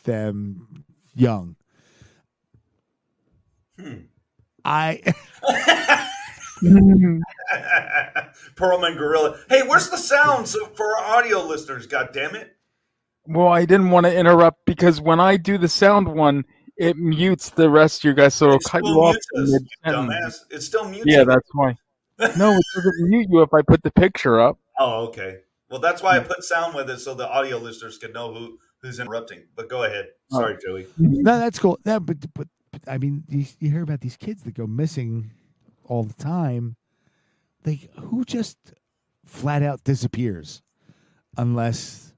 [0.05, 0.85] them
[1.15, 1.57] young.
[3.79, 3.95] Hmm.
[4.65, 5.01] I
[8.57, 9.39] Pearlman Gorilla.
[9.49, 11.87] Hey, where's the sounds for our audio listeners?
[11.87, 12.57] God damn it!
[13.27, 16.45] Well, I didn't want to interrupt because when I do the sound one,
[16.77, 19.15] it mutes the rest of you guys, so it'll cut you off.
[19.15, 20.15] mutes in us, you mid-sentence.
[20.15, 20.55] dumbass.
[20.55, 21.05] It still mutes.
[21.07, 21.27] Yeah, us.
[21.27, 21.75] that's why.
[22.39, 24.59] No, it doesn't mute you if I put the picture up.
[24.79, 25.41] Oh, okay.
[25.69, 28.59] Well, that's why I put sound with it so the audio listeners can know who
[28.83, 29.45] who's interrupting.
[29.57, 30.07] But go ahead.
[30.31, 30.87] Sorry, Joey.
[30.99, 31.79] no, that's cool.
[31.85, 35.31] No, but, but but I mean, you, you hear about these kids that go missing
[35.85, 36.77] all the time.
[37.65, 38.57] Like, who just
[39.25, 40.63] flat out disappears
[41.37, 42.13] unless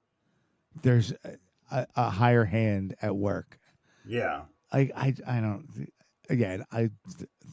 [0.83, 1.37] there's a,
[1.71, 3.59] a, a higher hand at work?
[4.07, 4.43] Yeah.
[4.73, 5.91] I I I don't.
[6.29, 6.91] Again, I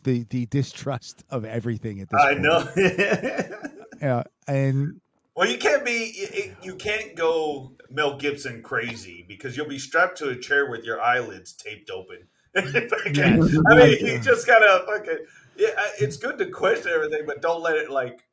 [0.03, 2.21] the the distrust of everything at this.
[2.21, 2.41] I point.
[2.41, 3.59] know.
[4.01, 4.99] Yeah, and
[5.35, 6.55] well, you can't be.
[6.61, 11.01] You, can't go Mel Gibson crazy because you'll be strapped to a chair with your
[11.01, 12.27] eyelids taped open.
[12.55, 15.25] I mean, you just gotta fucking.
[15.57, 18.25] Yeah, it's good to question everything, but don't let it like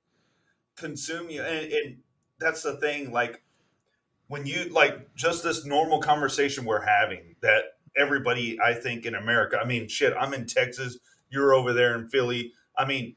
[0.77, 1.43] consume you.
[1.43, 1.97] And, and
[2.39, 3.13] that's the thing.
[3.13, 3.43] Like
[4.29, 7.65] when you like just this normal conversation we're having that
[7.97, 9.59] everybody, I think, in America.
[9.63, 10.15] I mean, shit.
[10.19, 10.99] I'm in Texas.
[11.31, 12.53] You're over there in Philly.
[12.77, 13.17] I mean,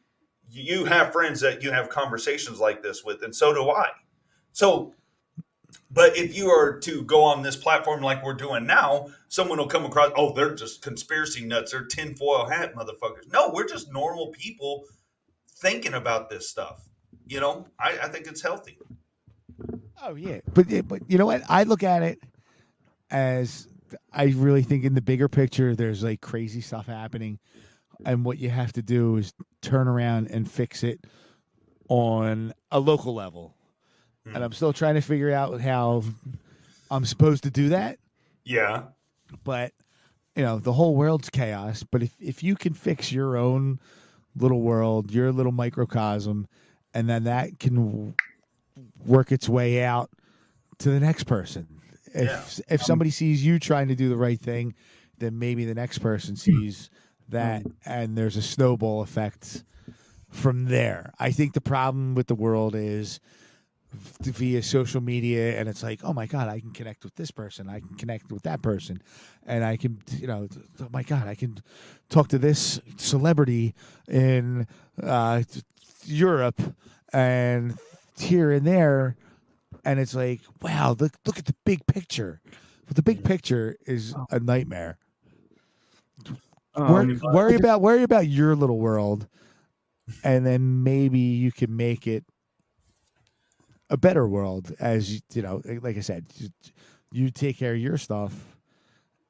[0.52, 3.90] you have friends that you have conversations like this with, and so do I.
[4.54, 4.94] So
[5.92, 9.68] but if you are to go on this platform like we're doing now, someone will
[9.68, 11.72] come across, oh, they're just conspiracy nuts.
[11.72, 13.32] They're tinfoil hat motherfuckers.
[13.32, 14.84] No, we're just normal people
[15.48, 16.88] thinking about this stuff.
[17.28, 18.78] You know, I, I think it's healthy.
[20.04, 21.44] Oh yeah, but but you know what?
[21.50, 22.20] I look at it
[23.10, 23.68] as
[24.12, 27.40] I really think in the bigger picture, there's like crazy stuff happening,
[28.06, 31.06] and what you have to do is turn around and fix it
[31.90, 33.56] on a local level.
[34.26, 34.44] And hmm.
[34.44, 36.04] I'm still trying to figure out how
[36.90, 38.00] I'm supposed to do that.
[38.44, 38.84] Yeah.
[39.44, 39.74] But
[40.36, 41.84] you know, the whole world's chaos.
[41.84, 43.80] But if if you can fix your own
[44.36, 46.48] little world, your little microcosm,
[46.94, 48.14] and then that can w-
[49.06, 50.10] work its way out
[50.80, 51.68] to the next person.
[52.14, 54.74] If if somebody sees you trying to do the right thing,
[55.18, 56.90] then maybe the next person sees
[57.30, 59.64] that, and there's a snowball effect
[60.30, 61.14] from there.
[61.20, 63.20] I think the problem with the world is
[64.22, 67.70] via social media and it's like oh my god i can connect with this person
[67.70, 69.02] i can connect with that person
[69.46, 70.50] and i can you know
[70.82, 71.58] oh my god i can
[72.10, 73.74] talk to this celebrity
[74.10, 74.68] in
[75.02, 75.42] uh,
[76.04, 76.62] europe
[77.14, 77.78] and
[78.18, 79.16] here and there
[79.86, 82.42] and it's like wow look look at the big picture.
[82.88, 84.98] But the big picture is a nightmare
[86.76, 89.28] Um, worry about worry about your little world
[90.24, 92.24] and then maybe you can make it
[93.90, 96.50] a better world as you, you know like i said you,
[97.12, 98.58] you take care of your stuff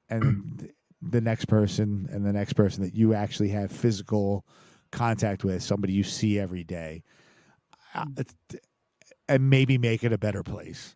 [0.10, 4.46] and the next person and the next person that you actually have physical
[4.92, 7.04] contact with somebody you see every day
[7.94, 8.06] uh,
[9.28, 10.96] and maybe make it a better place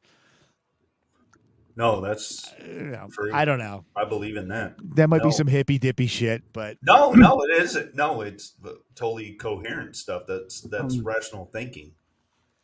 [1.80, 2.94] No, that's You
[3.34, 4.76] i don't know I believe in that.
[4.96, 7.96] that might be some hippy dippy shit but No, no, it isn't.
[7.96, 8.54] No, it's
[8.96, 10.24] totally coherent stuff.
[10.28, 11.94] That's that's Um, rational thinking.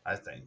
[0.05, 0.43] I think.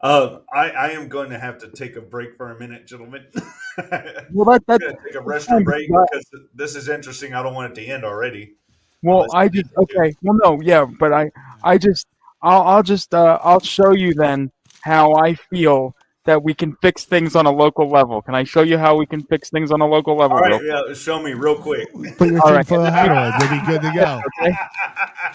[0.00, 3.26] Uh, I I am going to have to take a break for a minute, gentlemen.
[3.34, 7.34] well, that, I'm that, going to take a restroom break because this is interesting.
[7.34, 8.54] I don't want it to end already.
[9.02, 9.80] well, Unless I just need to.
[10.00, 10.14] okay.
[10.22, 11.30] Well, no, yeah, but I,
[11.64, 12.06] I just,
[12.40, 14.52] I'll, I'll just, uh, I'll show you then
[14.82, 15.96] how I feel
[16.26, 18.20] that we can fix things on a local level.
[18.22, 20.36] Can I show you how we can fix things on a local level?
[20.36, 21.90] All right, yeah, show me real quick.
[22.18, 22.66] put your All right.
[22.66, 24.54] tinfoil hat on you'll be good to go Okay.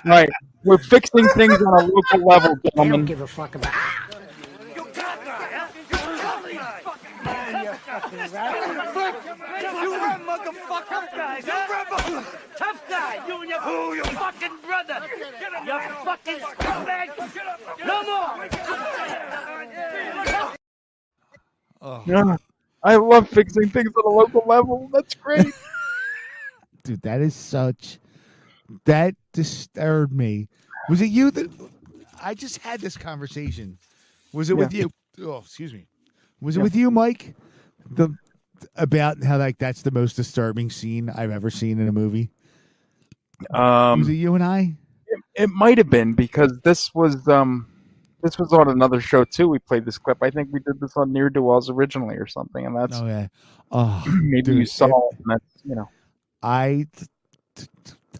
[0.06, 0.30] Right.
[0.64, 2.94] We're fixing things on a local level, gentlemen.
[2.94, 3.80] I don't give a fuck about it.
[4.76, 5.68] You tough guy, huh?
[9.82, 10.88] You run, a motherfucker.
[10.88, 12.24] Tough guys, huh?
[12.58, 13.28] Tough guy.
[13.28, 15.02] You and your, Who, your fucking brother.
[15.66, 17.10] You fucking scumbag.
[17.86, 18.48] No more.
[21.82, 22.04] Oh.
[22.06, 22.38] Yeah.
[22.84, 24.90] I love fixing things on a local level.
[24.92, 25.54] That's great.
[26.84, 28.00] dude, that is such
[28.86, 30.48] that disturbed me.
[30.90, 31.52] Was it you that
[32.22, 33.78] I just had this conversation?
[34.34, 34.90] Was it with you?
[35.22, 35.86] Oh, excuse me.
[36.40, 36.64] Was it Yeah.
[36.64, 37.36] with you, Mike?
[37.92, 38.16] The
[38.76, 42.32] about how like that's the most disturbing scene I've ever seen in a movie?
[43.52, 44.76] Um, Was it you and I?
[45.36, 47.68] It might have been because this was um
[48.22, 49.48] this was on another show too.
[49.48, 50.18] We played this clip.
[50.22, 53.28] I think we did this on Near Duels originally or something, and that's Oh yeah.
[53.72, 54.86] Oh, maybe dude, you saw.
[54.88, 55.90] it- and that's you know.
[56.44, 56.88] I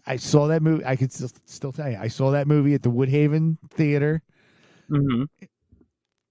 [0.06, 0.84] I saw that movie.
[0.84, 4.22] I could still, still tell you, I saw that movie at the Woodhaven Theater,
[4.88, 5.24] hmm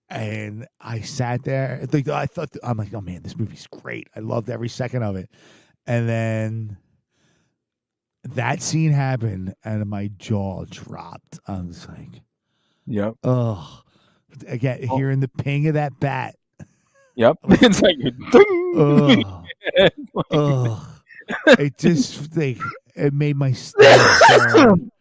[0.09, 1.87] and I sat there.
[1.91, 4.09] Like, I thought, I'm like, oh man, this movie's great.
[4.13, 5.29] I loved every second of it.
[5.87, 6.77] And then
[8.23, 11.39] that scene happened, and my jaw dropped.
[11.47, 12.21] I was like,
[12.91, 13.15] Yep.
[13.23, 13.81] oh,
[14.47, 14.97] again, Oh.
[14.97, 16.35] hearing the ping of that bat.
[17.15, 17.37] Yep.
[17.49, 18.13] it's like ding.
[18.75, 19.41] Oh,
[20.31, 20.97] oh,
[21.59, 22.57] it just like
[22.95, 24.91] it made my stomach churn.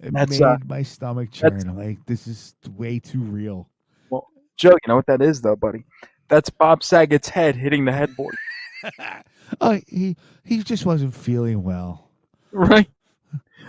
[0.00, 1.76] It That's, made uh, my stomach churn.
[1.76, 3.68] Like, this is way too real.
[4.10, 5.84] Well, Joe, you know what that is though, buddy?
[6.28, 8.34] That's Bob Saget's head hitting the headboard.
[9.60, 12.10] oh, he he just wasn't feeling well.
[12.52, 12.88] Right.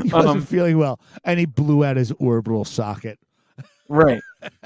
[0.03, 3.19] He wasn't Um, feeling well, and he blew out his orbital socket.
[3.89, 4.21] Right.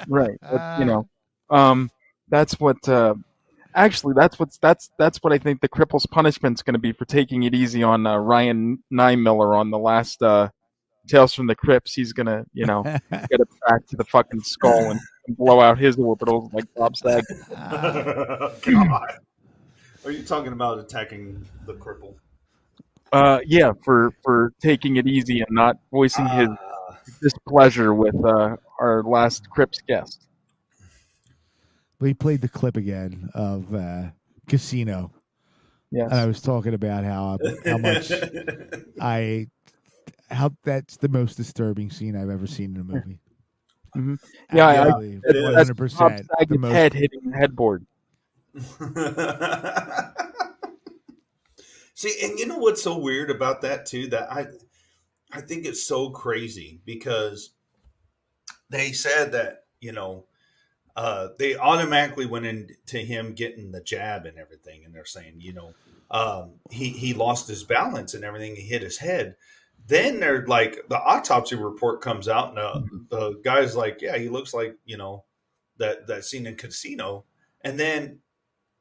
[0.07, 0.37] Right.
[0.41, 1.07] But, you know,
[1.49, 1.89] um,
[2.29, 2.87] that's what.
[2.87, 3.15] Uh,
[3.73, 7.05] actually, that's what's that's that's what I think the cripple's punishment's going to be for
[7.05, 10.49] taking it easy on uh, Ryan Niemiller on the last uh,
[11.07, 11.93] Tales from the Crypts.
[11.93, 15.77] He's gonna, you know, get it back to the fucking skull and, and blow out
[15.77, 17.25] his orbitals like Bob Saget.
[17.49, 19.17] God.
[20.05, 22.15] Are you talking about attacking the cripple?
[23.13, 28.55] Uh, yeah, for for taking it easy and not voicing his Ah, displeasure with uh,
[28.83, 30.27] our last Crips guest.
[32.01, 34.09] We played the clip again of uh,
[34.49, 35.13] Casino,
[35.89, 36.11] Yes.
[36.11, 38.11] and I was talking about how how much
[39.01, 39.47] I
[40.29, 43.19] how that's the most disturbing scene I've ever seen in a movie.
[43.95, 44.17] Mhm.
[44.51, 45.43] Yeah, I- I- Absolutely, it is.
[45.43, 46.27] one That's hundred Bob percent.
[46.27, 47.85] The Saget's most head hitting the headboard.
[51.95, 54.07] See, and you know what's so weird about that too?
[54.07, 54.47] That I,
[55.31, 57.51] I think it's so crazy because
[58.69, 60.25] they said that you know,
[60.95, 65.53] uh, they automatically went into him getting the jab and everything, and they're saying you
[65.53, 65.73] know,
[66.11, 69.35] um, he he lost his balance and everything, he hit his head.
[69.85, 74.29] Then they're like the autopsy report comes out, and uh, the guy's like, yeah, he
[74.29, 75.25] looks like you know
[75.77, 77.25] that that scene in Casino,
[77.61, 78.19] and then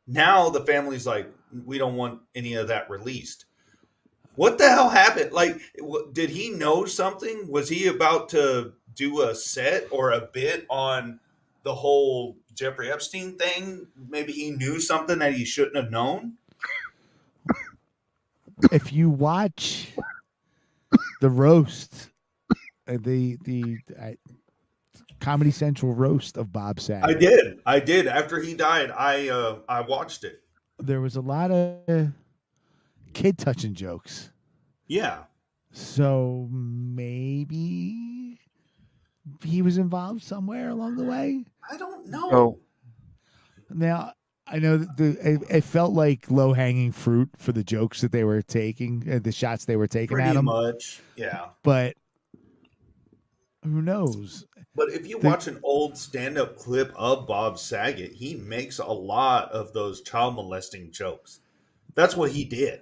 [0.06, 1.32] now the family's like
[1.64, 3.46] we don't want any of that released
[4.34, 5.32] what the hell happened?
[5.32, 5.60] Like
[6.12, 7.50] did he know something?
[7.50, 11.20] Was he about to do a set or a bit on
[11.62, 13.86] the whole jeffrey epstein thing?
[14.08, 16.34] Maybe he knew something that he shouldn't have known?
[18.70, 19.92] If you watch
[21.20, 22.10] the roast,
[22.86, 24.10] uh, the the uh,
[25.20, 27.60] Comedy Central roast of Bob Saget, i did.
[27.66, 28.06] I did.
[28.06, 30.42] After he died i uh i watched it.
[30.78, 32.12] There was a lot of
[33.12, 34.30] kid touching jokes.
[34.86, 35.24] yeah
[35.72, 38.38] So maybe
[39.44, 41.44] he was involved somewhere along the way.
[41.70, 42.58] i don't know Oh.
[43.70, 44.12] Now
[44.46, 48.12] I know that the it, it felt like low hanging fruit for the jokes that
[48.12, 50.44] they were taking, uh, the shots they were taking at pretty him.
[50.44, 51.94] much yeah But
[53.64, 54.44] who knows?
[54.74, 58.86] But if you The- watch an old stand-up clip of Bob Saget, he makes a
[58.86, 61.40] lot of those child molesting jokes.
[61.94, 62.80] That's what he did.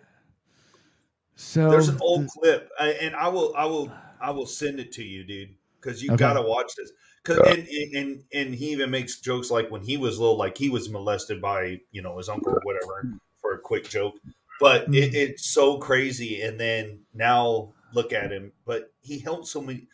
[1.41, 4.93] So There's an old the- clip, and I will, I will, I will send it
[4.93, 6.17] to you, dude, because you Okay.
[6.17, 6.93] got to watch this.
[7.23, 10.71] Cause, and, and and he even makes jokes like when he was little, like he
[10.71, 14.15] was molested by you know his uncle or whatever for a quick joke.
[14.59, 14.95] But Mm-hmm.
[14.95, 18.53] it, it's so crazy, and then now look at him.
[18.65, 19.89] But he helped so many.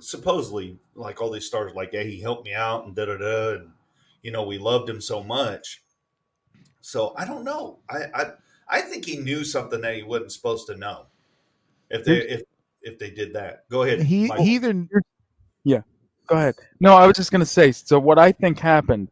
[0.00, 3.54] Supposedly, like all these stars, like yeah, he helped me out and da da da,
[3.56, 3.72] and
[4.22, 5.82] you know we loved him so much.
[6.80, 7.80] So I don't know.
[7.88, 8.32] I I,
[8.72, 11.04] I think he knew something that he wasn't supposed to know.
[11.90, 12.42] If they if
[12.80, 14.00] if they did that, go ahead.
[14.00, 14.44] he Michael.
[14.44, 14.88] he either
[15.62, 15.82] yeah.
[16.26, 16.54] Go ahead.
[16.80, 17.70] No, I was just gonna say.
[17.72, 19.08] So what I think happened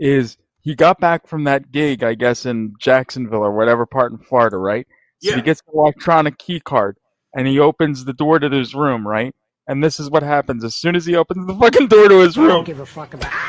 [0.00, 4.18] is he got back from that gig, I guess, in Jacksonville or whatever part in
[4.18, 4.86] Florida, right?
[5.20, 5.36] So Yeah.
[5.36, 6.96] he gets an electronic key card
[7.34, 9.32] and he opens the door to his room, right?
[9.68, 12.36] And this is what happens as soon as he opens the fucking door to his
[12.36, 12.64] room.
[12.64, 13.32] give a fuck about.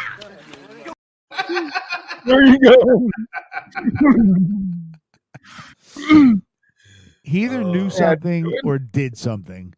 [2.26, 3.10] There you go.
[7.24, 7.72] he either Oh.
[7.72, 9.74] knew something or did something.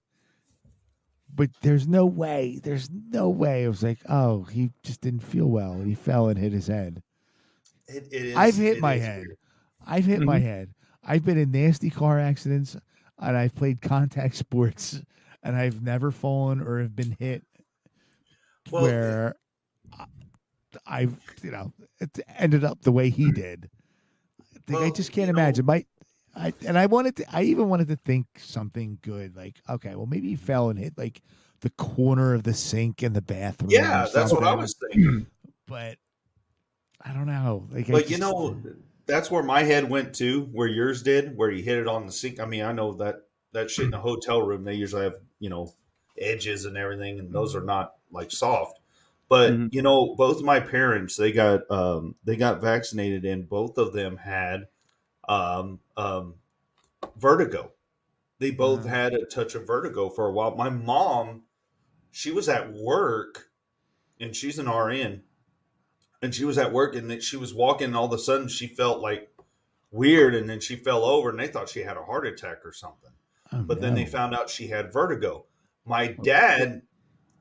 [1.34, 2.60] But there's no way.
[2.64, 3.64] There's no way.
[3.64, 5.80] It was like, oh, he just didn't feel well.
[5.82, 7.04] He fell and hit his head.
[7.88, 9.18] It, it is, I've hit it my is head.
[9.20, 9.38] weird.
[9.86, 10.44] I've hit my Mhm.
[10.44, 10.74] head.
[11.04, 12.76] I've been in nasty car accidents,
[13.20, 15.00] and I've played contact sports,
[15.44, 17.46] and I've never fallen or have been hit
[18.72, 19.36] Well, where
[19.94, 20.06] I-
[20.86, 21.72] I've you know
[22.02, 23.70] it ended up the way he did.
[24.70, 25.66] Like, I just can't you know- imagine.
[25.66, 25.86] My,
[26.36, 27.26] I and I wanted to.
[27.36, 29.36] I even wanted to think something good.
[29.36, 31.22] Like, okay, well, maybe he fell and hit like
[31.62, 33.72] the corner of the sink in the bathroom.
[33.72, 35.26] Yeah, that's what I was thinking.
[35.68, 35.98] But
[37.02, 37.68] I don't know.
[37.72, 38.62] Like, But you know,
[39.08, 42.12] that's where my head went to, where yours did, where you hit it on the
[42.12, 42.40] sink.
[42.40, 43.24] I mean, I know that
[43.54, 45.74] that shit in a hotel room, they usually have, you know,
[46.20, 48.77] edges and everything, and those are not like soft.
[49.30, 49.74] But Mhm.
[49.74, 54.18] you know, both my parents, they got um they got vaccinated and both of them
[54.18, 54.68] had
[55.28, 56.36] um um
[57.18, 57.74] vertigo.
[58.40, 58.92] They both Wow.
[58.92, 60.56] had a touch of vertigo for a while.
[60.56, 61.44] My mom,
[62.12, 63.50] she was at work
[64.20, 65.24] and she's an RN
[66.22, 68.68] and she was at work and she was walking and all of a sudden she
[68.68, 69.32] felt like
[69.92, 72.74] weird and then she fell over and they thought she had a heart attack or
[72.74, 73.12] something
[73.54, 75.46] Oh, but then they found out she had vertigo
[75.86, 76.82] my dad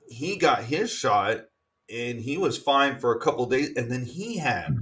[0.08, 1.46] he got his shot
[1.92, 4.80] and he was fine for a couple days and then he had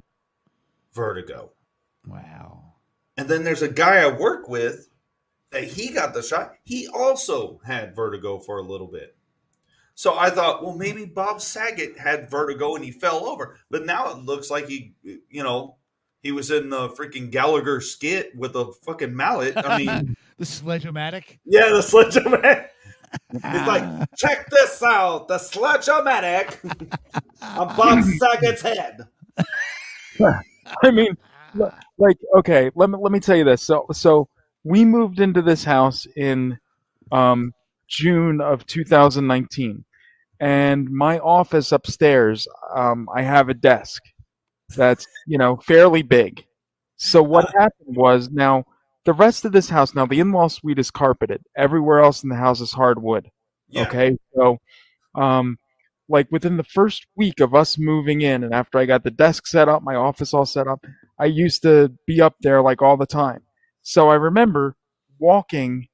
[0.94, 1.50] vertigo
[2.06, 2.74] Wow.
[3.16, 4.88] and then there's a guy i work with
[5.50, 9.16] that he got the shot he also had vertigo for a little bit
[9.96, 13.56] so I thought, well, maybe Bob Saget had vertigo and he fell over.
[13.70, 15.76] But now it looks like he, you know,
[16.20, 19.56] he was in the freaking Gallagher skit with a fucking mallet.
[19.56, 21.38] I mean, the sledge-o-matic.
[21.44, 22.70] yeah, the sledge-o-matic.
[23.32, 26.56] It's like, check this out, the sludge-o-matic
[27.42, 29.06] on Bob Saget's head.
[30.82, 31.16] I mean,
[31.98, 33.62] like, okay, let me let me tell you this.
[33.62, 34.28] So, so
[34.64, 36.58] we moved into this house in
[37.12, 37.52] um,
[37.88, 39.84] June of 2019,
[40.40, 44.02] and my office upstairs, um, I have a desk
[44.76, 46.44] that's you know fairly big.
[46.96, 48.64] So what happened was now
[49.04, 51.42] the rest of this house now the in-law suite is carpeted.
[51.56, 53.30] Everywhere else in the house is hardwood.
[53.68, 53.82] Yeah.
[53.82, 54.58] Okay, so
[55.14, 55.58] um,
[56.08, 59.46] like within the first week of us moving in, and after I got the desk
[59.46, 60.84] set up, my office all set up,
[61.18, 63.42] I used to be up there like all the time.
[63.82, 64.76] So I remember
[65.18, 65.88] walking,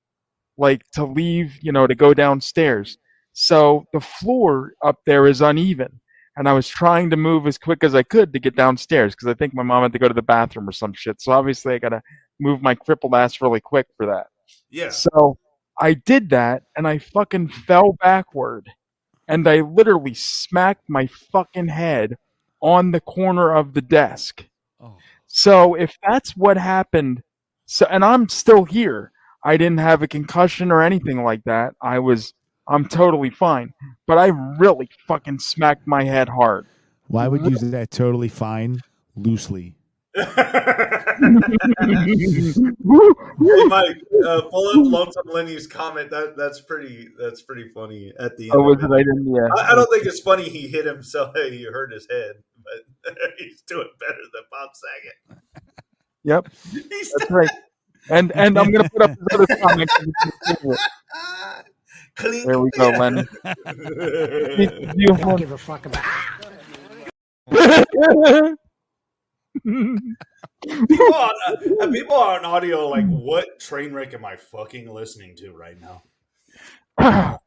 [0.57, 2.99] like to leave, you know, to go downstairs.
[3.33, 6.01] So the floor up there is uneven,
[6.37, 9.29] and I was trying to move as quick as I could to get downstairs because
[9.29, 11.21] I think my mom had to go to the bathroom or some shit.
[11.21, 12.03] So obviously I gotta
[12.41, 14.29] move my crippled ass really quick for that.
[14.71, 14.91] Yeah.
[14.91, 15.39] So
[15.81, 18.69] I did that and I fucking fell backward
[19.29, 22.17] and I literally smacked my fucking head
[22.61, 24.45] on the corner of the desk.
[24.83, 24.97] Oh.
[25.27, 27.23] So if that's what happened,
[27.67, 29.13] so and I'm still here.
[29.43, 31.75] I didn't have a concussion or anything like that.
[31.81, 32.35] I was
[32.69, 33.73] I'm totally fine.
[34.07, 34.27] But I
[34.59, 36.67] really fucking smacked my head hard.
[37.09, 38.81] Why would you say that totally fine
[39.17, 39.75] loosely?
[40.17, 40.25] Hey,
[43.67, 46.11] Mike, uh, pull up Lonesome Lenny's comment.
[46.11, 47.09] That that's pretty.
[47.19, 48.55] That's pretty funny at the end.
[48.55, 48.91] Oh, was it?
[48.91, 49.33] I didn't.
[49.33, 49.49] Yeah.
[49.57, 51.35] I, I don't think it's funny he hit himself.
[51.37, 52.33] He hurt his head,
[52.65, 55.15] but he's doing better than Bob Saget.
[56.25, 56.49] Yep.
[56.91, 57.51] He's That's right.
[58.09, 59.91] And and I'm gonna put up his other comment.
[62.17, 62.47] clean.
[62.47, 63.25] There we go, Lenny.
[64.97, 66.05] You Don't give a fuck about.
[69.65, 75.53] People, on, uh, people on audio like, what train wreck am I fucking listening to
[75.53, 76.03] right now?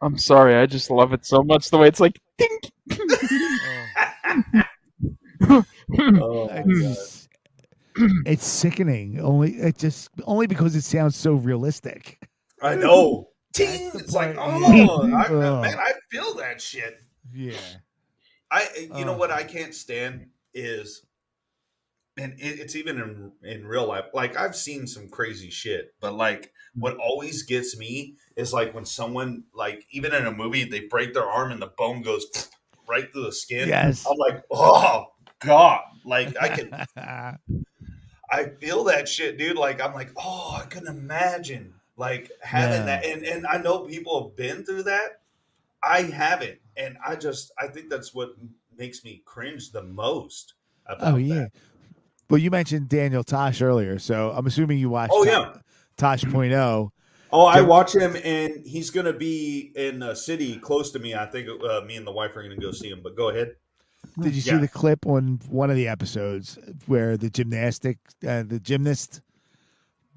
[0.00, 2.58] I'm sorry, I just love it so much the way it's like ding.
[6.00, 7.28] Oh my It's,
[8.26, 9.20] it's sickening.
[9.20, 12.18] Only it just only because it sounds so realistic.
[12.62, 13.28] I know.
[13.54, 13.90] That's Ting!
[13.94, 15.62] It's like, oh, I, Ugh.
[15.62, 16.98] man, I feel that shit.
[17.32, 17.56] Yeah.
[18.50, 19.18] I, you know Oh.
[19.18, 21.02] what I can't stand is,
[22.18, 24.06] and it, it's even in in real life.
[24.12, 27.00] Like I've seen some crazy shit, but like what mm-hmm.
[27.00, 31.28] always gets me is like when someone like even in a movie they break their
[31.28, 32.26] arm and the bone goes
[32.88, 33.68] right through the skin.
[33.68, 34.06] Yes.
[34.08, 35.06] I'm like, oh
[35.38, 36.86] god, like I can
[38.30, 39.56] I feel that shit, dude.
[39.56, 43.00] Like I'm like, oh, I can imagine like having Yeah.
[43.00, 45.22] that, and and I know people have been through that.
[45.82, 48.30] I haven't, and I just I think that's what
[48.76, 50.54] makes me cringe the most.
[50.88, 51.34] Oh, about oh yeah.
[51.34, 51.52] that.
[52.30, 55.12] Well, you mentioned Daniel Tosh earlier, so I'm assuming you watched.
[55.14, 55.52] Oh, To- yeah.
[55.96, 56.92] Tosh Point oh.
[57.30, 61.14] Oh, I watch him, and he's gonna be in a city close to me.
[61.14, 63.00] I think uh, me and the wife are gonna go see him.
[63.02, 63.56] But go ahead.
[64.20, 68.58] Did you see the clip on one of the episodes where the gymnastic, uh, the
[68.60, 69.20] gymnast,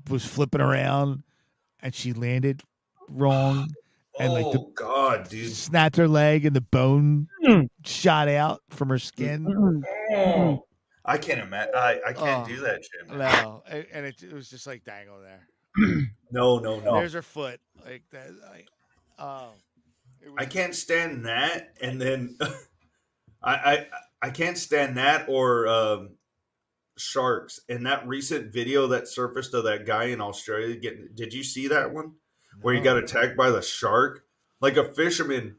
[0.09, 1.23] was flipping around
[1.81, 2.61] and she landed
[3.09, 3.67] wrong
[4.19, 5.51] and like the oh God, dude.
[5.51, 7.69] snapped her leg and the bone Mm.
[7.83, 9.83] shot out from her skin.
[10.15, 10.65] Oh,
[11.03, 11.73] I can't imagine.
[11.75, 12.47] I, I can't Oh.
[12.47, 13.07] do that shit.
[13.09, 13.17] man.
[13.19, 15.47] No, and it, it was just like dangle there.
[16.33, 16.93] No, no, no.
[16.93, 18.29] There's her foot, like that.
[18.49, 18.69] Like,
[19.19, 19.49] oh,
[20.23, 22.37] was- I can't stand that, and then
[23.43, 23.87] I I
[24.21, 26.11] I can't stand that or um,
[26.97, 31.43] sharks and that recent video that surfaced of that guy in Australia getting did you
[31.43, 32.13] see that one?
[32.61, 34.23] Where he got attacked by the shark?
[34.61, 35.57] Like a fisherman.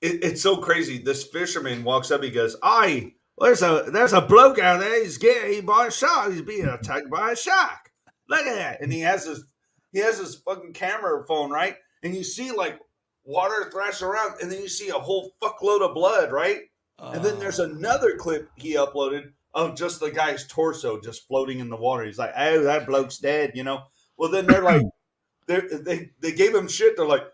[0.00, 0.96] It, it's so crazy.
[0.98, 5.18] This fisherman walks up, he goes, I there's a there's a bloke out there, he's
[5.18, 6.32] getting he by a shark.
[6.32, 7.90] He's being attacked by a shark.
[8.28, 8.80] Look at that.
[8.80, 9.44] And he has his
[9.92, 11.76] he has his fucking camera phone, right?
[12.02, 12.78] And you see like
[13.24, 16.60] water thrash around, and then you see a whole fuckload of blood, right?
[16.98, 17.64] And then there's oh.
[17.64, 22.04] another clip he uploaded of just the guy's torso just floating in the water.
[22.04, 23.82] He's like, "Oh, that bloke's dead," you know.
[24.16, 24.82] Well, then they're like,
[25.46, 26.96] they they they gave him shit.
[26.96, 27.24] They're like,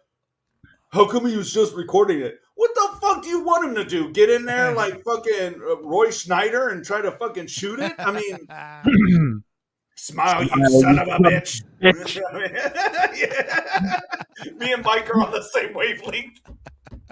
[0.90, 3.84] "How come he was just recording it?" What the fuck do you want him to
[3.84, 4.12] do?
[4.12, 7.92] Get in there like fucking uh, Roy Schneider and try to fucking shoot it?
[7.98, 9.42] I mean,
[9.96, 11.64] smile, you son of a bitch.
[14.60, 16.38] Me and Mike are on the same wavelength.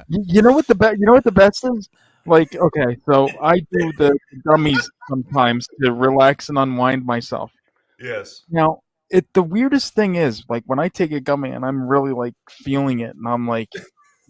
[0.07, 1.01] You, know what the best?
[1.01, 1.89] You know what the best is?
[2.27, 4.17] Like, okay, so I do the
[4.47, 7.51] gummies sometimes to relax and unwind myself.
[7.99, 8.45] Yes.
[8.51, 12.13] Now, it the weirdest thing is like when I take a gummy and I'm really
[12.13, 13.71] like feeling it and I'm like,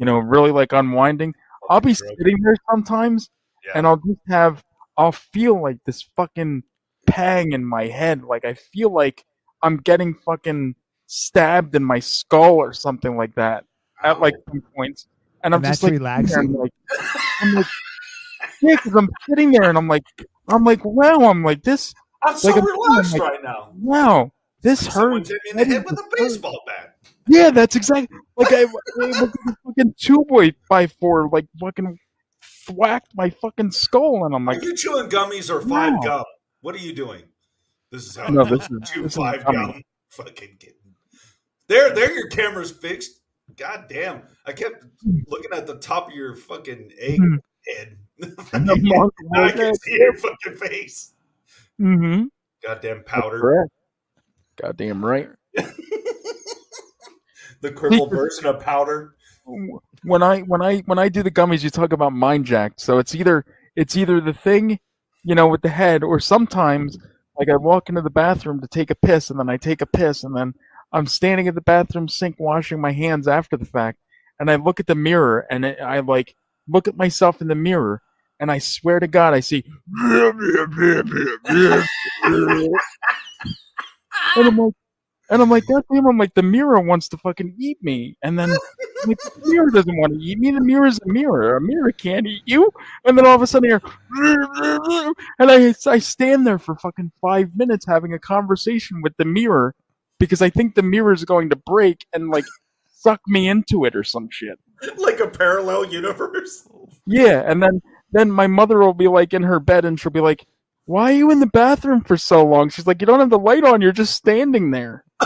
[0.01, 1.32] you know, really like unwinding.
[1.62, 3.31] Oh, I'll be sitting there sometimes
[3.77, 4.64] and I'll just have
[4.97, 6.64] I'll feel like this fucking
[7.06, 8.24] pang in my head.
[8.24, 9.24] Like I feel like
[9.62, 10.74] I'm getting fucking
[11.06, 13.64] stabbed in my skull or something like that
[14.02, 15.06] at like some points.
[15.44, 16.52] And I'm And just like, sitting there and, relaxing?
[16.55, 16.72] like,
[17.43, 17.66] I'm like,
[18.62, 20.02] yeah, because I'm sitting there and I'm like,
[20.48, 21.94] I'm like, wow, I'm like this.
[22.24, 23.70] I'm so like, I'm relaxed like, right now.
[23.81, 24.32] Wow,
[24.62, 25.31] this Someone hurts.
[25.31, 26.97] hit me in the head with a baseball bat.
[27.31, 28.65] Yeah, that's exactly like I,
[29.02, 29.12] I
[29.65, 31.97] fucking two by by four like fucking
[32.73, 36.01] whacked my fucking skull, and I'm Are like, you chewing gummies or five No.
[36.01, 36.24] gum?
[36.61, 37.23] What are you doing?
[37.90, 39.57] This is how No, this is- chew this five gummy.
[39.73, 39.82] gum.
[40.11, 40.74] Fucking kidding.
[41.69, 43.20] There, there, your camera's fixed.
[43.57, 44.23] God damn!
[44.47, 44.85] I kept
[45.27, 47.35] looking at the top of your fucking egg Hmm.
[47.66, 47.97] head.
[48.52, 49.81] The monk now I can it.
[49.82, 51.15] see your fucking face.
[51.81, 52.24] mm-hmm.
[52.62, 53.40] Goddamn powder.
[53.40, 53.70] Correct.
[54.61, 55.31] Goddamn right.
[57.61, 59.15] The crippled version of powder.
[60.05, 62.81] When I when I when I do the gummies, you talk about mind jacked.
[62.81, 63.45] So it's either
[63.77, 64.78] it's either the thing,
[65.24, 66.99] you know, with the head, or sometimes
[67.39, 69.87] like I walk into the bathroom to take a piss, and then I take a
[69.87, 70.55] piss, and then
[70.93, 73.99] I'm standing at the bathroom sink washing my hands after the fact,
[74.39, 76.35] and I look at the mirror, and it, I like
[76.69, 78.03] look at myself in the mirror,
[78.39, 79.65] and I swear to God, I see.
[84.37, 84.74] and I'm like,
[85.31, 88.16] and I'm like, God damn, I'm like, the mirror wants to fucking eat me.
[88.23, 88.51] And then
[89.07, 90.51] like, the mirror doesn't want to eat me.
[90.51, 91.57] The mirror's a mirror.
[91.57, 92.70] A mirror can't eat you.
[93.05, 93.81] And then all of a sudden, here,
[95.39, 99.74] and I, I stand there for fucking five minutes having a conversation with the mirror
[100.19, 102.44] because I think the mirror is going to break and like
[102.93, 104.59] suck me into it or some shit.
[104.97, 106.69] like a parallel universe.
[107.07, 107.81] Yeah, and then
[108.12, 110.44] then my mother will be like in her bed and she'll be like,
[110.91, 113.39] "Why are you in the bathroom for so long?" She's like, "You don't have the
[113.39, 113.81] light on.
[113.81, 115.05] You're just standing there."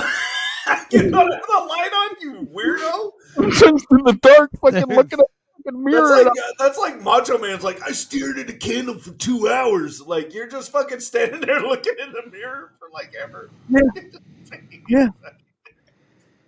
[0.90, 3.10] you don't have the light on, you weirdo.
[3.38, 5.26] I'm just in the dark, fucking looking at the
[5.64, 6.08] fucking mirror.
[6.08, 9.48] That's like, uh, that's like Macho Man's like, I stared at a candle for two
[9.48, 10.00] hours.
[10.00, 13.50] Like, you're just fucking standing there looking in the mirror for like ever.
[14.88, 15.08] Yeah.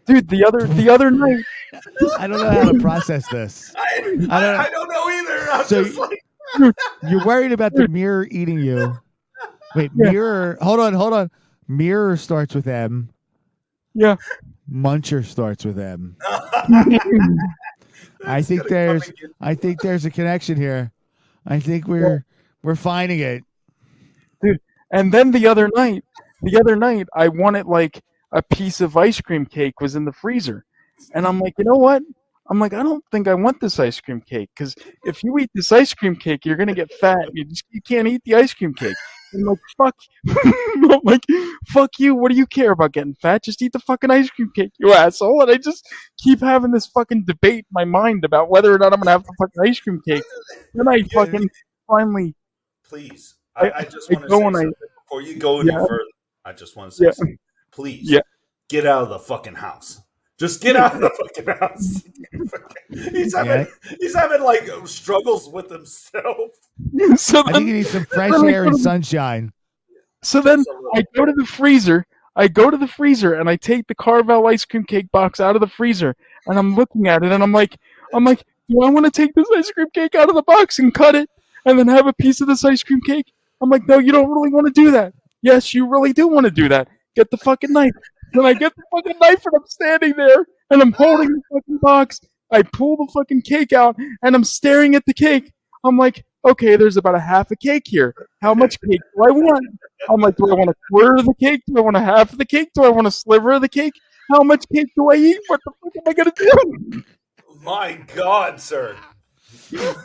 [0.07, 1.43] Dude, the other the other night,
[2.19, 3.75] I don't know how to process this.
[3.77, 5.51] I, I don't- I, I don't know either.
[5.51, 6.23] I'm So just like,
[7.09, 8.97] You're worried about the mirror eating you.
[9.77, 10.11] Wait, Yeah.
[10.11, 10.59] mirror.
[10.61, 11.31] Hold on, hold on.
[11.69, 13.11] Mirror starts with M.
[13.95, 14.17] Yeah.
[14.71, 16.17] Muncher starts with M.
[18.27, 19.13] I think there's.
[19.41, 20.91] I think there's a connection here.
[21.47, 22.25] I think we're
[22.63, 23.43] we're finding it.
[24.91, 26.05] and then the other night,
[26.43, 30.13] the other night, I wanted like a piece of ice cream cake was in the
[30.13, 30.65] freezer,
[31.15, 32.03] and I'm like, you know what?
[32.49, 34.75] I'm like, I don't think I want this ice cream cake because
[35.05, 37.29] if you eat this ice cream cake, you're gonna get fat.
[37.33, 38.97] You just you can't eat the ice cream cake.
[39.41, 39.97] I'm like, fuck.
[40.45, 41.25] I'm like,
[41.69, 42.15] fuck you.
[42.15, 43.45] What do you care about getting fat?
[43.45, 45.43] Just eat the fucking ice cream cake, you asshole.
[45.43, 45.87] And I just
[46.19, 49.25] keep having this fucking debate in my mind about whether or not I'm gonna have
[49.25, 50.23] the fucking ice cream cake.
[50.75, 51.49] Then I fucking
[51.87, 52.35] finally,
[52.89, 53.35] Please.
[53.57, 55.79] I, I just want to say and I- before you go any Yeah.
[55.87, 56.01] further.
[56.45, 57.11] I just want to say Yeah.
[57.13, 57.39] something.
[57.73, 58.11] Please.
[58.11, 58.21] Yeah.
[58.69, 60.01] Get out of the fucking house.
[60.39, 62.03] Just get out of the fucking house.
[63.13, 63.67] he's having
[64.01, 66.51] he's having like struggles with himself.
[67.17, 69.53] so I think then, you need some fresh air and sunshine.
[70.23, 72.07] so then Just a little I go to the freezer.
[72.39, 75.57] I go to the freezer and I take the Carvel ice cream cake box out
[75.57, 76.15] of the freezer
[76.47, 77.79] and I'm looking at it and I'm like,
[78.13, 80.79] I'm like, do I want to take this ice cream cake out of the box
[80.79, 81.31] and cut it
[81.65, 83.33] and then have a piece of this ice cream cake?
[83.63, 85.15] I'm like, no, you don't really want to do that.
[85.41, 86.89] Yes, you really do want to do that.
[87.15, 87.95] Get the fucking knife.
[88.37, 91.79] Then I get the fucking knife and I'm standing there and I'm holding the fucking
[91.81, 92.21] box.
[92.51, 95.53] I pull the fucking cake out and I'm staring at the cake.
[95.85, 98.15] I'm like, okay, there's about a half a cake here.
[98.43, 99.67] How much cake do I want?
[100.11, 101.63] I'm like, do I want a quarter of the cake?
[101.67, 102.71] Do I want a half of the cake?
[102.75, 103.95] Do I want a sliver of the cake?
[104.31, 105.41] How much cake do I eat?
[105.47, 106.33] What the fuck am I gonna
[106.93, 107.03] do?
[107.63, 108.97] My God, sir.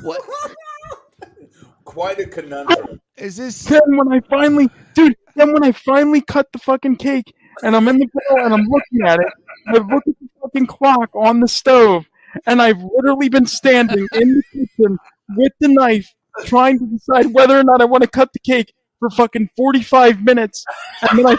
[0.02, 0.22] What
[1.84, 3.02] Quite a conundrum.
[3.18, 3.64] is this?
[3.66, 7.34] Then when I finally, dude, then when I finally cut the fucking cake
[7.64, 9.28] and I'm in the grill and I'm looking at it,
[9.68, 12.06] I look at the fucking clock on the stove,
[12.45, 14.98] and I've literally been standing in the kitchen
[15.36, 16.14] with the knife
[16.45, 20.22] trying to decide whether or not I want to cut the cake for fucking 45
[20.23, 20.64] minutes.
[21.10, 21.38] And then I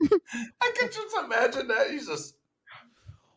[0.62, 1.90] I can just imagine that.
[1.90, 2.34] He's just.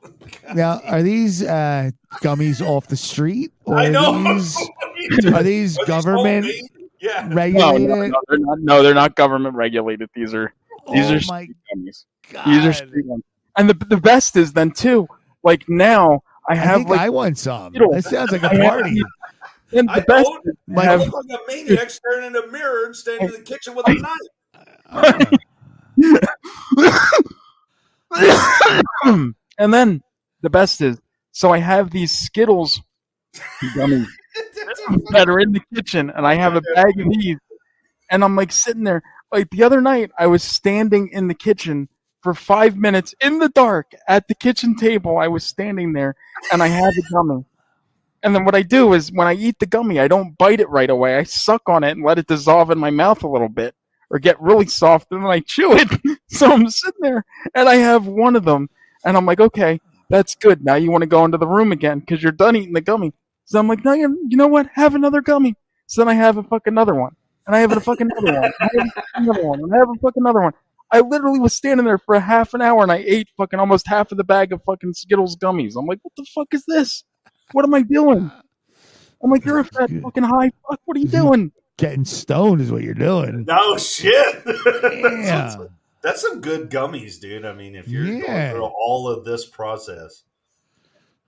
[0.55, 1.91] Now, are these uh,
[2.23, 4.13] gummies off the street, or I know.
[4.25, 4.63] are these, are
[4.97, 6.80] these Are these government homemade?
[7.01, 7.27] Yeah.
[7.27, 7.89] no, regulated?
[7.89, 8.59] no, no, they're not.
[8.61, 10.09] No, they're not government regulated.
[10.13, 10.53] These are
[10.93, 12.05] these oh are my gummies.
[12.31, 12.45] god!
[12.47, 13.23] These are street ones.
[13.57, 15.07] And the the best is then too.
[15.43, 17.71] Like now, I I have think like I want some.
[17.73, 17.95] Skittles.
[17.95, 19.01] That sounds like a party.
[19.73, 20.47] and the I best don't-
[20.77, 23.41] I I have look like a maniac staring in a mirror and standing in the
[23.41, 25.31] kitchen with a knife.
[29.57, 30.01] and then
[30.41, 30.99] the best is
[31.31, 32.81] so I have these Skittles
[33.75, 34.07] gummies
[35.11, 37.37] that are in the kitchen, and I have a bag of these,
[38.09, 39.01] and I'm like sitting there.
[39.31, 41.87] Like the other night, I was standing in the kitchen
[42.21, 45.17] for five minutes in the dark at the kitchen table.
[45.17, 46.15] I was standing there,
[46.51, 47.45] and I had the gummy.
[48.23, 50.69] And then what I do is when I eat the gummy, I don't bite it
[50.69, 51.17] right away.
[51.17, 53.73] I suck on it and let it dissolve in my mouth a little bit
[54.11, 55.87] or get really soft, and then I chew it.
[56.29, 57.23] so I'm sitting there,
[57.55, 58.69] and I have one of them,
[59.05, 59.79] and I'm like, okay,
[60.09, 60.63] that's good.
[60.63, 63.13] Now you want to go into the room again because you're done eating the gummy.
[63.51, 64.67] So I'm like, no, you you know what?
[64.75, 65.55] Have another gummy.
[65.85, 67.13] So then I have a fucking another one,
[67.45, 69.99] and I have a fucking another one, I have another one, and I have a
[69.99, 70.53] fucking another one.
[70.89, 73.87] I literally was standing there for a half an hour, and I ate fucking almost
[73.87, 75.73] half of the bag of fucking Skittles gummies.
[75.77, 77.03] I'm like, what the fuck is this?
[77.51, 78.31] What am I doing?
[79.21, 80.79] I'm like, you're a fat fucking high fuck.
[80.85, 81.51] What are you doing?
[81.75, 83.43] Getting stoned is what you're doing.
[83.45, 84.43] No shit.
[84.45, 85.57] Yeah.
[86.01, 87.45] That's some good gummies, dude.
[87.45, 88.21] I mean, if you're Yeah.
[88.21, 90.23] going through all of this process,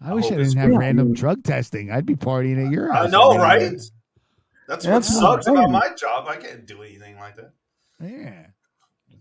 [0.04, 0.80] I wish I hope didn't have good.
[0.80, 1.92] random drug testing.
[1.92, 3.08] I'd be partying at your house.
[3.08, 3.72] I know, right?
[3.72, 3.82] night.
[4.68, 6.28] That's what that's sucks about my job.
[6.28, 7.52] I can't do anything like that.
[8.02, 8.48] Yeah.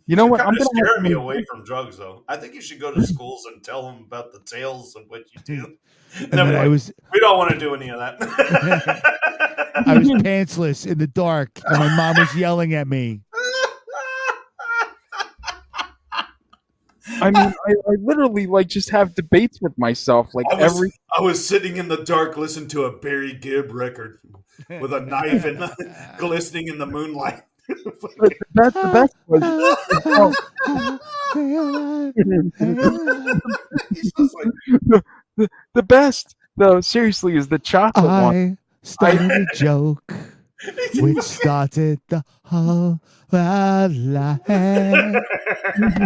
[0.06, 0.40] You know what?
[0.40, 2.24] Kind I'm of gonna have scaring me away from drugs, though.
[2.28, 5.22] I think you should go to schools and tell them about the tales of what
[5.34, 5.76] you do.
[6.20, 8.16] And Then then we're I was we don't want to do any of that.
[9.86, 13.22] I was pantsless in the dark, and my mom was yelling at me.
[17.22, 20.92] I mean, I, I literally like just have debates with myself, like I was, every.
[21.16, 24.18] I was sitting in the dark listening to a Barry Gibb record
[24.68, 25.70] with a knife and
[26.18, 27.42] glistening in the moonlight.
[27.68, 29.42] But the best, the best was
[34.34, 35.04] like,
[35.36, 36.80] the, the best though.
[36.80, 38.58] Seriously, is the chocolate one.
[38.58, 40.14] I started a joke
[40.96, 45.12] which started the whole world laughing.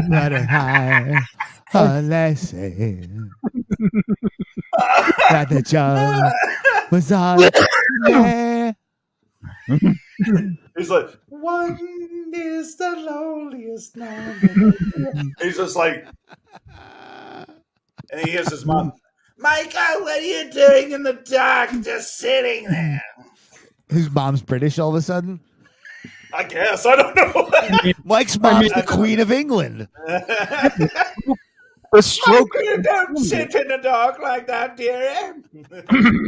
[0.08, 1.24] But I
[1.74, 3.30] a lesson
[5.30, 7.38] that the joke was all
[8.06, 8.76] there.
[10.76, 11.78] he's like, one
[12.32, 14.72] is the loneliest number.
[15.40, 16.06] he's just like,
[18.12, 18.92] and he hears his mom,
[19.38, 23.02] Michael, what are you doing in the dark, just sitting there?
[23.88, 25.40] His mom's British all of a sudden.
[26.32, 27.92] I guess I don't know.
[28.04, 29.88] Mike's mom's the Queen of England.
[31.92, 32.48] The stroke.
[32.62, 35.34] you don't sit in the dark like that, dearie.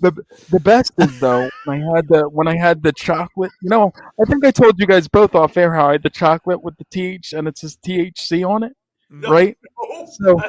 [0.00, 0.10] The
[0.50, 3.52] the best is though when I had the when I had the chocolate.
[3.62, 6.10] You know, I think I told you guys both off air how I had the
[6.10, 8.72] chocolate with the TH and it says THC on it,
[9.10, 9.56] right?
[10.18, 10.40] So-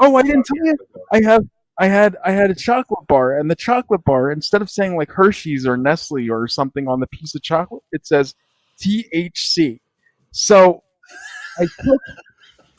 [0.00, 0.76] Oh, I didn't tell you.
[1.12, 1.44] I have
[1.78, 5.10] I had I had a chocolate bar, and the chocolate bar instead of saying like
[5.10, 8.34] Hershey's or Nestle or something on the piece of chocolate, it says
[8.80, 9.80] THC.
[10.30, 10.82] So
[11.58, 12.00] I took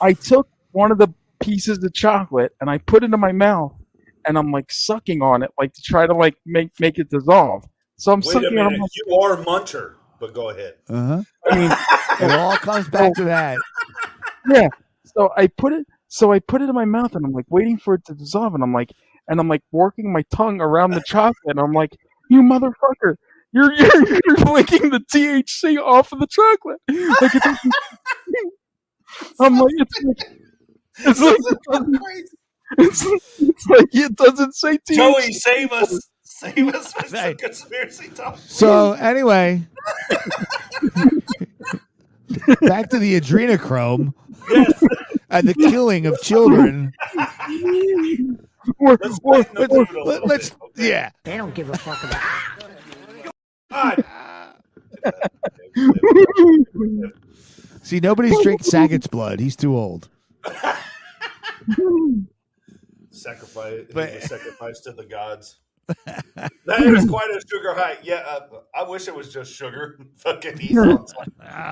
[0.01, 3.73] I took one of the pieces of chocolate and I put it in my mouth,
[4.25, 7.65] and I'm like sucking on it, like to try to like make make it dissolve.
[7.97, 8.81] So I'm Wait sucking on it.
[9.07, 10.75] you are a muncher, but go ahead.
[10.89, 11.23] Uh huh.
[11.51, 11.71] I mean,
[12.19, 13.57] It all comes back to that.
[14.49, 14.67] yeah.
[15.05, 17.77] So I put it so I put it in my mouth and I'm like waiting
[17.77, 18.91] for it to dissolve and I'm like
[19.27, 21.91] and I'm like working my tongue around the chocolate and I'm like,
[22.29, 23.15] you motherfucker,
[23.51, 26.79] you're you're, you're licking the THC off of the chocolate.
[27.21, 27.73] Like it doesn't,
[29.41, 30.17] I'm like it's like
[30.99, 32.01] it's like it doesn't,
[32.79, 33.05] it's,
[33.39, 34.95] it's like it doesn't say THC.
[34.95, 36.09] Joey, save us.
[36.23, 37.37] Save us with some Right.
[37.37, 38.37] conspiracy talk.
[38.37, 39.67] So anyway,
[42.61, 44.13] back to the adrenochrome
[45.29, 46.91] and the killing of children.
[48.79, 50.89] Or, Let's or, lighten or- Let, let's bit, okay?
[50.89, 51.09] yeah.
[51.23, 52.21] They don't give a fuck about.
[53.71, 54.03] God.
[57.83, 59.39] See, nobody's drinking Saget's blood.
[59.39, 60.09] He's too old.
[63.11, 65.59] sacrifice, But- but, sacrifice to the gods.
[66.05, 67.97] that is quite a sugar high.
[68.03, 68.41] Yeah, uh,
[68.75, 69.97] I wish it was just sugar.
[70.17, 71.05] Fucking, he's on,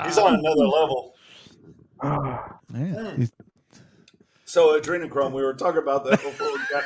[0.05, 1.15] he's on another level.
[2.03, 3.25] Yeah.
[4.47, 6.83] So adrenochrome, we were talking about that before we got.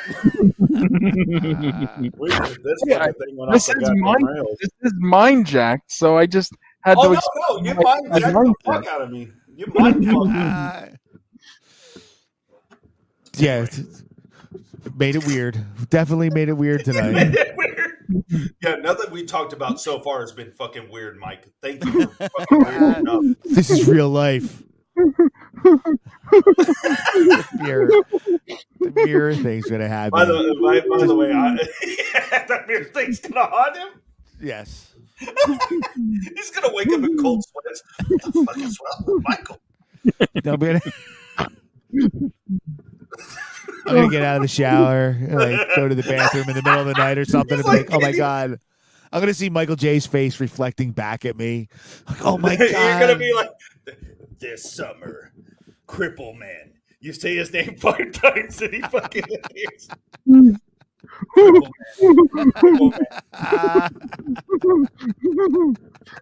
[2.20, 4.26] we, this Yeah, thing went this off is mind.
[4.28, 4.58] rails.
[4.62, 5.92] This is mind jacked.
[5.92, 6.54] So I just
[6.84, 7.10] had Oh to.
[7.10, 8.54] no, ex- no, you my- mind jacked the mindset.
[8.66, 9.30] fuck out of me.
[9.56, 10.32] You mind fucked me.
[10.36, 10.86] Ah.
[13.36, 13.64] yeah.
[13.64, 14.04] it's- it's-
[14.98, 15.58] Made it weird.
[15.90, 17.36] Definitely made it weird tonight.
[17.58, 18.54] Weird.
[18.64, 21.48] Yeah, nothing we talked about so far has been fucking weird, Mike.
[21.62, 23.24] Thank you for fucking weird enough.
[23.44, 24.64] This is real life.
[27.62, 27.90] Mirror,
[28.80, 30.12] the mirror thing's gonna happen.
[30.12, 31.58] By the, by, by the way, I,
[32.48, 33.88] that mirror thing's gonna haunt him.
[34.42, 34.94] yes.
[35.20, 37.84] He's gonna wake up in cold sweats.
[38.08, 39.60] What the fuck is wrong with Michael?
[40.46, 40.82] I'm gonna,
[43.86, 46.64] I'm gonna get out of the shower, and, like go to the bathroom in the
[46.64, 48.60] middle of the night or something, and be like, "Oh my god!"
[49.12, 51.68] I'm gonna see Michael J's face reflecting back at me.
[52.08, 53.50] Like, "Oh my god!" You're gonna be like,
[54.40, 55.32] this summer,
[55.88, 56.74] Cripple Man.
[57.02, 59.88] You say his name five times and he fucking appears.
[61.38, 61.72] Cripple
[62.34, 62.52] Man.
[64.48, 64.78] Cripple
[65.32, 65.76] Man.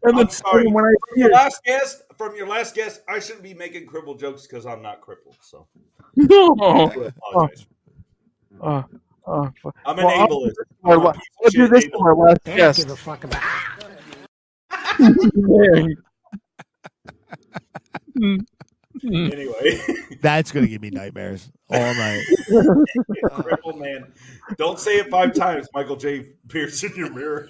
[0.03, 0.68] And I'm then sorry.
[0.68, 4.19] when I From your last guest, from your last guest, I shouldn't be making cripple
[4.19, 5.38] jokes because I'm not crippled.
[5.41, 5.68] So
[6.15, 7.68] no, I apologize.
[8.61, 8.84] Uh,
[9.27, 9.49] uh,
[9.85, 10.53] I'm an well, I'll- ableist.
[10.84, 11.07] I'll, I'm a
[11.44, 12.98] I'll do this to our last They give a guest.
[12.99, 13.44] fuck about.
[19.03, 19.79] Anyway,
[20.21, 22.23] that's gonna give me nightmares all night.
[22.49, 24.11] cripple man.
[24.57, 26.27] Don't say it five times, Michael J.
[26.47, 27.49] Pierce in your mirror.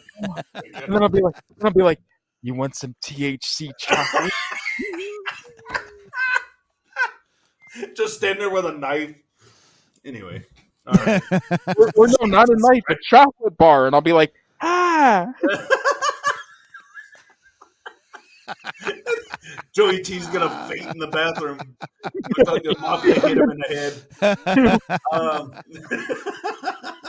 [0.53, 1.99] and then I'll be like, I'll be like,
[2.41, 4.31] you want some THC chocolate?
[7.95, 9.15] Just stand there with a knife.
[10.03, 10.43] Anyway,
[10.85, 11.21] all right.
[11.77, 15.27] or, or no, not a knife, a chocolate bar, and I'll be like, ah.
[19.77, 21.59] Joey T's gonna faint in the bathroom.
[22.35, 24.81] Look like the mafia hit him in the head.
[25.11, 25.53] Um,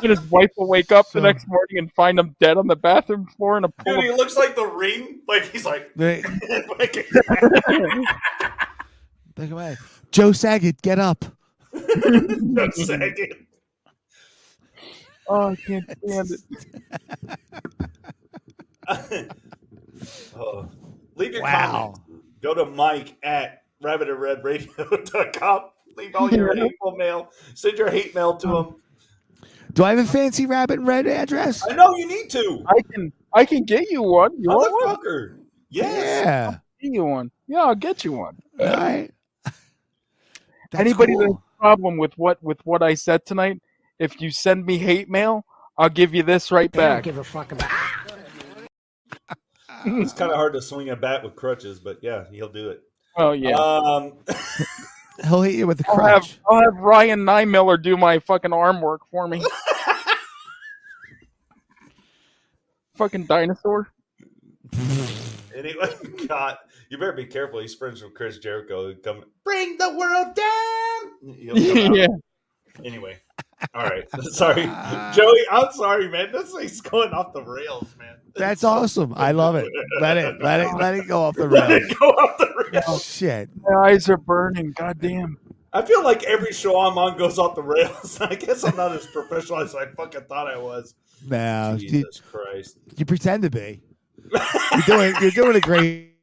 [0.03, 2.77] And his wife will wake up the next morning and find him dead on the
[2.77, 3.95] bathroom floor in a pool.
[3.97, 5.23] dude, he looks like the ring.
[5.27, 6.25] Like he's like, Like,
[6.79, 7.09] like
[9.39, 9.77] Look away.
[10.13, 11.25] Joe Saget, get up.
[11.73, 13.47] a second.
[15.27, 16.31] oh, I can't stand
[18.89, 19.33] it.
[20.37, 20.69] Oh.
[21.17, 21.95] Leave your Wow.
[21.97, 22.01] comments.
[22.43, 25.61] Go to Mike at rabbitandredradio.com.
[25.97, 27.31] Leave all your hateful mail.
[27.55, 28.75] Send your hate mail to him.
[29.73, 31.65] Do I have a fancy rabbit and red address?
[31.69, 32.65] I know you need to.
[32.67, 34.33] I can, I can get you one.
[34.41, 34.97] You want one?
[34.97, 35.39] Motherfucker.
[35.71, 36.25] Yes.
[36.25, 36.51] Yeah.
[36.81, 37.31] Get you one.
[37.47, 38.39] Yeah, I'll get you one.
[38.61, 39.11] All right.
[39.45, 39.61] That's
[40.75, 41.21] Anybody cool.
[41.21, 43.61] that has a problem with what with what I said tonight,
[43.99, 45.45] if you send me hate mail,
[45.77, 47.05] I'll give you this right They don't back.
[47.05, 47.71] give a fuck about.
[49.85, 52.83] It's kind of hard to swing a bat with crutches, but yeah, he'll do it.
[53.17, 53.55] Oh yeah.
[53.55, 54.15] Um,
[55.25, 56.39] He'll hit you with the I'll have crutch.
[56.49, 59.45] I'll have Ryan Niemiller do my fucking arm work for me.
[62.95, 63.91] fucking dinosaur.
[65.57, 65.89] anyway,
[66.29, 67.59] God, you better be careful.
[67.61, 68.89] He's friends with Chris Jericho.
[68.89, 71.35] He'll Come bring the world down.
[71.37, 72.07] He'll come yeah.
[72.85, 73.19] Anyway,
[73.75, 74.05] all right.
[74.33, 74.65] Sorry,
[75.15, 75.41] Joey.
[75.51, 76.31] I'm sorry, man.
[76.33, 78.17] This thing's going off the rails, man.
[78.35, 79.13] That's awesome.
[79.17, 79.67] I love it.
[80.01, 81.91] Let it, let it, let it go off the Let rails.
[81.91, 82.85] it go off the rails.
[82.87, 83.51] Oh, shit.
[83.57, 84.73] My eyes are burning.
[84.73, 85.39] Goddamn.
[85.73, 88.21] I feel like every show I'm on goes off the rails.
[88.21, 90.95] I guess I'm not as professional as I fucking thought I was.
[91.29, 92.79] No, you, Jesus Christ.
[92.97, 93.83] you pretend to be.
[94.33, 96.15] You're doing, you're doing a great.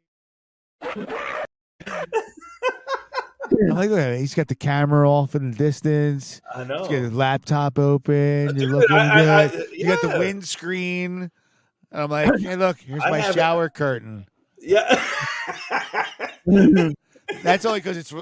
[3.51, 4.19] I'm like, look at it.
[4.19, 6.41] He's got the camera off in the distance.
[6.53, 6.79] I know.
[6.79, 8.47] He's got his laptop open.
[8.47, 9.67] Dude, You're looking I- I- I- good.
[9.71, 11.31] You got the windscreen.
[11.91, 14.27] And I'm like, hey, look, here's I my shower curtain.
[14.59, 15.01] Yeah.
[17.43, 18.13] That's only because it's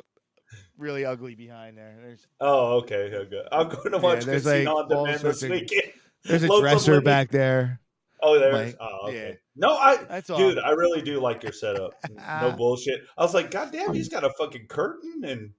[0.78, 1.96] really ugly behind there.
[2.02, 3.12] There's oh, okay.
[3.14, 3.44] okay.
[3.52, 5.94] I'm going to watch there's, Casino like, on Demand this weekend.
[6.24, 7.80] there's a Lonesome dresser back there.
[8.26, 8.54] Oh, there's.
[8.74, 9.28] Like, oh, okay.
[9.30, 9.34] yeah.
[9.58, 10.38] No, I, That's all.
[10.38, 11.94] dude, I really do like your setup.
[12.42, 13.02] No bullshit.
[13.18, 15.52] I was like, God damn, he's got a fucking curtain, and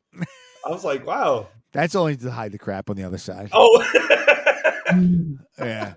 [0.67, 1.49] I was like, wow.
[1.73, 3.51] That's only to hide the crap on the other side.
[3.53, 3.85] Oh,
[5.59, 5.95] Yeah.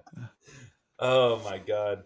[1.00, 2.04] oh my god,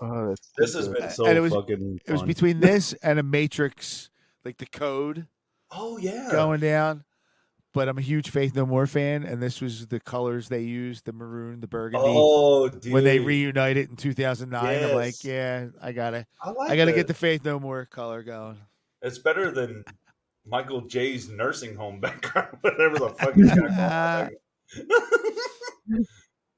[0.00, 2.00] Oh, this has been so And it was- fucking.
[2.06, 2.28] It was fun.
[2.28, 4.10] between this and a Matrix,
[4.44, 5.26] like the code
[5.70, 6.28] Oh yeah.
[6.30, 7.04] going down.
[7.74, 11.04] But I'm a huge Faith No More fan, and this was the colors they used:
[11.04, 12.06] the maroon, the burgundy.
[12.08, 12.92] Oh, dude.
[12.92, 16.96] when they reunited in 2009, I'm like, yeah, I gotta, I, like I gotta that.
[16.96, 18.56] get the Faith No More color going.
[19.02, 19.84] It's better than
[20.46, 24.30] Michael J's nursing home background, whatever the fuck he's got going on.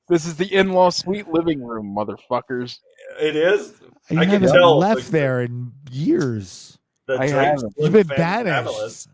[0.08, 2.78] This is the in-law suite living room, motherfuckers.
[3.20, 3.74] It is.
[4.08, 6.78] You I haven't tell, left like, there in years.
[7.08, 7.74] The I haven't.
[7.76, 9.06] You've been fantabulous.
[9.06, 9.08] banished.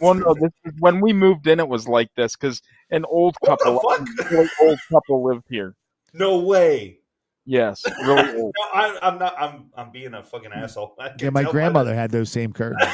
[0.00, 3.36] Well, no, this is, when we moved in, it was like this because an old
[3.40, 4.00] What the couple, fuck?
[4.00, 5.74] a really old couple lived here.
[6.12, 7.00] No way.
[7.44, 8.54] Yes, really old.
[8.56, 9.34] No, I, I'm not.
[9.38, 9.66] I'm.
[9.76, 10.96] I'm being a fucking asshole.
[11.20, 12.90] Yeah, my grandmother had those same curtains.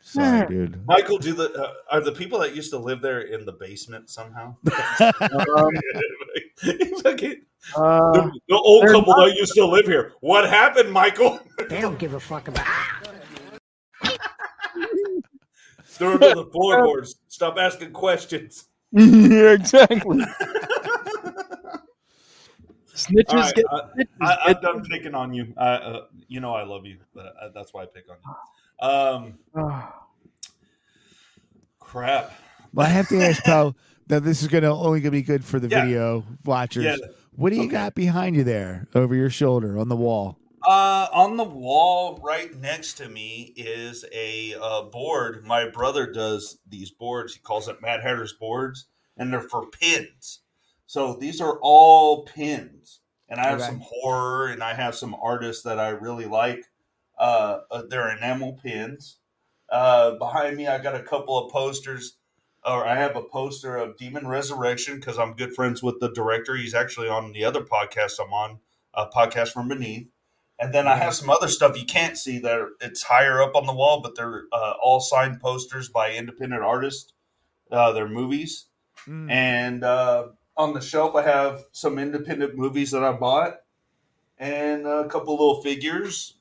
[0.00, 0.86] Sorry, dude.
[0.86, 4.08] Michael, do the uh, are the people that used to live there in the basement
[4.08, 4.56] somehow?
[5.20, 5.70] Um,
[7.02, 7.42] Fucking-
[7.76, 10.12] uh, the, the old couple not- that used to live here.
[10.20, 11.40] What happened, Michael?
[11.68, 12.64] They don't give a fuck about.
[15.98, 17.16] They're under the floorboards.
[17.28, 18.68] Stop asking questions.
[18.92, 20.24] yeah, exactly.
[22.94, 24.10] Snitches All right, get I, stitches.
[24.20, 25.52] I, I'm It- done picking on you.
[25.56, 28.88] I, uh, you know I love you, but uh, that's why I pick on you.
[28.88, 29.38] Um,
[31.80, 32.32] crap.
[32.72, 33.74] Well, I have to ask Poe.
[34.08, 35.80] Now, this is gonna only gonna be good for the Yeah.
[35.82, 36.84] video watchers.
[36.84, 37.08] Yeah.
[37.32, 37.72] What do you Okay.
[37.72, 40.38] got behind you there, over your shoulder on the wall?
[40.66, 45.44] Uh, on the wall right next to me is a uh, board.
[45.44, 47.34] My brother does these boards.
[47.34, 50.40] He calls it Mad Hatter's boards, and they're for pins.
[50.86, 53.66] So these are all pins, and I have Okay.
[53.68, 56.64] some horror, and I have some artists that I really like.
[57.18, 59.18] Uh, uh, they're enamel pins.
[59.70, 62.18] Uh, behind me, I got a couple of posters.
[62.66, 66.56] Or I have a poster of Demon Resurrection because I'm good friends with the director.
[66.56, 68.58] He's actually on the other podcast I'm on,
[68.92, 70.08] a podcast from beneath.
[70.58, 73.54] And then I have some other stuff you can't see that are- it's higher up
[73.54, 77.12] on the wall, but they're uh, all signed posters by independent artists.
[77.70, 78.66] Uh, they're movies.
[79.06, 79.30] Mm.
[79.30, 83.58] And uh, on the shelf, I have some independent movies that I bought
[84.38, 86.34] and a couple little figures.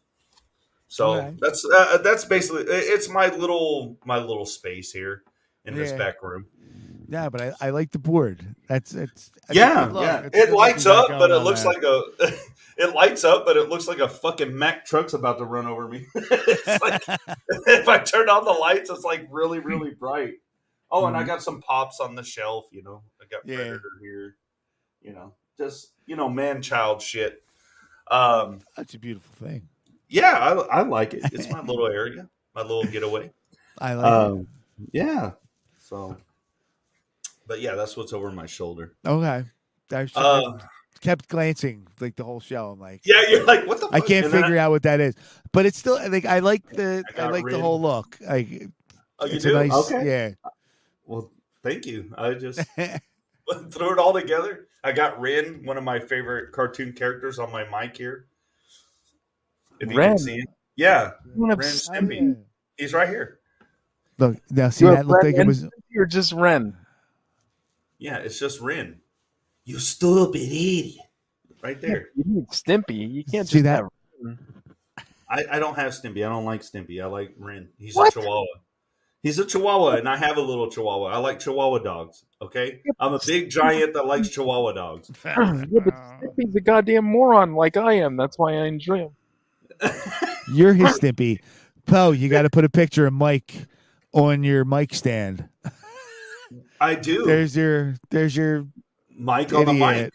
[0.88, 1.36] So Okay.
[1.40, 5.24] that's uh, that's basically it's my little my little space here
[5.66, 6.46] in this back room.
[7.08, 8.56] Yeah, but I, I like the board.
[8.68, 10.20] That's it's Yeah, good yeah.
[10.22, 11.74] It's It good lights up, but it looks there.
[11.74, 12.32] like a.
[12.78, 15.88] It lights up, but it looks like a fucking Mack truck's about to run over
[15.88, 16.08] me.
[16.16, 17.02] it's like
[17.68, 20.34] if I turn on the lights, it's like really, really bright.
[20.92, 22.66] Oh, and I got some pops on the shelf.
[22.74, 23.52] You know, I got Mm-hmm.
[23.52, 23.56] Yeah.
[23.56, 24.36] Predator here.
[25.02, 27.44] You know, just you know, man child shit.
[28.12, 29.70] Um, That's a beautiful thing.
[30.10, 31.22] yeah, I, I like it.
[31.32, 33.32] It's my little area, my little getaway.
[33.80, 34.12] I like it.
[34.12, 34.48] Um,
[34.92, 35.32] yeah.
[35.88, 36.18] So,
[37.48, 38.94] but yeah, that's what's over my shoulder.
[39.06, 39.45] Okay.
[39.91, 40.57] I Uh,
[40.99, 42.72] kept glancing like the whole show.
[42.72, 43.88] I'm like, yeah, you're like, what the?
[43.91, 45.14] I can't And then figure out what that is,
[45.52, 48.18] but it's still like I like the I I, got like the whole look.
[48.28, 48.48] Like
[49.20, 49.56] Oh, you it's do?
[49.56, 50.06] a nice, okay.
[50.07, 50.49] yeah.
[51.06, 51.32] Well,
[51.62, 52.12] thank you.
[52.18, 52.60] I just
[53.70, 54.68] threw it all together.
[54.84, 58.26] I got Ren, one of my favorite cartoon characters, on my mic here.
[59.80, 60.10] If you Ren?
[60.10, 62.36] can see him, Yeah, You have Ren Stimpy.
[62.78, 63.40] He's right here.
[64.18, 65.68] Look now, see you have that looked like it was.
[65.90, 66.78] You're just Ren.
[67.98, 69.00] Yeah, it's just Ren.
[69.66, 70.98] You stupid idiot.
[71.62, 72.10] Right there.
[72.16, 73.12] You need Stimpy.
[73.12, 73.84] You can't See just that?
[75.28, 76.26] I, I don't have Stimpy.
[76.26, 77.02] I don't like Stimpy.
[77.02, 77.70] I like Ren.
[77.80, 78.10] He's What?
[78.10, 78.46] a Chihuahua.
[79.24, 81.08] He's a Chihuahua, and I have a little Chihuahua.
[81.08, 82.26] I like Chihuahua dogs.
[82.40, 85.10] Okay, I'm a big giant that likes Chihuahua dogs.
[85.26, 88.18] yeah, but Stimpy's a goddamn moron like I am.
[88.18, 89.10] That's why I enjoy him.
[90.54, 91.42] You're his Stimpy.
[91.88, 93.66] Poe, you got to put a picture of Mike
[94.16, 95.48] on your mic stand.
[96.80, 97.26] I do.
[97.26, 98.66] There's your there's your
[99.10, 99.96] Mike on the mic.
[99.96, 100.14] idiot.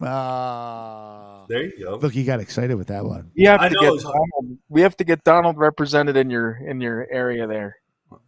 [0.00, 1.44] Ah.
[1.48, 1.96] There you go.
[1.96, 3.30] Look, you got excited with that one.
[3.36, 4.58] We have I to know, get Donald.
[4.68, 7.76] We have to get Donald represented in your in your area there.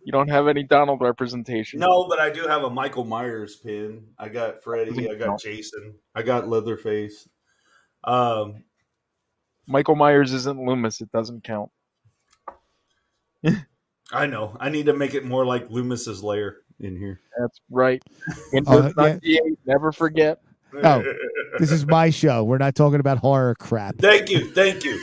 [0.05, 1.81] You don't have any Donald representation.
[1.81, 4.07] No, but I do have a Michael Myers pin.
[4.19, 5.11] I got Freddy.
[5.11, 5.95] I got Jason.
[6.15, 7.29] I got Leatherface.
[8.05, 8.65] Um,
[9.67, 11.01] Michael Myers isn't Loomis.
[11.01, 11.71] It doesn't count.
[14.13, 14.57] I know.
[14.61, 17.21] I need to make it more like Loomis's lair in here.
[17.39, 18.03] That's right.
[18.53, 19.41] Windows Oh, yeah.
[19.67, 20.41] Never forget.
[20.83, 21.05] Oh,
[21.61, 22.43] this is my show.
[22.43, 23.95] We're not talking about horror crap.
[23.99, 25.01] thank you, thank you.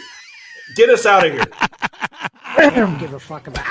[0.76, 1.46] Get us out of here.
[2.58, 3.66] They don't give a fuck about.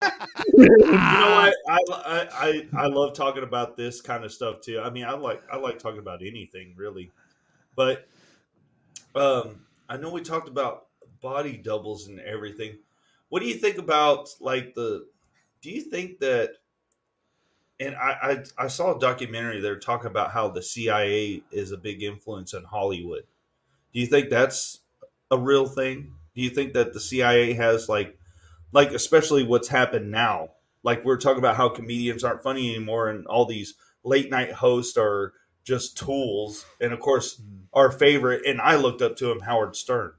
[0.56, 1.54] You know what?
[1.68, 4.80] I, I I I love talking about this kind of stuff too.
[4.80, 7.10] I mean, I like I like talking about anything really,
[7.76, 8.08] but
[9.14, 10.86] um, I know we talked about
[11.20, 12.78] body doubles and everything.
[13.30, 15.06] What do you think about like the?
[15.62, 16.50] Do you think that?
[17.78, 19.60] And I I, I saw a documentary.
[19.60, 23.22] They're talking about how the CIA is a big influence in Hollywood.
[23.94, 24.80] Do you think that's
[25.30, 26.12] a real thing?
[26.34, 28.18] Do you think that the CIA has like,
[28.72, 30.50] like especially what's happened now?
[30.82, 33.74] Like we're talking about how comedians aren't funny anymore, and all these
[34.04, 35.32] late night hosts are
[35.64, 36.64] just tools.
[36.80, 37.64] And of course, mm-hmm.
[37.72, 40.12] our favorite, and I looked up to him, Howard Stern.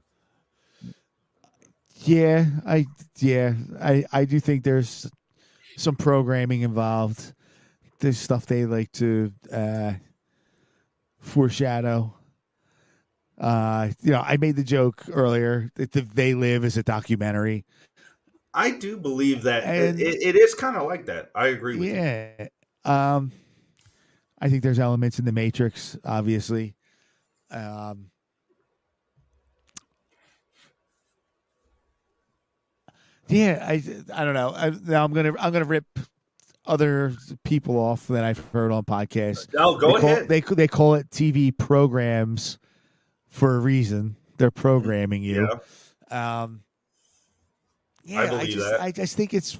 [2.04, 2.86] Yeah, I
[3.18, 5.08] yeah, I I do think there's
[5.76, 7.32] some programming involved.
[8.00, 9.92] There's stuff they like to uh,
[11.20, 12.14] foreshadow.
[13.38, 17.64] Uh, you know, I made the joke earlier that the They Live is a documentary.
[18.54, 21.30] I do believe that And- it, it is kind of like that.
[21.34, 21.94] I agree with you.
[21.94, 22.48] Yeah.
[22.84, 23.32] Um,
[24.38, 26.74] I think there's elements in the Matrix, obviously.
[27.50, 28.10] Um,
[33.32, 33.82] yeah, I
[34.14, 34.52] I don't know.
[34.54, 35.84] I, now I'm gonna I'm gonna rip
[36.64, 37.14] other
[37.44, 39.52] people off that I've heard on podcasts.
[39.52, 40.28] No, go they call, ahead.
[40.28, 42.58] They they call it TV programs
[43.28, 44.16] for a reason.
[44.38, 45.48] They're programming you.
[46.10, 46.62] Um,
[48.04, 48.80] yeah, I, believe just that.
[48.80, 49.58] I just think it's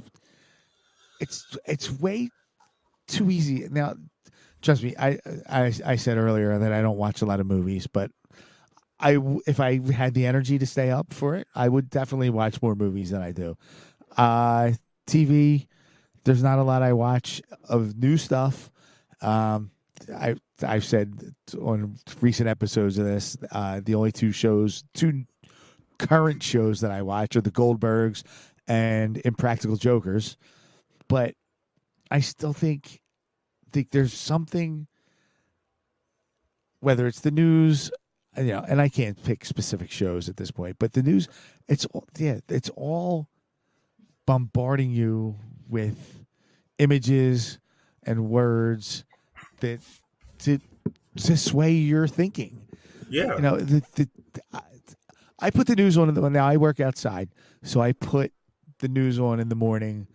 [1.20, 2.30] it's it's way
[3.06, 3.68] too easy.
[3.70, 3.94] Now,
[4.60, 5.18] trust me, I
[5.48, 8.10] I I said earlier that I don't watch a lot of movies, but
[9.02, 12.62] I if I had the energy to stay up for it, I would definitely watch
[12.62, 13.56] more movies than I do.
[14.16, 14.72] Uh,
[15.06, 15.66] TV,
[16.24, 18.70] there's not a lot I watch of new stuff.
[19.20, 19.72] Um,
[20.14, 25.24] I I've said on recent episodes of this, uh, the only two shows, two
[25.98, 28.22] current shows that I watch are the Goldbergs
[28.68, 30.36] and Impractical Jokers,
[31.08, 31.34] but
[32.10, 33.00] I still think
[33.72, 34.86] think there's something
[36.80, 37.90] whether it's the news
[38.36, 41.28] you know and I can't pick specific shows at this point but the news
[41.68, 43.28] it's all yeah it's all
[44.26, 45.36] bombarding you
[45.68, 46.24] with
[46.78, 47.58] images
[48.04, 49.04] and words
[49.60, 49.80] that
[50.40, 50.58] to
[51.16, 52.62] to sway your thinking
[53.08, 53.36] Yeah.
[53.36, 54.08] you know the, the,
[54.52, 54.60] I,
[55.38, 57.28] I put the news on in the now i work outside
[57.62, 58.32] so i put
[58.78, 60.06] the news on in the morning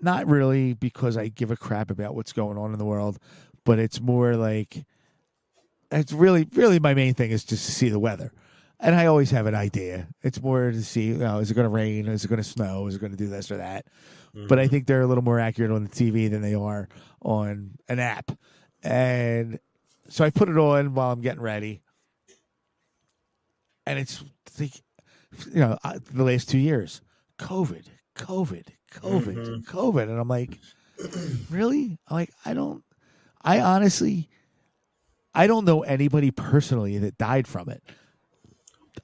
[0.00, 3.18] not really because i give a crap about what's going on in the world
[3.64, 4.84] but it's more like
[6.00, 8.32] it's really really my main thing is just to see the weather.
[8.80, 10.08] And i always have an idea.
[10.22, 12.08] It's more to see you know is it going to rain?
[12.08, 12.86] Is it going to snow?
[12.86, 13.86] Is it going to do this or that?
[14.48, 16.88] But i think they're a little more accurate on the tv than they are
[17.20, 18.30] on an app.
[18.82, 19.58] And
[20.08, 21.82] so i put it on while i'm getting ready.
[23.86, 24.22] And it's
[24.58, 24.82] like
[25.46, 27.00] you know uh, the last two years
[27.38, 27.86] covid
[28.16, 30.02] covid covid covid.
[30.02, 30.58] And i'm like
[31.50, 31.98] really?
[32.08, 32.84] I'm like i don't
[33.42, 34.28] i honestly
[35.34, 37.82] i don't know anybody personally that died from it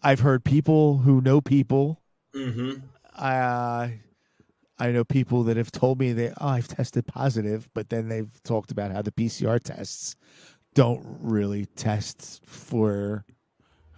[0.03, 2.01] i've heard people who know people
[2.35, 2.81] Mm-hmm.
[3.17, 3.89] uh,
[4.79, 8.31] I know people that have told me that oh, I've tested positive, but then they've
[8.45, 10.15] talked about how the PCR tests
[10.75, 13.25] don't really test for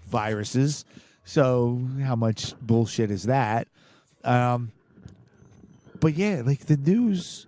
[0.06, 0.86] viruses.
[1.24, 3.68] So how much bullshit is that?
[4.24, 4.72] Um,
[5.98, 7.46] but yeah, like the news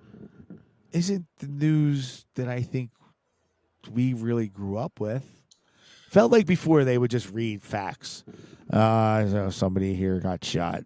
[0.93, 2.91] isn't the news that I think
[3.91, 5.25] we really grew up with.
[6.09, 8.23] Felt like before they would just read facts.
[8.71, 10.85] Uh, so somebody here got shot.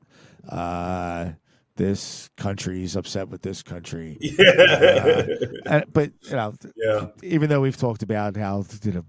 [0.48, 1.32] Uh,
[1.76, 4.16] this country's upset with this country.
[4.38, 5.24] Uh,
[5.66, 7.08] and- but you know, Yeah.
[7.22, 9.04] even though we've talked about how you know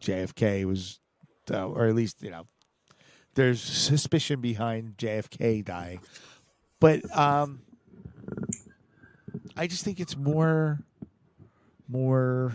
[0.00, 1.00] JFK was,
[1.50, 2.46] uh, or at least you know,
[3.34, 6.00] there's suspicion behind JFK dying,
[6.80, 7.60] but um,
[9.56, 10.80] I just think it's more,
[11.88, 12.54] more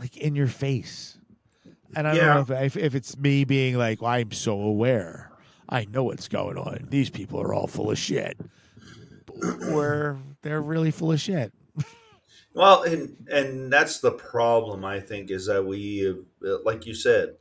[0.00, 1.18] like in your face,
[1.94, 2.26] and I Yeah.
[2.34, 5.30] don't know if, if if it's me being like well, I'm so aware,
[5.68, 6.86] I know what's going on.
[6.90, 8.36] These people are all full of shit,
[9.70, 11.52] or they're really full of shit.
[12.54, 14.84] Well, and and that's the problem.
[14.84, 16.08] I think is that we,
[16.44, 17.36] uh, like you said,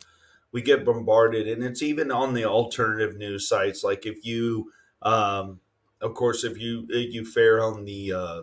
[0.52, 3.84] we get bombarded, and it's even on the alternative news sites.
[3.84, 4.72] Like if you,
[5.02, 5.62] um,
[6.00, 8.42] of course, if you you fare on the uh,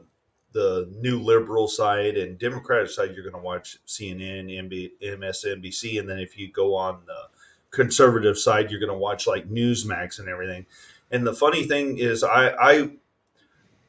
[0.57, 6.09] the new liberal side and Democratic side, you're going to watch CNN, MB, MSNBC, and
[6.09, 7.29] then if you go on the
[7.71, 10.65] conservative side, you're going to watch like Newsmax and everything.
[11.11, 12.91] And the funny thing is, I I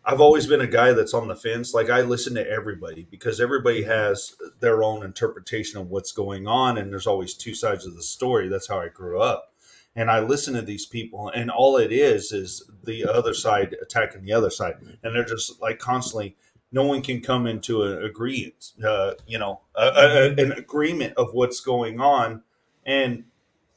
[0.04, 1.74] I've always been a guy that's on the fence.
[1.74, 6.78] Like I listen to everybody because everybody has their own interpretation of what's going on,
[6.78, 8.50] and there's always two sides of the story.
[8.50, 9.54] That's how I grew up,
[9.96, 14.24] and I listen to these people, and all it is is the other side attacking
[14.24, 16.36] the other side, and they're just like constantly.
[16.72, 21.34] No one can come into an agreement, uh, you know, a, a, an agreement of
[21.34, 22.44] what's going on.
[22.86, 23.26] And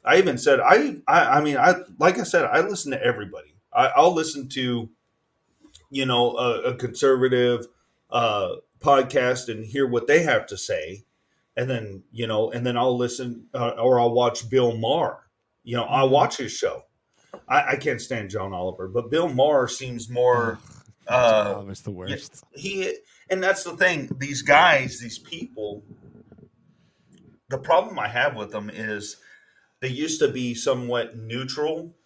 [0.04, 3.54] I even said, I, I, I mean, I like I said, I listen to everybody.
[3.72, 4.88] I, I'll listen to
[5.90, 7.66] you know a, a conservative
[8.10, 11.04] uh, podcast and hear what they have to say,
[11.56, 15.28] and then you know, and then I'll listen uh, or I'll watch Bill Maher,
[15.64, 16.84] You know, I watch his show.
[17.48, 20.58] I, I can't stand John Oliver, but Bill Maher seems more.
[21.10, 22.44] Uh, it's the worst.
[22.54, 22.94] he
[23.28, 24.10] and that's the thing.
[24.18, 25.82] These guys, these people.
[27.48, 29.16] The problem I have with them is
[29.80, 31.96] they used to be somewhat neutral,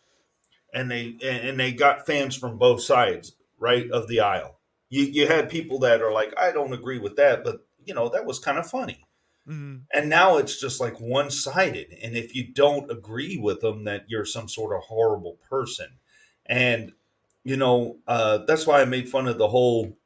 [0.72, 4.58] and they and they got fans from both sides, right of the aisle.
[4.88, 8.08] You you had people that are like, I don't agree with that, but you know
[8.08, 9.04] that was kind of funny.
[9.46, 9.82] Mhm.
[9.92, 11.92] And now it's just like one sided.
[12.02, 15.98] And if you don't agree with them, that you're some sort of horrible person.
[16.46, 16.92] And,
[17.44, 19.96] you know, uh, that's why I made fun of the whole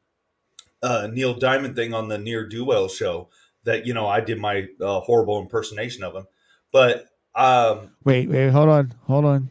[0.82, 3.28] uh, Neil Diamond thing on the Near Duell show
[3.64, 6.26] that, you know, I did my uh, horrible impersonation of him.
[6.72, 9.48] But, um, Wait, wait, hold on, hold on.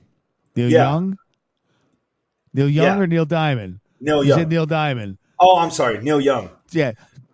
[0.55, 0.91] Neil Yeah.
[0.91, 1.17] Young,
[2.53, 2.99] Neil Young Yeah.
[2.99, 3.79] or Neil Diamond?
[3.99, 4.49] Neil You Young.
[4.49, 5.17] Neil Diamond.
[5.39, 6.49] oh, I'm sorry, Neil Young.
[6.71, 6.91] Yeah,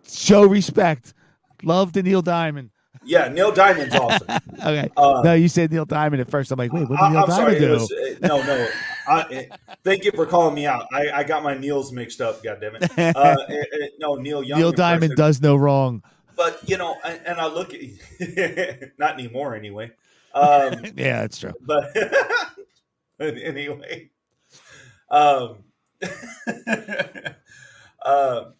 [0.08, 1.14] show respect.
[1.62, 2.70] Love to Neil Diamond.
[3.04, 4.28] Yeah, Neil Diamond's awesome.
[4.64, 4.88] Okay.
[4.96, 6.50] Uh, no, you said Neil Diamond at first.
[6.50, 7.58] I'm like, wait, what did I, Neil am Diamond sorry.
[7.58, 7.70] do?
[7.72, 8.66] Was, uh, no, no.
[9.06, 10.86] I, uh, thank you for calling me out.
[10.92, 12.42] I, I got my Neils mixed up.
[12.42, 12.98] God damn it.
[12.98, 14.58] Uh, uh, uh, no, Neil Young.
[14.58, 16.02] Neil Diamond does no wrong.
[16.36, 17.80] But you know, and, and I look at
[18.98, 19.92] not anymore anyway.
[20.34, 21.52] Um, Yeah, that's true.
[21.64, 21.96] but
[23.20, 24.10] anyway,
[25.08, 25.58] um,
[28.04, 28.54] um,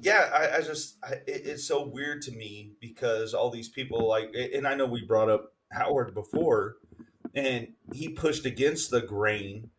[0.00, 4.08] yeah, I, I just I, it, it's so weird to me because all these people
[4.08, 6.76] like, and I know we brought up Howard before,
[7.34, 9.70] and he pushed against the grain,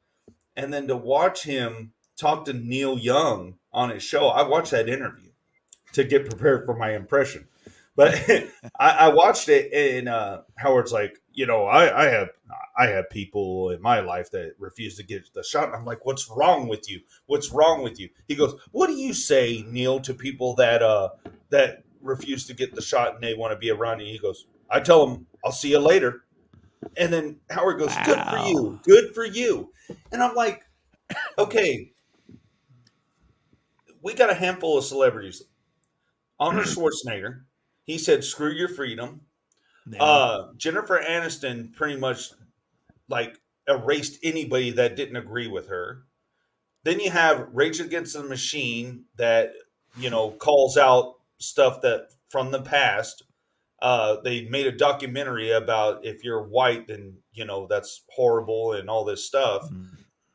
[0.55, 4.89] and then to watch him talk to Neil Young on his show, I watched that
[4.89, 5.29] interview
[5.93, 7.47] to get prepared for my impression.
[7.95, 8.15] But
[8.79, 12.29] I, I watched it, and uh, Howard's like, you know, I, I have
[12.77, 15.65] I have people in my life that refuse to get the shot.
[15.65, 17.01] And I'm like, what's wrong with you?
[17.25, 18.09] What's wrong with you?
[18.27, 21.09] He goes, what do you say, Neil, to people that uh
[21.49, 24.07] that refuse to get the shot and they want to be around you?
[24.07, 26.23] He goes, I tell them, I'll see you later.
[26.97, 29.71] And then Howard goes, good for you, good for you.
[30.11, 30.63] And I'm like,
[31.37, 31.91] okay,
[34.01, 35.43] we got a handful of celebrities.
[36.39, 37.41] Arnold Schwarzenegger,
[37.83, 39.21] he said, "Screw your freedom."
[39.99, 42.31] Uh, Jennifer Aniston pretty much
[43.07, 46.03] like erased anybody that didn't agree with her.
[46.83, 49.53] Then you have Rage Against the Machine that
[49.97, 53.23] you know calls out stuff that from the past.
[53.81, 58.89] Uh, they made a documentary about if you're white, then you know that's horrible and
[58.89, 59.69] all this stuff.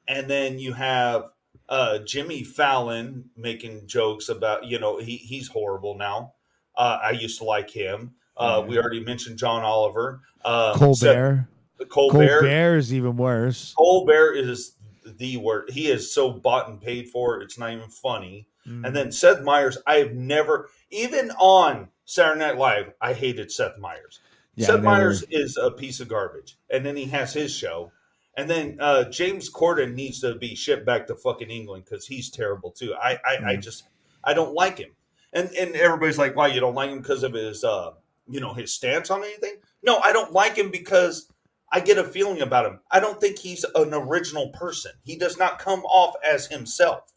[0.09, 1.25] And then you have
[1.69, 6.35] uh, Jimmy Fallon making jokes about you know he he's horrible now.
[6.77, 8.15] Uh, I used to like him.
[8.37, 10.21] Uh, We already mentioned John Oliver.
[10.45, 11.47] Uh, Colbert.
[11.79, 12.41] Seth- Colbert.
[12.41, 13.75] Colbert is even worse.
[13.77, 15.71] Colbert is the word.
[15.71, 17.41] He is so bought and paid for.
[17.41, 18.49] It's not even funny.
[18.67, 18.87] Mm.
[18.87, 19.79] And then Seth Meyers.
[19.87, 24.21] I have never, even on Saturday Night Live, I hated Seth Meyers.
[24.57, 26.57] Yeah, Seth Meyers is a piece of garbage.
[26.71, 27.93] And then he has his show.
[28.37, 32.31] And then uh, James Corden needs to be shipped back to fucking England because he's
[32.31, 32.95] terrible too.
[32.95, 33.47] I, I, Mm.
[33.47, 33.85] I just
[34.25, 34.91] I don't like him.
[35.33, 37.93] And and everybody's like, why you don't like him because of his uh
[38.29, 39.57] you know his stance on anything?
[39.83, 41.31] No, I don't like him because
[41.73, 42.81] I get a feeling about him.
[42.91, 44.93] I don't think he's an original person.
[45.03, 47.13] He does not come off as himself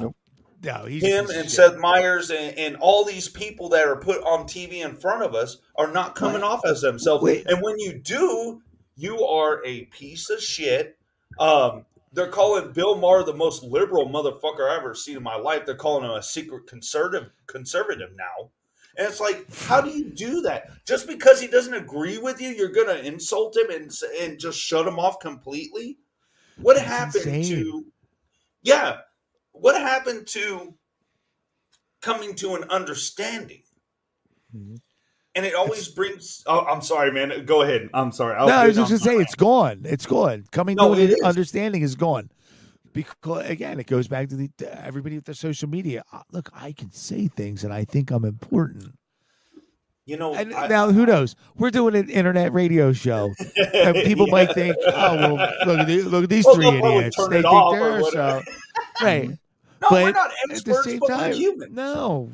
[0.00, 0.14] No,
[0.64, 1.50] no, he's him and.
[1.50, 5.34] Seth Meyers and, and all these people that are put on TV in front of
[5.34, 7.22] us are not coming off as themselves.
[7.22, 7.46] Wait.
[7.46, 8.62] And when you do,
[8.96, 10.98] you are a piece of shit.
[11.38, 15.66] Um, they're calling Bill Maher the most liberal motherfucker I've ever seen in my life.
[15.66, 18.50] They're calling him a secret conservative conservative now.
[18.96, 20.70] And it's like, how do you do that?
[20.86, 24.58] Just because he doesn't agree with you, you're going to insult him and and just
[24.58, 25.98] shut him off completely?
[26.56, 27.64] What That's happened insane.
[27.64, 27.86] to
[28.62, 28.98] Yeah,
[29.54, 30.74] what happened to
[32.02, 33.62] coming to an understanding?
[34.54, 34.78] Mhm.
[35.36, 36.44] And it always brings.
[36.46, 37.44] Oh, I'm sorry, man.
[37.44, 37.88] Go ahead.
[37.92, 38.36] I'm sorry.
[38.36, 39.80] I'll no, I was just gonna say it's gone.
[39.84, 40.44] It's gone.
[40.52, 41.20] Coming No, to an is.
[41.22, 42.30] understanding is gone.
[42.92, 46.04] Because again, it goes back to the to everybody with their social media.
[46.12, 48.92] Uh, Look, I can say things, and I think I'm important.
[50.06, 51.34] You know, And I- now, who knows?
[51.56, 53.32] We're doing an internet radio show,
[53.72, 57.16] and people might think, "Oh, well, look at these, look at these Well, three idiots.
[57.16, 58.42] They think they're so
[59.02, 59.38] right."
[59.84, 61.74] No, but we're not at the same but we're time, human.
[61.74, 62.30] no,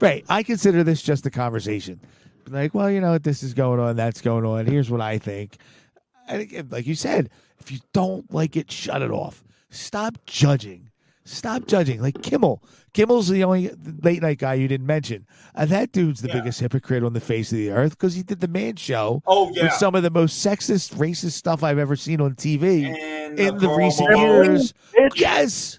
[0.00, 0.24] right?
[0.28, 2.00] I consider this just a conversation.
[2.48, 3.22] Like, well, you know, what?
[3.22, 4.66] this is going on, that's going on.
[4.66, 5.56] Here's what I think.
[6.26, 9.44] And again, like you said, if you don't like it, shut it off.
[9.70, 10.90] Stop judging.
[11.24, 12.00] Stop judging.
[12.02, 12.62] Like Kimmel.
[12.92, 13.70] Kimmel's the only
[14.02, 15.26] late night guy you didn't mention.
[15.54, 16.34] And that dude's the Yeah.
[16.40, 19.52] biggest hypocrite on the face of the earth because he did the man show Oh
[19.54, 19.64] yeah.
[19.64, 23.58] with some of the most sexist, racist stuff I've ever seen on TV and in
[23.58, 24.74] the Karl recent years.
[24.96, 25.20] Bitch.
[25.20, 25.78] Yes.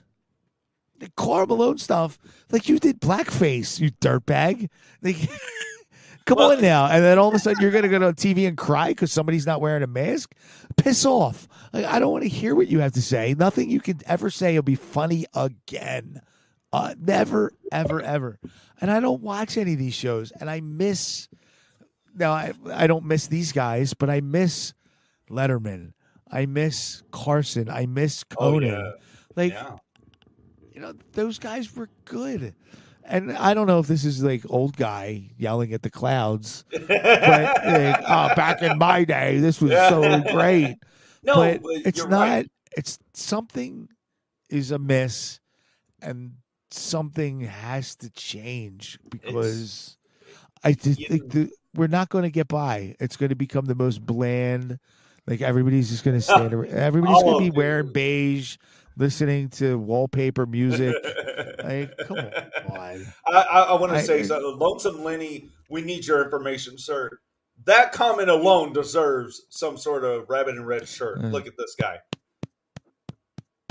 [1.01, 2.17] The Karl Malone stuff.
[2.51, 4.69] Like you did blackface, you dirtbag.
[5.01, 5.17] Like,
[6.25, 6.85] Come on now.
[6.85, 9.11] And then all of a sudden you're going to go to TV and cry because
[9.11, 10.33] somebody's not wearing a mask?
[10.77, 11.47] Piss off.
[11.73, 13.33] Like, I don't want to hear what you have to say.
[13.37, 16.21] Nothing you can ever say will be funny again.
[16.71, 18.39] Uh, never, ever, ever.
[18.79, 20.31] And I don't watch any of these shows.
[20.39, 21.27] And I miss,
[22.15, 24.73] now I, I don't miss these guys, but I miss
[25.29, 25.93] Letterman.
[26.31, 27.67] I miss Carson.
[27.69, 28.69] I miss Oh, Conan.
[28.69, 28.91] yeah.
[29.35, 29.75] Like, Yeah.
[30.81, 32.55] You know, those guys were good.
[33.03, 36.89] And I don't know if this is like old guy yelling at the clouds, but
[36.89, 40.77] like, oh, back in my day, this was so great.
[41.23, 42.11] No, but but it's not.
[42.11, 42.51] right.
[42.75, 43.89] It's something
[44.49, 45.39] is amiss,
[46.01, 46.33] and
[46.71, 49.97] something has to change because
[50.63, 52.95] I just you- think the, we're not going to get by.
[52.99, 54.79] It's going to become the most bland.
[55.27, 56.53] Like everybody's just going to stand.
[56.53, 58.57] Everybody's going to be wearing beige,
[58.97, 60.95] listening to wallpaper music.
[61.63, 63.05] like, come on.
[63.27, 64.57] I, I, I want to I- say something.
[64.57, 67.09] Lonesome Lenny, we need your information, sir.
[67.65, 71.19] That comment alone deserves some sort of rabbit and red shirt.
[71.19, 71.31] Mm.
[71.31, 71.97] Look at this guy.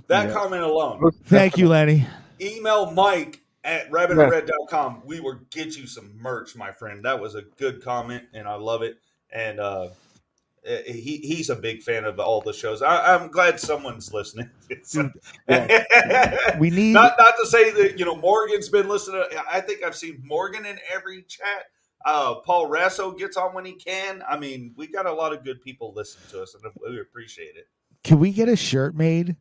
[0.06, 0.34] That Yeah.
[0.34, 1.10] comment alone.
[1.24, 2.06] Thank you, Lenny.
[2.40, 5.02] Email Mike at rabbitandred.com.
[5.04, 7.04] We will get you some merch, my friend.
[7.04, 8.96] That was a good comment, and I love it.
[9.32, 9.88] And uh,
[10.64, 12.82] he he's a big fan of all the shows.
[12.82, 14.50] I, I'm glad someone's listening.
[16.58, 16.92] We need.
[16.92, 19.24] not not to say that you know Morgan's been listening.
[19.50, 21.64] I think I've seen Morgan in every chat.
[22.04, 24.22] Uh, Paul Rasso gets on when he can.
[24.28, 27.56] I mean, we got a lot of good people listening to us, and we appreciate
[27.56, 27.66] it.
[28.04, 29.36] Can we get a shirt made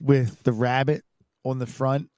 [0.00, 1.04] with the rabbit
[1.44, 2.08] on the front,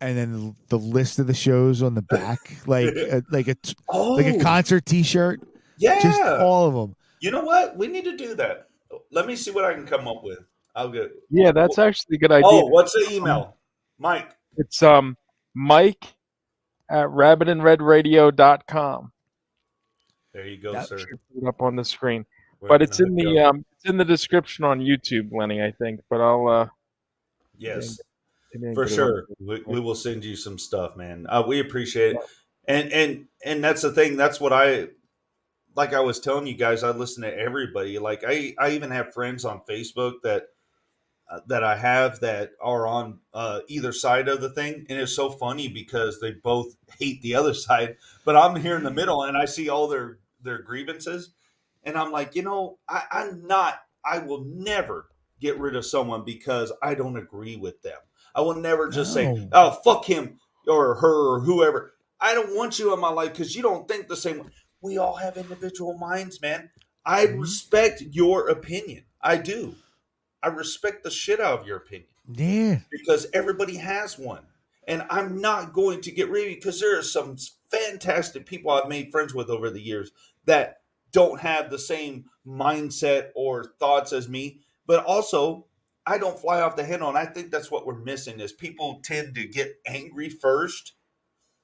[0.00, 3.74] and then the list of the shows on the back, like a, like a t-
[3.88, 5.40] Oh, like a concert T-shirt,
[5.76, 6.00] yeah.
[6.00, 6.96] just all of them.
[7.20, 7.76] You know what?
[7.76, 8.68] We need to do that.
[9.10, 10.38] Let me see what I can come up with.
[10.74, 11.10] I'll get.
[11.30, 12.48] Yeah, that's actually a good idea.
[12.50, 13.56] Oh, what's the email,
[13.98, 14.30] Mike?
[14.56, 15.16] It's um
[15.54, 16.14] Mike
[16.90, 19.12] at rabbitandredradio.com.
[20.32, 20.86] There you go, Yep.
[20.86, 20.98] sir.
[21.46, 22.24] Up on the screen.
[22.60, 23.46] Where But it's in the go?
[23.46, 26.00] um it's in the description on YouTube, Lenny, I think.
[26.08, 26.68] But I'll uh
[27.58, 27.98] yes.
[28.74, 32.22] for sure we, we will send you some stuff man uh, we appreciate it
[32.66, 34.88] and and and that's the thing that's what i
[35.78, 37.98] like i was telling you guys i listen to everybody.
[37.98, 40.48] Like i i even have friends on facebook that
[41.30, 44.86] uh, that i have that are on uh, either side of the thing.
[44.88, 48.82] And it's so funny because they both hate the other side but i'm here in
[48.82, 51.30] the middle and i see all their their grievances.
[51.84, 55.06] And i'm like you know I, i'm not i will never
[55.40, 57.98] get rid of someone because i don't agree with them.
[58.34, 60.38] I will never just say, "Oh, fuck him"
[60.68, 61.94] or her or whoever.
[62.20, 64.46] I don't want you in my life because you don't think the same way.
[64.80, 66.70] We all have individual minds, man.
[67.04, 67.40] I Mhm.
[67.40, 69.04] respect your opinion.
[69.20, 69.76] I do.
[70.42, 74.46] I respect the shit out of your opinion Yeah, because everybody has one.
[74.86, 77.36] And I'm not going to get rid of you because there are some
[77.70, 80.12] fantastic people I've made friends with over the years
[80.46, 80.82] that
[81.12, 84.60] don't have the same mindset or thoughts as me.
[84.86, 85.66] But also,
[86.06, 87.08] I don't fly off the handle.
[87.08, 90.94] And I think that's what we're missing is people tend to get angry first.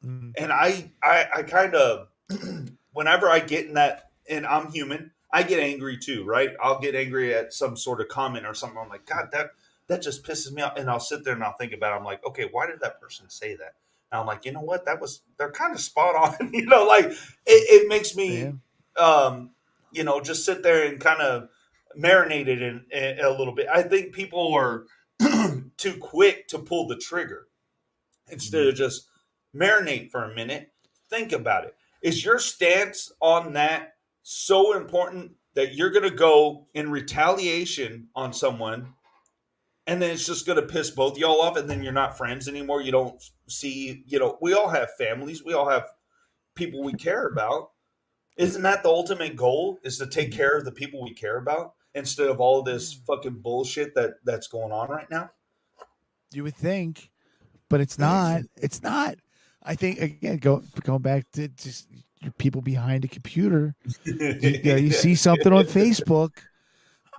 [0.05, 0.33] Mhm.
[0.37, 2.09] And I, I, I kind of,
[2.93, 6.51] whenever I get in that, and I'm human, I get angry too, right?
[6.63, 8.79] I'll get angry at some sort of comment or something.
[8.79, 9.51] I'm like, God, that
[9.89, 10.77] that just pisses me off.
[10.77, 11.97] And I'll sit there and I'll think about it.
[11.99, 13.75] I'm like, okay, why did that person say that?
[14.13, 14.87] And I'm like, you know what?
[14.87, 16.51] That was they're kind of spot on.
[16.55, 18.53] you know, like it, it makes me Yeah.
[18.97, 19.51] um,
[19.93, 21.49] you know, just sit there and kind of
[21.99, 23.67] marinate it in, in a little bit.
[23.73, 24.85] I think people are
[25.77, 27.47] too quick to pull the trigger
[28.31, 29.09] instead of just
[29.55, 30.73] marinate for a minute.
[31.11, 31.77] Think about it.
[32.05, 38.35] Is your stance on that so important that you're going to go in retaliation on
[38.35, 38.93] someone
[39.87, 42.47] and then it's just going to piss both y'all off and then you're not friends
[42.47, 42.83] anymore?
[42.83, 45.43] You don't see you know we all have families.
[45.43, 45.87] We all have
[46.55, 47.71] people we care about.
[48.37, 51.73] Isn't that the ultimate goal is to take care of the people we care about
[51.95, 53.07] instead of all this mm.
[53.07, 55.31] fucking bullshit that that's going on right now?
[56.35, 57.11] You would think,
[57.71, 58.43] but it's not.
[58.61, 59.15] It's not.
[59.65, 61.89] I think again, go going back to just
[62.21, 63.75] your people behind a computer.
[64.05, 66.31] you, you know, you see something on Facebook,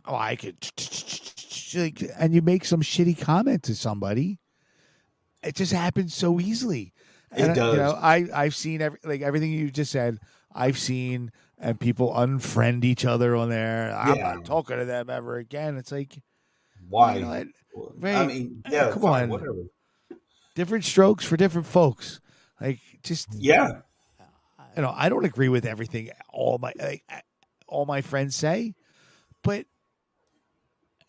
[0.06, 0.56] oh, I could,
[1.76, 4.40] like, and you make some shitty comment to somebody.
[5.44, 6.94] It just happens so easily.
[7.36, 8.00] It And, uh, You know, does.
[8.02, 10.20] I I've seen every, like everything you just said.
[10.54, 13.94] I've seen and people unfriend each other on there.
[13.96, 14.34] I'm Yeah.
[14.36, 15.78] not talking to them ever again.
[15.78, 16.18] It's like
[16.90, 17.48] why you know, it-
[17.78, 17.80] i
[18.20, 18.28] right.
[18.28, 19.30] mean Uh, yeah come fine, on.
[19.30, 19.64] whatever
[20.56, 22.22] different strokes for different folks.
[22.62, 23.82] Like just yeah
[24.76, 27.04] you know, I don't agree with everything all my like,
[27.68, 28.76] all my friends say,
[29.42, 29.66] but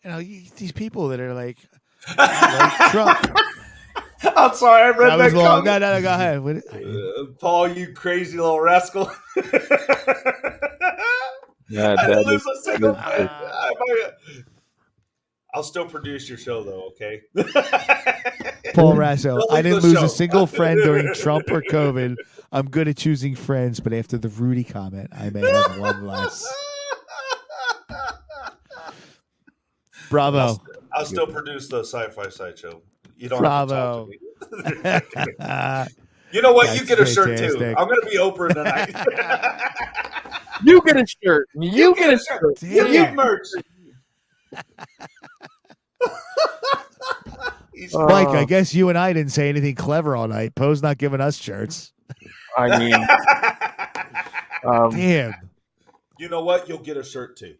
[0.03, 1.57] you know, you, these people that are like,
[2.17, 3.37] I like Trump.
[4.37, 5.45] I'm sorry, I read That that, was long.
[5.65, 5.65] comment.
[5.65, 6.01] No, no, no.
[6.01, 6.39] Go ahead.
[6.41, 9.11] What- Uh, Paul, you crazy little rascal.
[11.69, 13.29] Yeah, I didn't lose is- a single that.
[13.29, 14.43] I might-
[15.57, 17.23] I'll still produce your show, though, okay?
[18.75, 19.41] Paul Rasso.
[19.49, 20.05] I didn't lose show.
[20.05, 22.15] a single friend during Trump or COVID.
[22.51, 26.47] I'm good at choosing friends, but after the Rudy comment, I may have one less.
[30.11, 30.61] Bravo.
[30.93, 32.83] I'll still produce the sci-fi sideshow.
[33.17, 34.09] You don't have to talk
[34.51, 34.79] Bravo.
[34.83, 36.03] to me.
[36.33, 36.77] You know what?
[36.77, 37.73] you get a shirt too.
[37.77, 38.93] I'm going to be Oprah tonight.
[40.63, 41.47] You get a shirt.
[41.55, 42.61] You get a shirt.
[42.61, 42.91] You Damn.
[42.91, 43.47] get merch.
[47.73, 50.55] He's- Uh, Mike, I guess you and I didn't say anything clever all night.
[50.55, 51.93] Poe's not giving us shirts.
[52.57, 52.93] I mean,
[54.65, 55.33] um, Damn.
[56.17, 56.67] you know what?
[56.67, 57.55] You'll get a shirt too.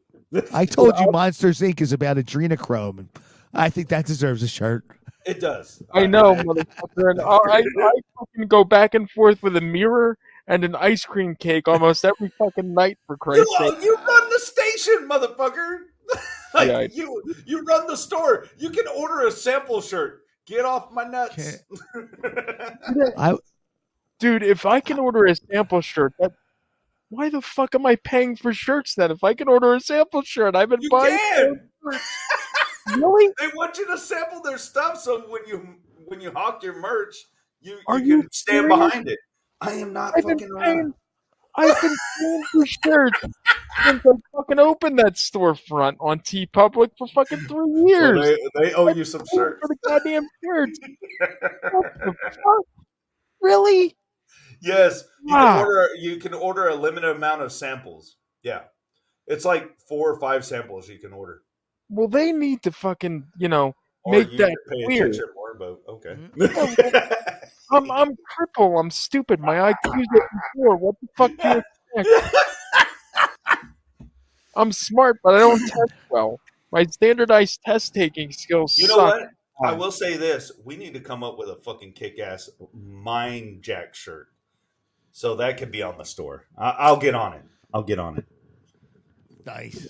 [0.53, 1.81] I told you Monsters Inc.
[1.81, 2.97] is about adrenochrome.
[2.99, 3.09] and
[3.53, 4.85] I think that deserves a shirt.
[5.25, 5.83] It does.
[5.93, 7.11] I know, motherfucker.
[7.11, 11.03] And I, I, I fucking go back and forth with a mirror and an ice
[11.05, 12.97] cream cake almost every fucking night.
[13.05, 13.83] For You, Christ's sake.
[13.83, 15.79] you run the station, motherfucker.
[16.57, 18.47] Like Yeah, I- you, you run the store.
[18.57, 20.23] You can order a sample shirt.
[20.45, 21.57] Get off my nuts.
[23.17, 23.35] I
[24.19, 26.31] dude, if I can order a sample shirt, that
[27.09, 29.11] why the fuck am I paying for shirts then?
[29.11, 31.17] If I can order a sample shirt, I've been you buying.
[31.17, 31.69] can.
[32.95, 33.33] Really?
[33.37, 35.75] They want you to sample their stuff, so when you
[36.05, 37.17] when you hawk your merch,
[37.59, 38.77] you, Are you you can stand serious?
[38.79, 39.19] behind it.
[39.59, 40.77] I am not I've been fucking paying.
[40.79, 40.93] around.
[41.57, 47.39] I've been paying for shirts since I fucking opened that storefront on TeePublic for fucking
[47.47, 48.19] three years.
[48.19, 49.59] Well, they, they owe you some shirts.
[49.61, 50.79] for the goddamn shirts.
[51.71, 52.65] What the fuck?
[53.41, 53.95] Really?
[54.61, 55.39] Yes, you Wow.
[55.57, 55.65] can ah.
[55.65, 55.89] order.
[55.95, 58.17] You can order a limited amount of samples.
[58.43, 58.61] Yeah,
[59.27, 61.41] it's like four or five samples you can order.
[61.89, 63.73] Well, they need to fucking, you know,
[64.03, 65.05] Or make you that could pay clear.
[65.05, 66.15] attention more, but okay.
[66.37, 67.13] Mm-hmm.
[67.71, 68.79] I'm I'm crippled.
[68.79, 69.39] I'm stupid.
[69.39, 70.21] My IQ's at
[70.55, 70.77] four.
[70.77, 71.63] What the fuck do you
[71.95, 73.65] expect?
[74.55, 76.39] I'm smart, but I don't test well.
[76.71, 79.13] My standardized test taking skills you know suck.
[79.59, 79.69] what?
[79.69, 83.95] I will say this: we need to come up with a fucking kick-ass Mind Jack
[83.95, 84.27] shirt,
[85.11, 86.45] so that could be on the store.
[86.57, 87.43] I- I'll get on it.
[87.73, 88.25] I'll get on it.
[89.45, 89.87] nice.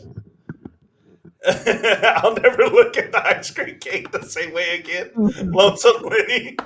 [1.48, 5.12] I'll never look at the ice cream cake the same way again.
[5.16, 6.58] Lonesome Winnie.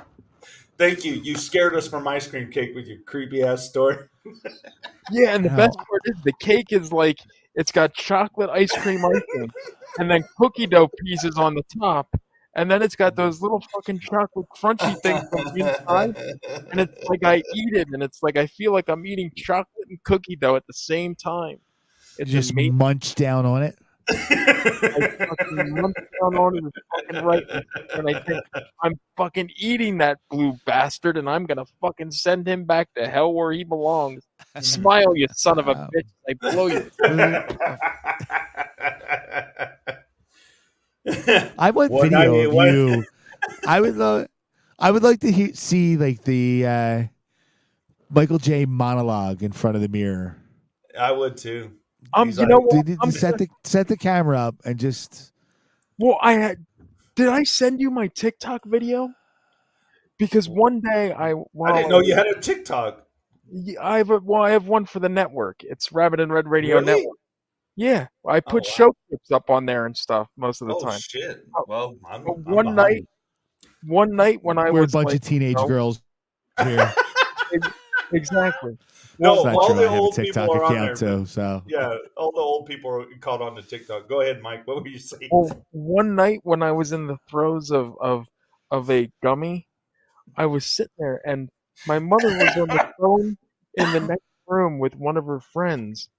[0.81, 1.13] Thank you.
[1.13, 3.97] You scared us from ice cream cake with your creepy ass story.
[5.11, 5.57] Yeah, and the No.
[5.57, 7.17] best part is the cake is like
[7.55, 9.51] it's got chocolate ice cream icing,
[9.99, 12.07] and then cookie dough pieces on the top,
[12.55, 16.15] and then it's got those little fucking chocolate crunchy things on the inside,
[16.71, 19.87] and it's like I eat it, and it's like I feel like I'm eating chocolate
[19.89, 21.57] and cookie dough at the same time.
[22.17, 22.75] It's Just amazing.
[22.75, 23.77] munch down on it.
[24.09, 27.43] I fucking munch down on it is fucking right,
[27.95, 28.43] and I think
[28.81, 33.33] I'm fucking eating that blue bastard, and I'm gonna fucking send him back to hell
[33.33, 34.23] where he belongs.
[34.61, 35.89] Smile, you son of a Wow.
[35.95, 36.09] bitch!
[36.29, 36.91] I blow you.
[41.57, 43.05] I want One video ninety- of one- you.
[43.67, 44.27] I would love.
[44.77, 47.03] I would like to he- see like the uh,
[48.09, 48.65] Michael J.
[48.65, 50.37] monologue in front of the mirror.
[50.99, 51.71] I would too.
[52.13, 52.85] Um, He's you like- know what?
[52.85, 55.31] Did you I'm set the set the camera up and just
[55.99, 56.65] Well, I had.
[57.15, 59.09] Did I send you my TikTok video?
[60.17, 63.05] Because one day I, while I didn't know you had a TikTok.
[63.51, 65.61] Yeah, I have a, well, I have one for the network.
[65.63, 66.85] It's Rabbit and Red Radio Really?
[67.01, 67.17] Network.
[67.75, 68.69] Yeah, I put wow.
[68.69, 70.99] show clips up on there and stuff most of the Oh time.
[71.01, 71.45] shit!
[71.67, 72.75] Well, I'm, I'm one behind.
[72.75, 73.07] night,
[73.85, 76.01] one night when I we're a bunch like, of teenage you know, girls
[76.63, 76.93] here.
[78.13, 78.77] exactly.
[79.21, 79.75] No, It's not all true.
[79.75, 80.97] the I have a old TikTok people are on account there.
[80.97, 81.25] too.
[81.25, 84.09] So Yeah, all the old people are caught on to TikTok.
[84.09, 84.67] Go ahead, Mike.
[84.67, 85.29] What were you saying?
[85.31, 88.25] Well, one night when I was in the throes of of
[88.71, 89.67] of a gummy,
[90.35, 91.49] I was sitting there and
[91.87, 93.37] my mother was on the phone
[93.75, 96.09] in the next room with one of her friends,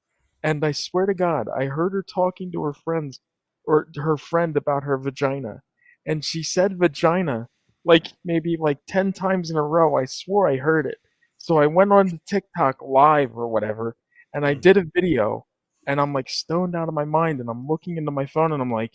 [0.43, 3.21] and I swear to God, I heard her talking to her friends
[3.65, 5.63] or her friend about her vagina,
[6.07, 7.49] and she said vagina
[7.85, 9.97] like maybe like ten times in a row.
[9.97, 10.99] I swore I heard it.
[11.43, 13.97] So I went on to TikTok live or whatever,
[14.33, 14.61] and I mm.
[14.61, 15.45] did a video,
[15.89, 18.63] and I'm like stoned out of my mind, and I'm looking into my phone, and
[18.63, 18.93] I'm like,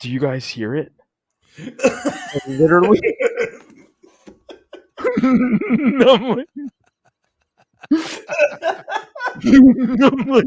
[0.00, 0.92] "Do you guys hear it?"
[2.46, 3.00] Literally,
[5.22, 6.48] I'm like,
[9.94, 10.46] I'm like,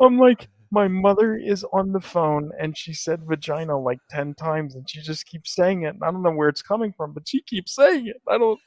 [0.00, 4.74] I'm like, my mother is on the phone and she said vagina like 10 times
[4.74, 5.94] and she just keeps saying it.
[5.94, 8.16] And I don't know where it's coming from, but she keeps saying it.
[8.28, 8.58] I don't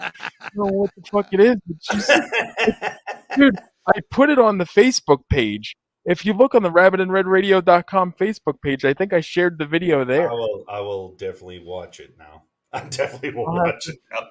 [0.55, 2.07] know what the fuck it is, but she's,
[3.35, 5.75] dude, I put it on the Facebook page.
[6.05, 10.05] If you look on the rabbitandredradio.com Facebook page, I think I shared the video I
[10.05, 10.29] there.
[10.29, 10.63] will.
[10.69, 12.43] I will definitely watch it now.
[12.73, 13.97] I definitely will I'll watch it.
[14.11, 14.27] now.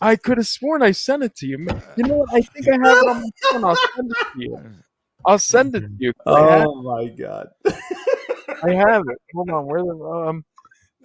[0.00, 1.58] I could have sworn I sent it to you.
[1.96, 2.32] You know what?
[2.32, 3.64] I think I have it on my phone.
[3.64, 4.58] I'll send it to you.
[5.26, 6.12] I'll send it to you.
[6.26, 7.48] I, have, Oh my god!
[7.66, 9.18] I have it.
[9.34, 9.66] Hold on.
[9.66, 10.44] Where the um?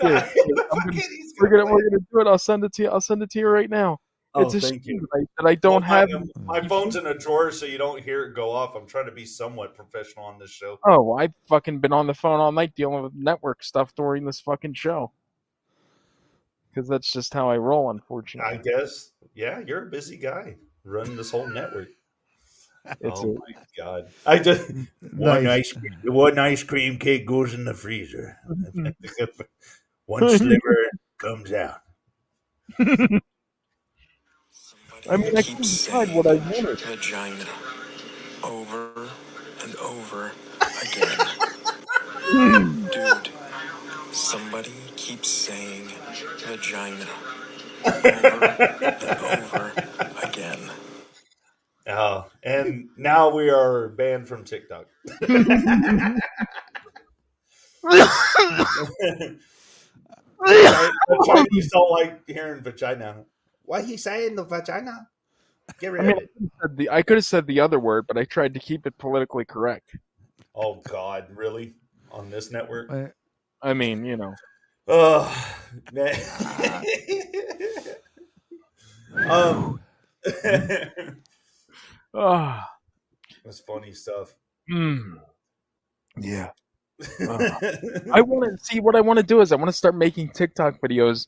[0.04, 1.02] Nah, Here, here, I'm gonna-
[1.40, 2.28] We're gonna we're gonna do it.
[2.28, 2.90] I'll send it to you.
[2.90, 3.98] I'll send it to you right now.
[4.34, 5.00] Oh, it's a thank shame you.
[5.00, 6.10] that I, that I don't Well, have.
[6.10, 6.30] my, um,
[6.62, 8.76] my phone's in a drawer, so you don't hear it go off.
[8.76, 10.78] I'm trying to be somewhat professional on this show.
[10.86, 14.42] Oh, I've fucking been on the phone all night dealing with network stuff during this
[14.42, 15.14] fucking show.
[16.74, 18.60] Because that's just how I roll, unfortunately.
[18.60, 19.12] I guess.
[19.34, 21.88] Yeah, you're a busy guy running this whole network.
[23.02, 24.10] It's oh a- my god!
[24.26, 24.70] I just
[25.18, 25.74] one Nice.
[25.74, 28.38] ice cream, one ice cream cake goes in the freezer.
[30.06, 30.78] one sliver
[31.18, 31.82] comes out.
[35.10, 36.80] I mean, I couldn't decide what I wanted.
[36.82, 37.46] Vagina.
[38.44, 39.10] Over
[39.64, 40.32] and over
[40.92, 41.18] again.
[42.92, 43.30] Dude,
[44.12, 45.90] somebody keeps saying
[46.40, 47.08] vagina.
[47.86, 48.46] Over
[48.82, 50.05] and over again.
[51.88, 54.88] Oh, and now we are banned from TikTok.
[55.22, 55.60] the
[61.26, 63.24] Chinese don't like hearing vagina.
[63.64, 65.08] Why he saying the vagina?
[65.80, 66.30] Get I rid mean, of I it.
[66.34, 68.60] could have said the I could have said the other word, but I tried to
[68.60, 69.96] keep it politically correct.
[70.56, 71.76] Oh God, really?
[72.12, 72.92] On this network?
[72.92, 73.08] Uh,
[73.62, 74.34] I mean, you know,
[74.88, 75.56] Oh
[75.92, 76.16] man.
[79.30, 79.80] um,
[82.16, 82.70] ah,
[83.44, 84.36] that's funny stuff.
[84.72, 85.20] mm,
[86.20, 86.50] yeah.
[88.14, 90.30] I want to see what I want to do is I want to start making
[90.30, 91.28] TikTok videos.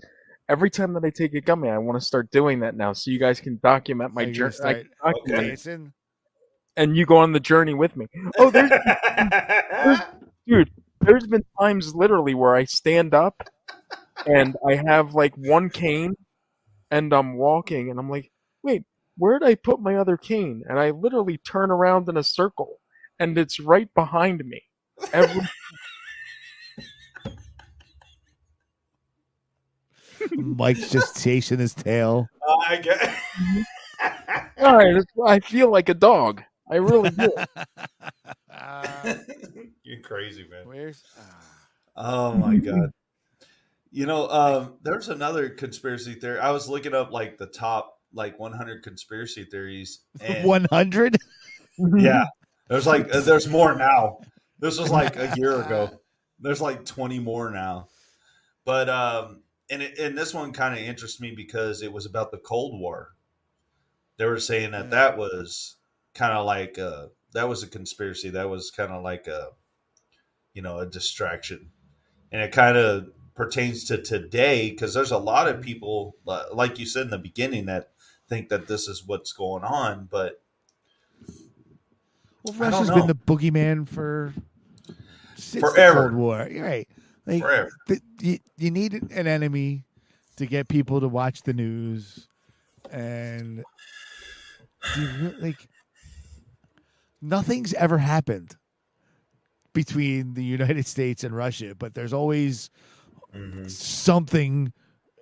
[0.50, 3.12] Every time that I take a gummy, I want to start doing that now, so
[3.12, 4.84] you guys can document my So you're journey.
[5.04, 5.50] gonna Okay.
[5.50, 5.94] Jason,
[6.78, 8.06] and you go on the journey with me.
[8.38, 8.72] Oh, there's,
[10.48, 13.50] dude, there's been times literally where I stand up
[14.26, 16.16] and I have like one cane
[16.92, 18.32] and I'm walking and I'm like,
[18.64, 18.84] wait,
[19.18, 20.64] where did I put my other cane?
[20.68, 22.80] And I literally turn around in a circle
[23.20, 24.64] and it's right behind me.
[25.14, 25.42] Every
[30.32, 32.28] Mike's just chasing his tail.
[32.68, 33.16] I get.
[34.58, 36.44] time, I feel like a dog.
[36.70, 37.32] I really do.
[39.84, 40.66] You're crazy, man.
[40.66, 41.04] Where's?
[41.96, 42.92] Oh my god.
[43.92, 46.40] You know, um, there's another conspiracy theory.
[46.40, 50.00] I was looking up like the top like 100 conspiracy theories.
[50.44, 51.18] One hundred.
[51.98, 52.26] yeah,
[52.70, 54.20] there's like uh, there's more now.
[54.60, 55.90] This was like a year ago.
[56.40, 57.88] There's like 20 more now.
[58.64, 62.32] But um, and it, and this one kind of interests me because it was about
[62.32, 63.10] the Cold War.
[64.18, 65.78] They were saying that that was
[66.14, 68.30] kind of like a, that was a conspiracy.
[68.30, 69.50] That was kind of like a
[70.54, 71.72] you know a distraction,
[72.32, 76.80] and it kind of pertains to today because there's a lot of people uh, like
[76.80, 77.92] you said in the beginning that
[78.30, 80.42] think that this is what's going on, but
[82.44, 82.54] Well,
[82.90, 82.96] know.
[82.96, 84.34] been the boogeyman for
[85.38, 86.04] Forever.
[86.04, 86.48] the Cold War.
[86.50, 86.88] You're right.
[87.26, 87.70] Like, forever.
[87.88, 89.84] the, you, you need an enemy
[90.38, 92.28] to get people to watch the news,
[92.92, 93.64] and
[94.98, 95.68] you like
[97.22, 98.56] nothing's ever happened
[99.74, 102.70] between the United States and Russia, but there's always
[103.36, 103.70] Mhm.
[103.70, 104.72] something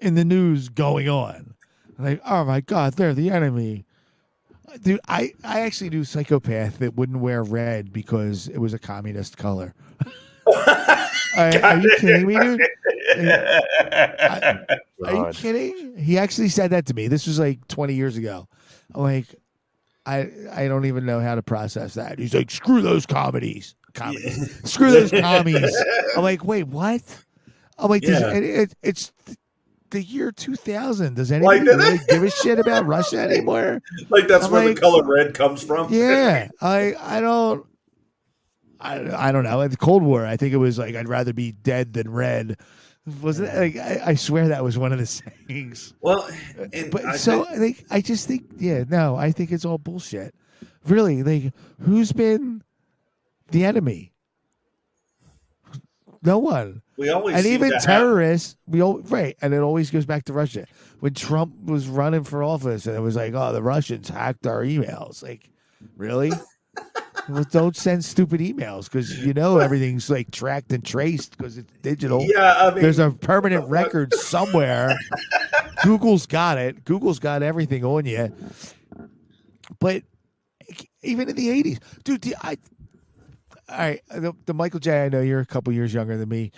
[0.02, 1.56] in the news going on.
[1.98, 3.86] Like, oh my god, they're the enemy.
[4.84, 9.38] Dude, I, I actually knew psychopath that wouldn't wear red because it was a communist
[9.38, 9.74] color.
[10.48, 12.62] I- are you kidding me, dude?
[15.06, 15.98] Are you kidding?
[15.98, 17.08] He actually said that to me.
[17.08, 18.48] This was like 20 years ago.
[18.94, 19.26] I'm like,
[20.06, 22.20] I I don't even know how to process that.
[22.20, 23.76] He's like, screw those comedies.
[23.94, 24.60] Comedies.
[24.70, 25.74] Screw those commies.
[26.18, 27.02] I'm like, wait, what?
[27.78, 28.32] I'm like, Yeah.
[28.34, 29.12] it, it, it's
[29.96, 31.16] the year 2000.
[31.16, 33.82] Does anybody Like, really give a shit about Russia anymore?
[34.10, 35.92] like that's I'm where like- the color red comes from.
[35.92, 37.66] Yeah, I I don't.
[38.80, 39.62] I, I don't know.
[39.62, 42.60] At the Cold War, I think it was like I'd rather be dead than red.
[43.22, 43.56] Wasn't it?
[43.58, 45.06] Like, I, I swear that was one of the
[45.50, 45.94] sayings.
[46.02, 46.28] Well,
[46.60, 49.64] uh, and But I so I think I just think yeah no I think it's
[49.66, 50.36] all bullshit.
[50.86, 52.64] Really, like who's been
[53.52, 54.12] the enemy?
[56.22, 56.82] No one.
[56.98, 60.66] We always and even terrorists, we all right, and it always goes back to Russia.
[61.00, 64.64] When Trump was running for office, and it was like, oh, the Russians hacked our
[64.64, 65.22] emails.
[65.22, 65.50] Like,
[65.98, 66.32] really?
[67.30, 71.72] well, don't send stupid emails because you know everything's like tracked and traced because it's
[71.82, 72.24] digital.
[72.24, 74.98] Yeah, I mean, There's a permanent record somewhere.
[75.84, 76.86] Google's got it.
[76.86, 78.34] Google's got everything on you.
[79.80, 80.04] But
[81.04, 82.58] even in the '80s, dude, the- I
[83.68, 85.06] all right, the, the Michael J.
[85.06, 86.52] I know you're a couple years younger than me.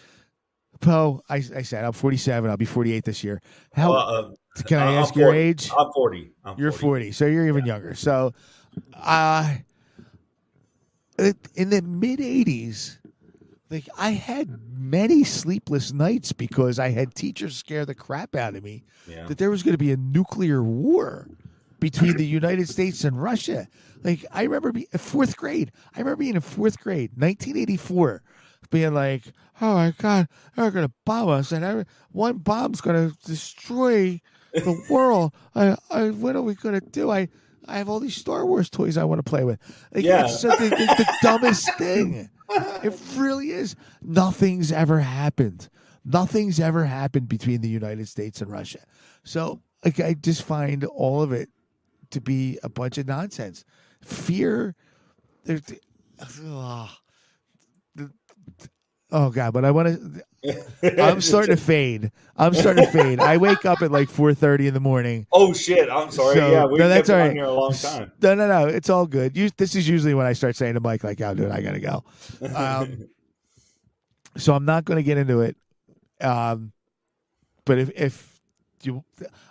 [0.78, 2.50] Poe, I, I said I'm 47.
[2.50, 3.42] I'll be 48 this year.
[3.74, 4.32] How Uh, uh,
[4.66, 5.70] can I I'm ask your age?
[5.78, 6.32] I'm 40.
[6.46, 7.94] I'm You're 40, so you're even younger.
[7.96, 8.34] So,
[8.96, 9.56] uh,
[11.56, 12.98] in the mid 80s,
[13.70, 18.64] like I had many sleepless nights because I had teachers scare the crap out of
[18.64, 19.26] me Yeah.
[19.28, 21.28] that there was going to be a nuclear war
[21.80, 23.68] between the United States and Russia.
[24.04, 25.72] Like I remember being fourth grade.
[25.96, 28.22] I remember being in fourth grade, 1984,
[28.70, 29.24] being like,
[29.62, 34.22] "Oh my God, they're going to bomb us, and every, one bomb's going to destroy
[34.54, 35.34] the world.
[35.56, 37.12] I, I, what are we going to do?
[37.12, 37.28] I,
[37.68, 39.60] I have all these Star Wars toys I want to play with.
[39.94, 40.26] Like, Yeah.
[40.26, 40.60] it's, so- it's
[40.98, 42.30] the dumbest thing.
[42.50, 43.76] It really is.
[44.02, 45.68] Nothing's ever happened.
[46.06, 48.80] Nothing's ever happened between the United States and Russia.
[49.26, 51.50] So, like, I just find all of it
[52.12, 53.66] to be a bunch of nonsense.
[54.02, 54.76] Fear.
[55.44, 55.74] there's-
[56.46, 56.90] ugh.
[59.12, 59.54] Oh God!
[59.54, 60.24] But I want to.
[61.04, 62.12] I'm starting to fade.
[62.36, 63.20] I'm starting to fade.
[63.20, 65.26] I wake up at like 4:30 in the morning.
[65.32, 65.90] Oh shit!
[65.90, 66.36] I'm sorry.
[66.36, 68.12] So- yeah, we've no, that's been all on here a long time.
[68.22, 68.68] No, no, no.
[68.68, 69.36] It's all good.
[69.38, 71.80] You, this is usually when I start saying to Mike, like, "Oh, dude, I gotta
[71.80, 72.04] go."
[72.54, 73.08] Um,
[74.38, 75.56] so I'm not going to get into it.
[76.22, 76.72] Um,
[77.66, 78.40] but if if
[78.84, 79.04] you,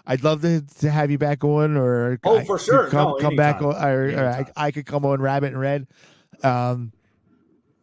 [0.06, 2.88] I'd love to, to have you back on, or Oh, I for sure.
[2.88, 5.86] come No, come back, on, or, or I, I could come on Rabbit and Red.
[6.42, 6.92] Um,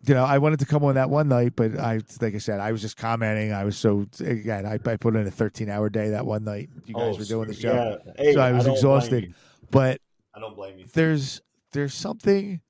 [0.05, 2.59] you know, I wanted to come on that one night, but I, like I said,
[2.59, 3.53] I was just commenting.
[3.53, 6.69] I was so again, I, I put in a 13 hour day that one night.
[6.85, 8.13] You guys Oh, were doing the show, Yeah.
[8.17, 9.33] Hey, so I I was don't exhausted.
[9.71, 10.01] But
[10.35, 10.85] I don't blame you.
[10.93, 11.41] there's
[11.71, 12.61] there's something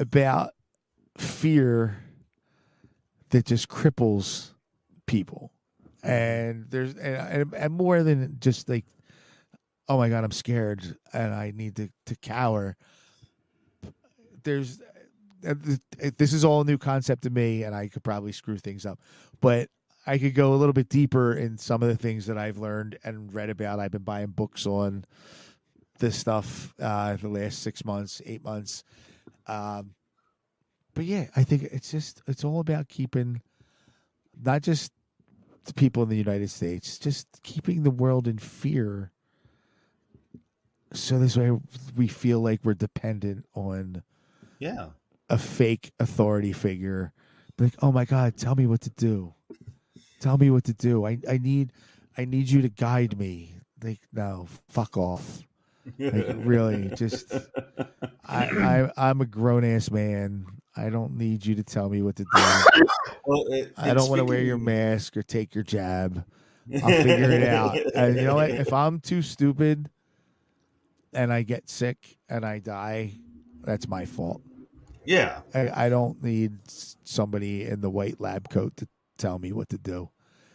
[0.00, 0.50] about
[1.16, 2.02] fear
[3.30, 4.52] that just cripples
[5.06, 5.52] people
[6.02, 8.84] and there's and, and, and more than just like
[9.88, 12.76] oh my god i'm scared and i need to to cower
[14.44, 14.87] there's th-
[15.40, 18.98] this is all a new concept to me and i could probably screw things up.
[19.40, 19.68] But
[20.06, 22.98] i could go a little bit deeper in some of the things that i've learned
[23.04, 23.78] and read about.
[23.80, 25.04] I've been buying books on
[25.98, 28.84] this stuff uh the last six months eight months.
[29.46, 29.94] Um
[30.94, 33.40] but yeah i think it's just it's all about keeping
[34.42, 34.92] not just
[35.64, 39.12] the people in the united states just keeping the world in fear.
[40.94, 41.50] So this way
[41.96, 44.02] we feel like we're dependent on
[44.58, 44.88] Yeah.
[45.30, 47.12] A fake authority figure.
[47.58, 49.34] Like oh my god tell me what to do.
[50.20, 51.06] Tell me what to do.
[51.06, 51.72] I, I need
[52.16, 53.60] i need you to guide me.
[53.82, 55.40] Like no fuck off.
[55.98, 57.32] Like really just
[58.24, 60.46] I, I i'm a grown-ass man.
[60.76, 62.84] I don't need you to tell me what to do.
[63.24, 66.24] Well, it- i don't want to wear your mask or take your jab.
[66.82, 67.76] I'll figure it out.
[67.94, 68.50] And you know what?
[68.50, 69.90] If i'm too stupid
[71.14, 73.12] and i get sick and i die
[73.64, 74.42] that's my fault
[75.08, 75.40] Yeah.
[75.54, 76.58] I, I don't need
[77.04, 80.10] somebody in the white lab coat to tell me what to do.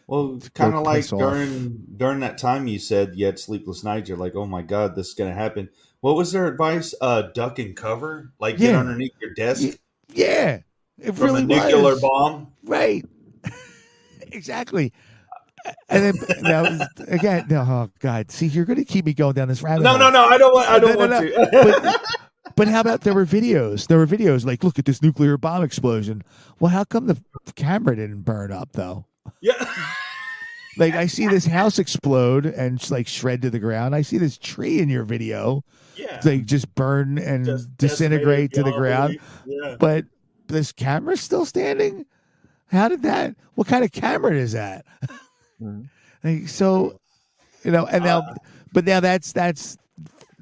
[0.06, 1.18] Well, kind of like piss off.
[1.20, 4.08] during during that time you said you had sleepless nights.
[4.08, 5.70] You're like, oh my god, this is gonna happen.
[6.02, 6.94] What was their advice?
[7.00, 9.74] Uh, duck and cover, like get underneath your desk Ye-
[10.12, 10.58] Yeah,
[10.98, 12.00] it from really a nuclear was.
[12.00, 12.52] bomb.
[12.62, 13.04] Right.
[14.30, 14.92] exactly.
[15.88, 19.48] And then now again, no, oh God, see, you're going to keep me going down
[19.48, 19.98] this rabbit No, hole.
[19.98, 20.24] no, no.
[20.26, 20.68] I don't want.
[20.68, 21.30] I don't No, no, want no.
[21.50, 21.80] to.
[21.82, 22.00] But,
[22.56, 23.86] but how about there were videos?
[23.86, 26.22] There were videos like, look at this nuclear bomb explosion.
[26.60, 27.20] Well, how come the
[27.54, 29.06] camera didn't burn up though?
[29.40, 29.54] yeah.
[30.76, 33.94] Like I see this house explode and like shred to the ground.
[33.94, 35.62] I see this tree in your video.
[35.94, 36.20] Yeah.
[36.24, 39.20] like just burn and Just disintegrate to the ground.
[39.46, 39.76] Yeah.
[39.78, 40.06] But
[40.48, 42.06] this camera's still standing.
[42.72, 43.36] How did that?
[43.54, 44.84] What kind of camera is that?
[46.24, 46.98] Like, so,
[47.62, 48.34] you know, and now, Uh,
[48.72, 49.76] but now that's that's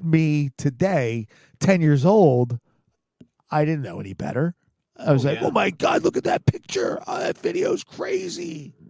[0.01, 1.27] me today,
[1.63, 2.59] ten years old.
[3.51, 4.55] I didn't know any better.
[4.97, 5.47] I was Oh, like, yeah.
[5.47, 7.01] oh my god, look at that picture!
[7.07, 8.73] Oh, that video's crazy.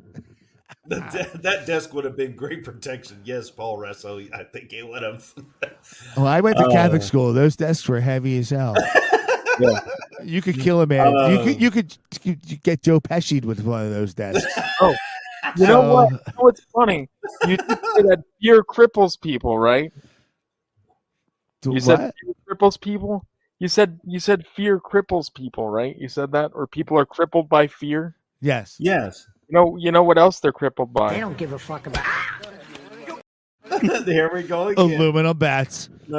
[0.86, 3.22] The de- that desk would have been great protection.
[3.24, 4.20] Yes, Paul Russo.
[4.34, 5.34] I think it would have.
[6.18, 7.32] Well, I went to Catholic Uh, school.
[7.32, 8.76] Those desks were heavy as hell.
[10.24, 11.12] You could kill a man.
[11.12, 14.46] you Uh, could you could you could get Joe Pesci with one of those desks.
[14.82, 14.96] Oh,
[15.58, 16.12] you know So- what?
[16.12, 17.10] You know what's funny?
[17.48, 19.92] You did that fear cripples people, right?
[21.64, 22.14] Do You said what?
[22.22, 23.26] fear cripples people.
[23.60, 25.96] You said you said fear cripples people, right?
[25.98, 28.16] You said that, or people are crippled by fear.
[28.42, 28.76] Yes.
[28.78, 29.28] Yes.
[29.48, 31.14] You know, you know what else they're crippled by?
[31.14, 32.06] They don't give a fuck about.
[34.06, 35.00] there we go again.
[35.00, 35.90] Aluminum bats.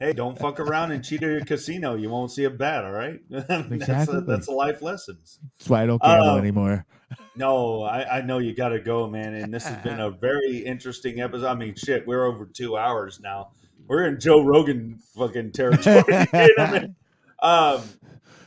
[0.00, 1.94] hey, don't fuck around and cheat at your casino.
[1.94, 2.84] You won't see a bat.
[2.84, 3.20] All right.
[3.30, 4.18] that's, Exactly.
[4.18, 5.38] a, that's a life lessons.
[5.58, 6.86] That's why I don't gamble Um, anymore.
[7.36, 9.32] No, I, I know you got to go, man.
[9.34, 11.46] And this has been a very interesting episode.
[11.46, 13.52] I mean, shit, we're over two hours now.
[13.86, 16.02] We're in Joe Rogan fucking territory.
[16.06, 16.96] you know what I mean?
[17.40, 17.80] Um,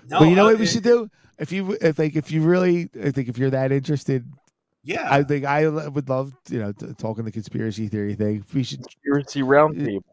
[0.09, 1.09] no, but you know I- what we should do?
[1.39, 4.25] if you if like if you really I think if you're that interested,
[4.83, 5.07] Yeah.
[5.09, 8.45] I think I would love you know talking the conspiracy theory thing.
[8.53, 10.03] We should Conspiracy roundtable.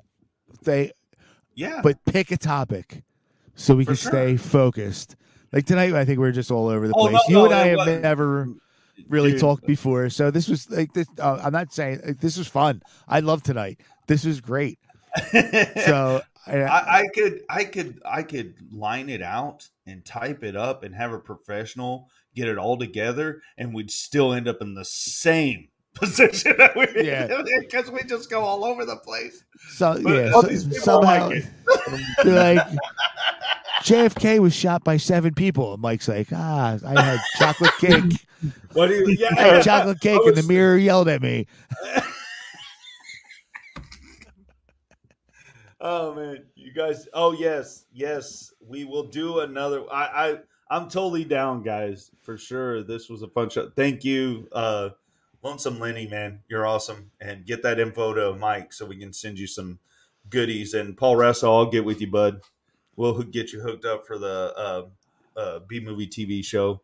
[0.62, 0.92] they
[1.58, 1.80] yeah.
[1.82, 3.02] but pick a topic
[3.54, 4.10] so we For can sure.
[4.12, 5.16] stay focused.
[5.52, 7.12] Like tonight, I think we're just all over the Oh, place.
[7.14, 8.48] no, you no, and I have wasn't- never
[9.08, 9.40] really Dude.
[9.40, 11.06] talked before, so this was like this.
[11.18, 12.82] Uh, I'm not saying like, this was fun.
[13.08, 13.80] I love tonight.
[14.06, 14.78] This was great.
[15.32, 20.56] So I, I, I could I could I could line it out and type it
[20.56, 24.74] up and have a professional get it all together and we'd still end up in
[24.74, 27.42] the same position that we Yeah.
[27.60, 29.44] because we just go all over the place.
[29.70, 31.44] so But yeah, so- somehow like
[32.24, 32.66] like
[33.82, 35.72] JFK was shot by seven people.
[35.74, 38.26] And Mike's like, ah, I had chocolate cake.
[38.72, 41.48] What do you yeah, I had chocolate cake, I and the mirror yelled at me.
[45.80, 47.08] Oh man, you guys.
[47.12, 48.52] Oh yes, yes.
[48.60, 49.82] We will do another.
[49.92, 50.38] I, I
[50.70, 52.82] I'm totally down, guys, for sure.
[52.82, 53.70] This was a fun show.
[53.74, 54.90] Thank you, uh,
[55.48, 56.40] Lonesome Lenny, man.
[56.48, 57.10] You're awesome.
[57.20, 59.78] And get that info to Mike so we can send you some
[60.28, 60.74] goodies.
[60.74, 62.42] And Paul Russell, I'll get with you, bud.
[62.96, 64.86] We'll hook- get you hooked up for the uh,
[65.38, 66.82] uh, B movie TV show.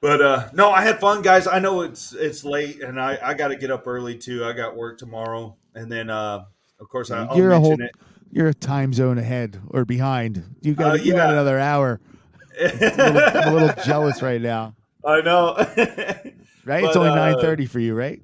[0.00, 1.46] But uh, no, I had fun, guys.
[1.46, 4.44] I know it's it's late, and I I got to get up early too.
[4.44, 6.44] I got work tomorrow, and then uh,
[6.80, 7.94] of course I, I'll You're a mention whole, it.
[8.30, 10.42] you're a time zone ahead or behind.
[10.62, 12.00] You got, Uh, you got another hour.
[12.62, 14.74] I'm a little, I'm a little jealous right now.
[15.04, 15.56] I know.
[16.70, 16.84] Right?
[16.84, 18.20] it's only uh, nine thirty for you, right?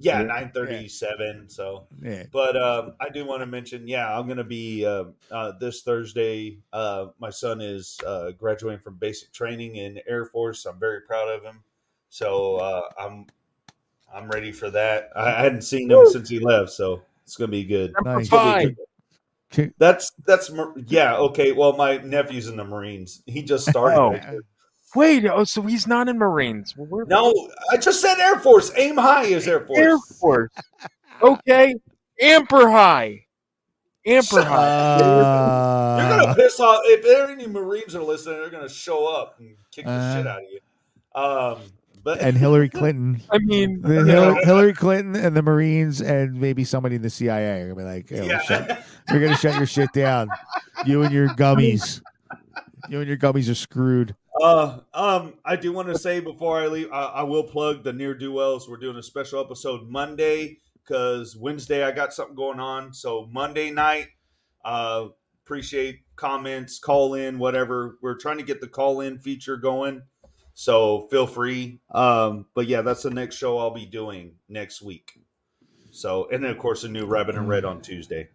[0.00, 1.48] yeah, nine thirty-seven.
[1.48, 2.24] So, Yeah.
[2.30, 5.82] but um, I do want to mention, yeah, I'm going to be uh, uh, this
[5.82, 6.58] Thursday.
[6.72, 10.66] Uh, my son is uh, graduating from basic training in Air Force.
[10.66, 11.62] I'm very proud of him.
[12.10, 13.26] So uh, I'm
[14.14, 15.10] I'm ready for that.
[15.16, 17.92] I, I hadn't seen him since he left, so it's going to be good.
[18.04, 18.28] Nice.
[18.28, 18.76] Fine.
[19.50, 20.50] Ki- That's that's
[20.86, 21.52] yeah okay.
[21.52, 23.22] Well, my nephew's in the Marines.
[23.26, 23.98] He just started.
[23.98, 24.40] Oh.
[24.94, 26.76] Wait, oh, so he's not in Marines.
[26.76, 27.32] Well, we're No,
[27.70, 28.72] I just said Air Force.
[28.76, 29.78] Aim high is Air Force.
[29.78, 30.50] Air Force.
[31.22, 31.74] Okay,
[32.22, 33.24] Amper High.
[34.06, 34.98] Amper High.
[34.98, 38.38] You're Uh, gonna piss off if there are any Marines are listening.
[38.40, 40.60] They're gonna show up and kick the Uh, shit out of you.
[41.20, 41.58] Um,
[42.02, 43.20] but and Hillary Clinton.
[43.30, 47.10] I mean, The you Hillary, Hillary Clinton and the Marines and maybe somebody in the
[47.10, 50.28] CIA are gonna be like, "Hey, we're, yeah, shut, we're gonna shut your shit down.
[50.86, 52.00] You and your gummies.
[52.88, 56.66] You and your gummies are screwed." Uh, um, I do want to say before I
[56.66, 58.68] leave, I, I will plug the near duels.
[58.68, 62.92] We're doing a special episode Monday because Wednesday I got something going on.
[62.92, 64.08] So Monday night,
[64.64, 65.08] uh,
[65.44, 67.98] appreciate comments, call in, whatever.
[68.02, 70.02] We're trying to get the call in feature going.
[70.54, 71.80] So feel free.
[71.90, 75.12] Um, but yeah, that's the next show I'll be doing next week.
[75.90, 78.28] So, and then of course a new Rabbit and Red on Tuesday.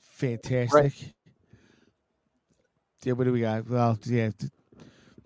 [0.00, 1.14] Fantastic.
[3.04, 3.68] Yeah, what do we got?
[3.68, 4.30] Well, yeah,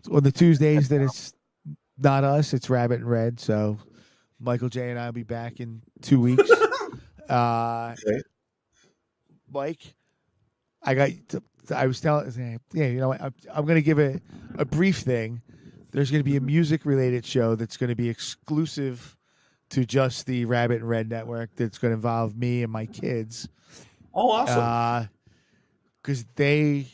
[0.08, 1.32] on the Tuesdays that it's
[1.98, 3.40] not us, it's Rabbit and Red.
[3.40, 3.78] So
[4.38, 6.50] Michael J and I will be back in two weeks.
[7.28, 8.20] uh, Okay.
[9.52, 9.94] Mike,
[10.82, 11.10] I got.
[11.74, 14.20] I was telling, yeah, you know, what, I'm, I'm going to give a
[14.56, 15.42] a brief thing.
[15.92, 19.16] There's going to be a music related show that's going to be exclusive
[19.70, 21.50] to just the Rabbit and Red network.
[21.56, 23.48] That's going to involve me and my kids
[24.14, 25.08] Oh, awesome!
[26.02, 26.86] because they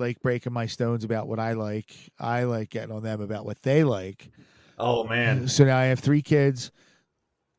[0.00, 1.94] like breaking my stones about what I like.
[2.18, 4.30] I like getting on them about what they like.
[4.78, 6.72] oh man, So now I have three kids,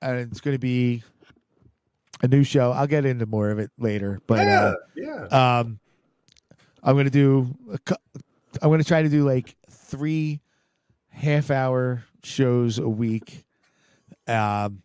[0.02, 1.04] and it's going to be
[2.22, 2.72] a new show.
[2.72, 5.60] I'll get into more of it later, but yeah, uh, yeah.
[5.60, 5.80] um,
[6.84, 7.56] I'm going to do.
[8.62, 10.42] I'm going to try to do like three
[11.10, 13.46] half-hour shows a week.
[14.28, 14.82] Um,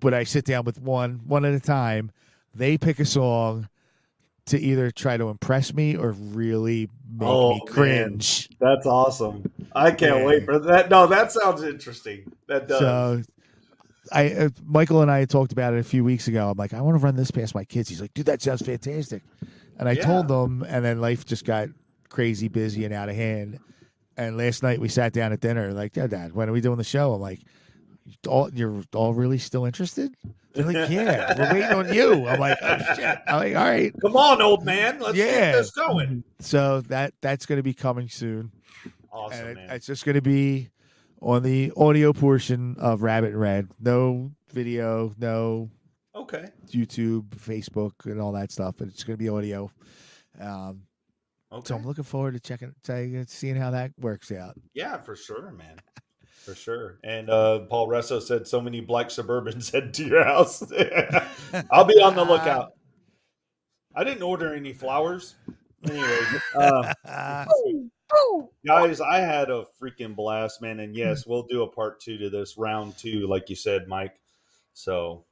[0.00, 2.10] but I sit down with one one at a time.
[2.54, 3.68] They pick a song
[4.46, 7.66] to either try to impress me or really make Oh, me man.
[7.66, 8.48] cringe.
[8.60, 9.50] That's awesome.
[9.74, 10.26] I can't Yeah.
[10.26, 10.90] wait for that.
[10.90, 12.30] No, that sounds interesting.
[12.48, 12.78] That does.
[12.78, 13.22] So,
[14.12, 16.50] I uh, Michael and I had talked about it a few weeks ago.
[16.50, 17.88] I'm like, I want to run this past my kids.
[17.88, 19.22] He's like, dude, that sounds fantastic.
[19.78, 20.04] And I Yeah.
[20.04, 21.68] told them, and then life just got
[22.10, 23.58] crazy busy and out of hand.
[24.16, 26.76] And last night we sat down at dinner, like, yeah, Dad, when are we doing
[26.78, 27.14] the show?
[27.14, 27.40] I'm like,
[28.28, 30.14] all you're all really still interested?
[30.52, 32.26] They're like, yeah, we're waiting on you.
[32.26, 33.18] I'm like, oh shit.
[33.26, 33.92] I'm like, all right.
[34.00, 35.00] Come on, old man.
[35.00, 35.26] Let's Yeah.
[35.26, 36.24] get this going.
[36.40, 38.52] So that that's going to be coming soon.
[39.12, 40.70] Awesome, and it- it's just going to be
[41.22, 43.68] on the audio portion of Rabbit and Red.
[43.80, 45.70] No video, no
[46.14, 46.46] Okay.
[46.68, 48.74] YouTube, Facebook, and all that stuff.
[48.78, 49.70] But it's going to be audio.
[50.40, 50.82] Um,
[51.52, 51.68] Okay.
[51.68, 54.56] so I'm looking forward to checking, to seeing how that works out.
[54.74, 55.76] Yeah, for sure, man.
[56.44, 56.98] For sure.
[57.02, 60.62] And uh, Paul Resso said so many black Suburbans head to your house.
[61.70, 62.72] I'll be on the lookout.
[63.94, 65.36] I didn't order any flowers.
[65.88, 66.18] Anyway,
[66.54, 66.94] uh,
[68.66, 70.80] Guys, I had a freaking blast, man.
[70.80, 74.20] And yes, we'll do a part two to this round two, like you said, Mike.
[74.72, 75.24] So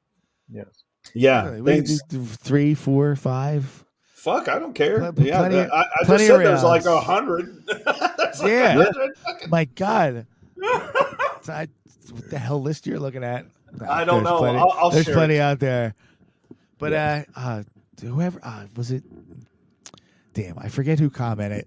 [0.51, 0.85] Yes.
[1.15, 2.03] yeah, We can thanks.
[2.09, 3.85] do three, four, five.
[4.15, 5.13] Fuck, I don't care.
[5.13, 7.65] Pl- yeah, plenty- I, I just said there's like a hundred.
[7.67, 8.77] There's like Yeah.
[8.77, 10.27] 100 My God.
[11.43, 11.67] So I,
[12.11, 13.47] what the hell list you're looking at?
[13.89, 14.39] I don't know.
[14.39, 15.41] Plenty, I'll- I'll there's plenty it.
[15.41, 15.95] out there.
[16.79, 17.63] But uh, uh,
[18.01, 19.03] whoever uh, was it?
[20.35, 21.67] Damn, I forget who commented.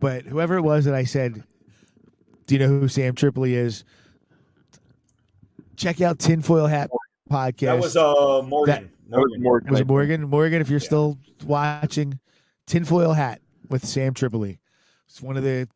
[0.00, 1.42] But whoever it was that I said,
[2.46, 3.84] "Do you know who Sam Tripoli is?"
[5.76, 6.90] Check out Tinfoil Hat
[7.30, 7.58] podcast.
[7.60, 8.90] That was uh Morgan.
[9.08, 9.42] That was Morgan.
[9.42, 10.22] more It was Morgan.
[10.28, 12.18] Morgan, if you're still watching,
[12.66, 14.58] Tinfoil Hat with Sam Tripoli.
[15.06, 15.68] It's one of the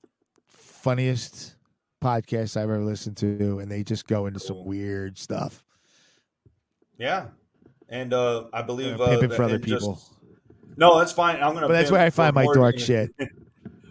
[0.48, 1.55] funniest
[2.02, 5.64] podcasts I've ever listened to, and they just go into some weird stuff.
[6.98, 7.28] Yeah,
[7.88, 10.00] and uh I believe Uh, pimping for other it just- people.
[10.76, 11.36] no, that's fine.
[11.36, 11.68] I'm gonna.
[11.68, 12.62] But that's where I find my Morgan.
[12.62, 13.10] dark shit.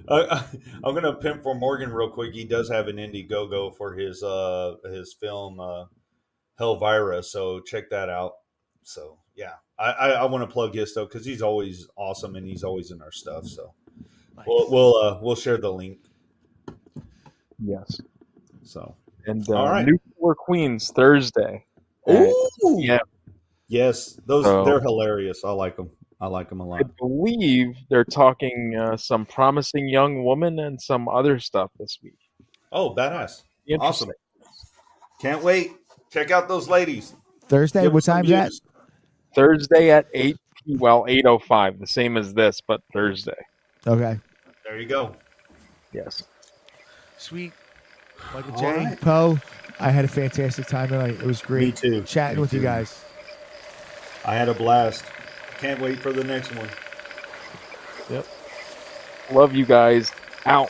[0.07, 0.43] Uh,
[0.83, 2.31] I'm gonna pimp for Morgan real quick.
[2.31, 5.85] He does have an Indiegogo for his uh his film uh
[6.59, 8.33] Helvira, so check that out.
[8.83, 12.45] So yeah, I I, I want to plug his stuff because he's always awesome and
[12.45, 13.47] he's always in our stuff.
[13.47, 13.73] So
[14.45, 15.97] we'll we'll uh, we'll share the link.
[17.63, 18.01] Yes.
[18.63, 19.85] So And uh, All right.
[19.85, 21.65] New Four Queens Thursday.
[22.07, 22.13] at-
[22.63, 22.77] Ooh.
[22.79, 22.99] yeah.
[23.67, 25.43] yes, those So- they're hilarious.
[25.43, 25.89] I like them.
[26.21, 26.79] I like them a lot.
[26.79, 32.17] I believe they're talking uh, some promising young woman and some other stuff this week.
[32.71, 33.43] Oh, badass!
[33.67, 33.79] Interesting.
[33.81, 34.11] Awesome.
[35.21, 35.71] Can't wait.
[36.11, 37.13] Check out those ladies.
[37.47, 38.51] Thursday, Give what us some time's that?
[39.35, 40.37] Thursday at eight.
[40.67, 43.33] Well, eight oh five, the same as this, but Thursday.
[43.85, 44.17] Okay.
[44.63, 45.15] There you go.
[45.91, 46.23] Yes.
[47.25, 47.53] Sweet.
[48.35, 48.67] Michael All J.
[48.85, 49.01] right.
[49.01, 49.39] Poe,
[49.79, 51.15] I had a fantastic time tonight.
[51.15, 52.01] It was great Me too.
[52.03, 52.63] chatting Me with you too.
[52.65, 53.03] guys.
[54.23, 55.03] I had a blast.
[55.59, 56.69] Can't wait for the next one.
[58.11, 58.27] Yep.
[59.31, 60.11] Love you guys.
[60.45, 60.69] Out.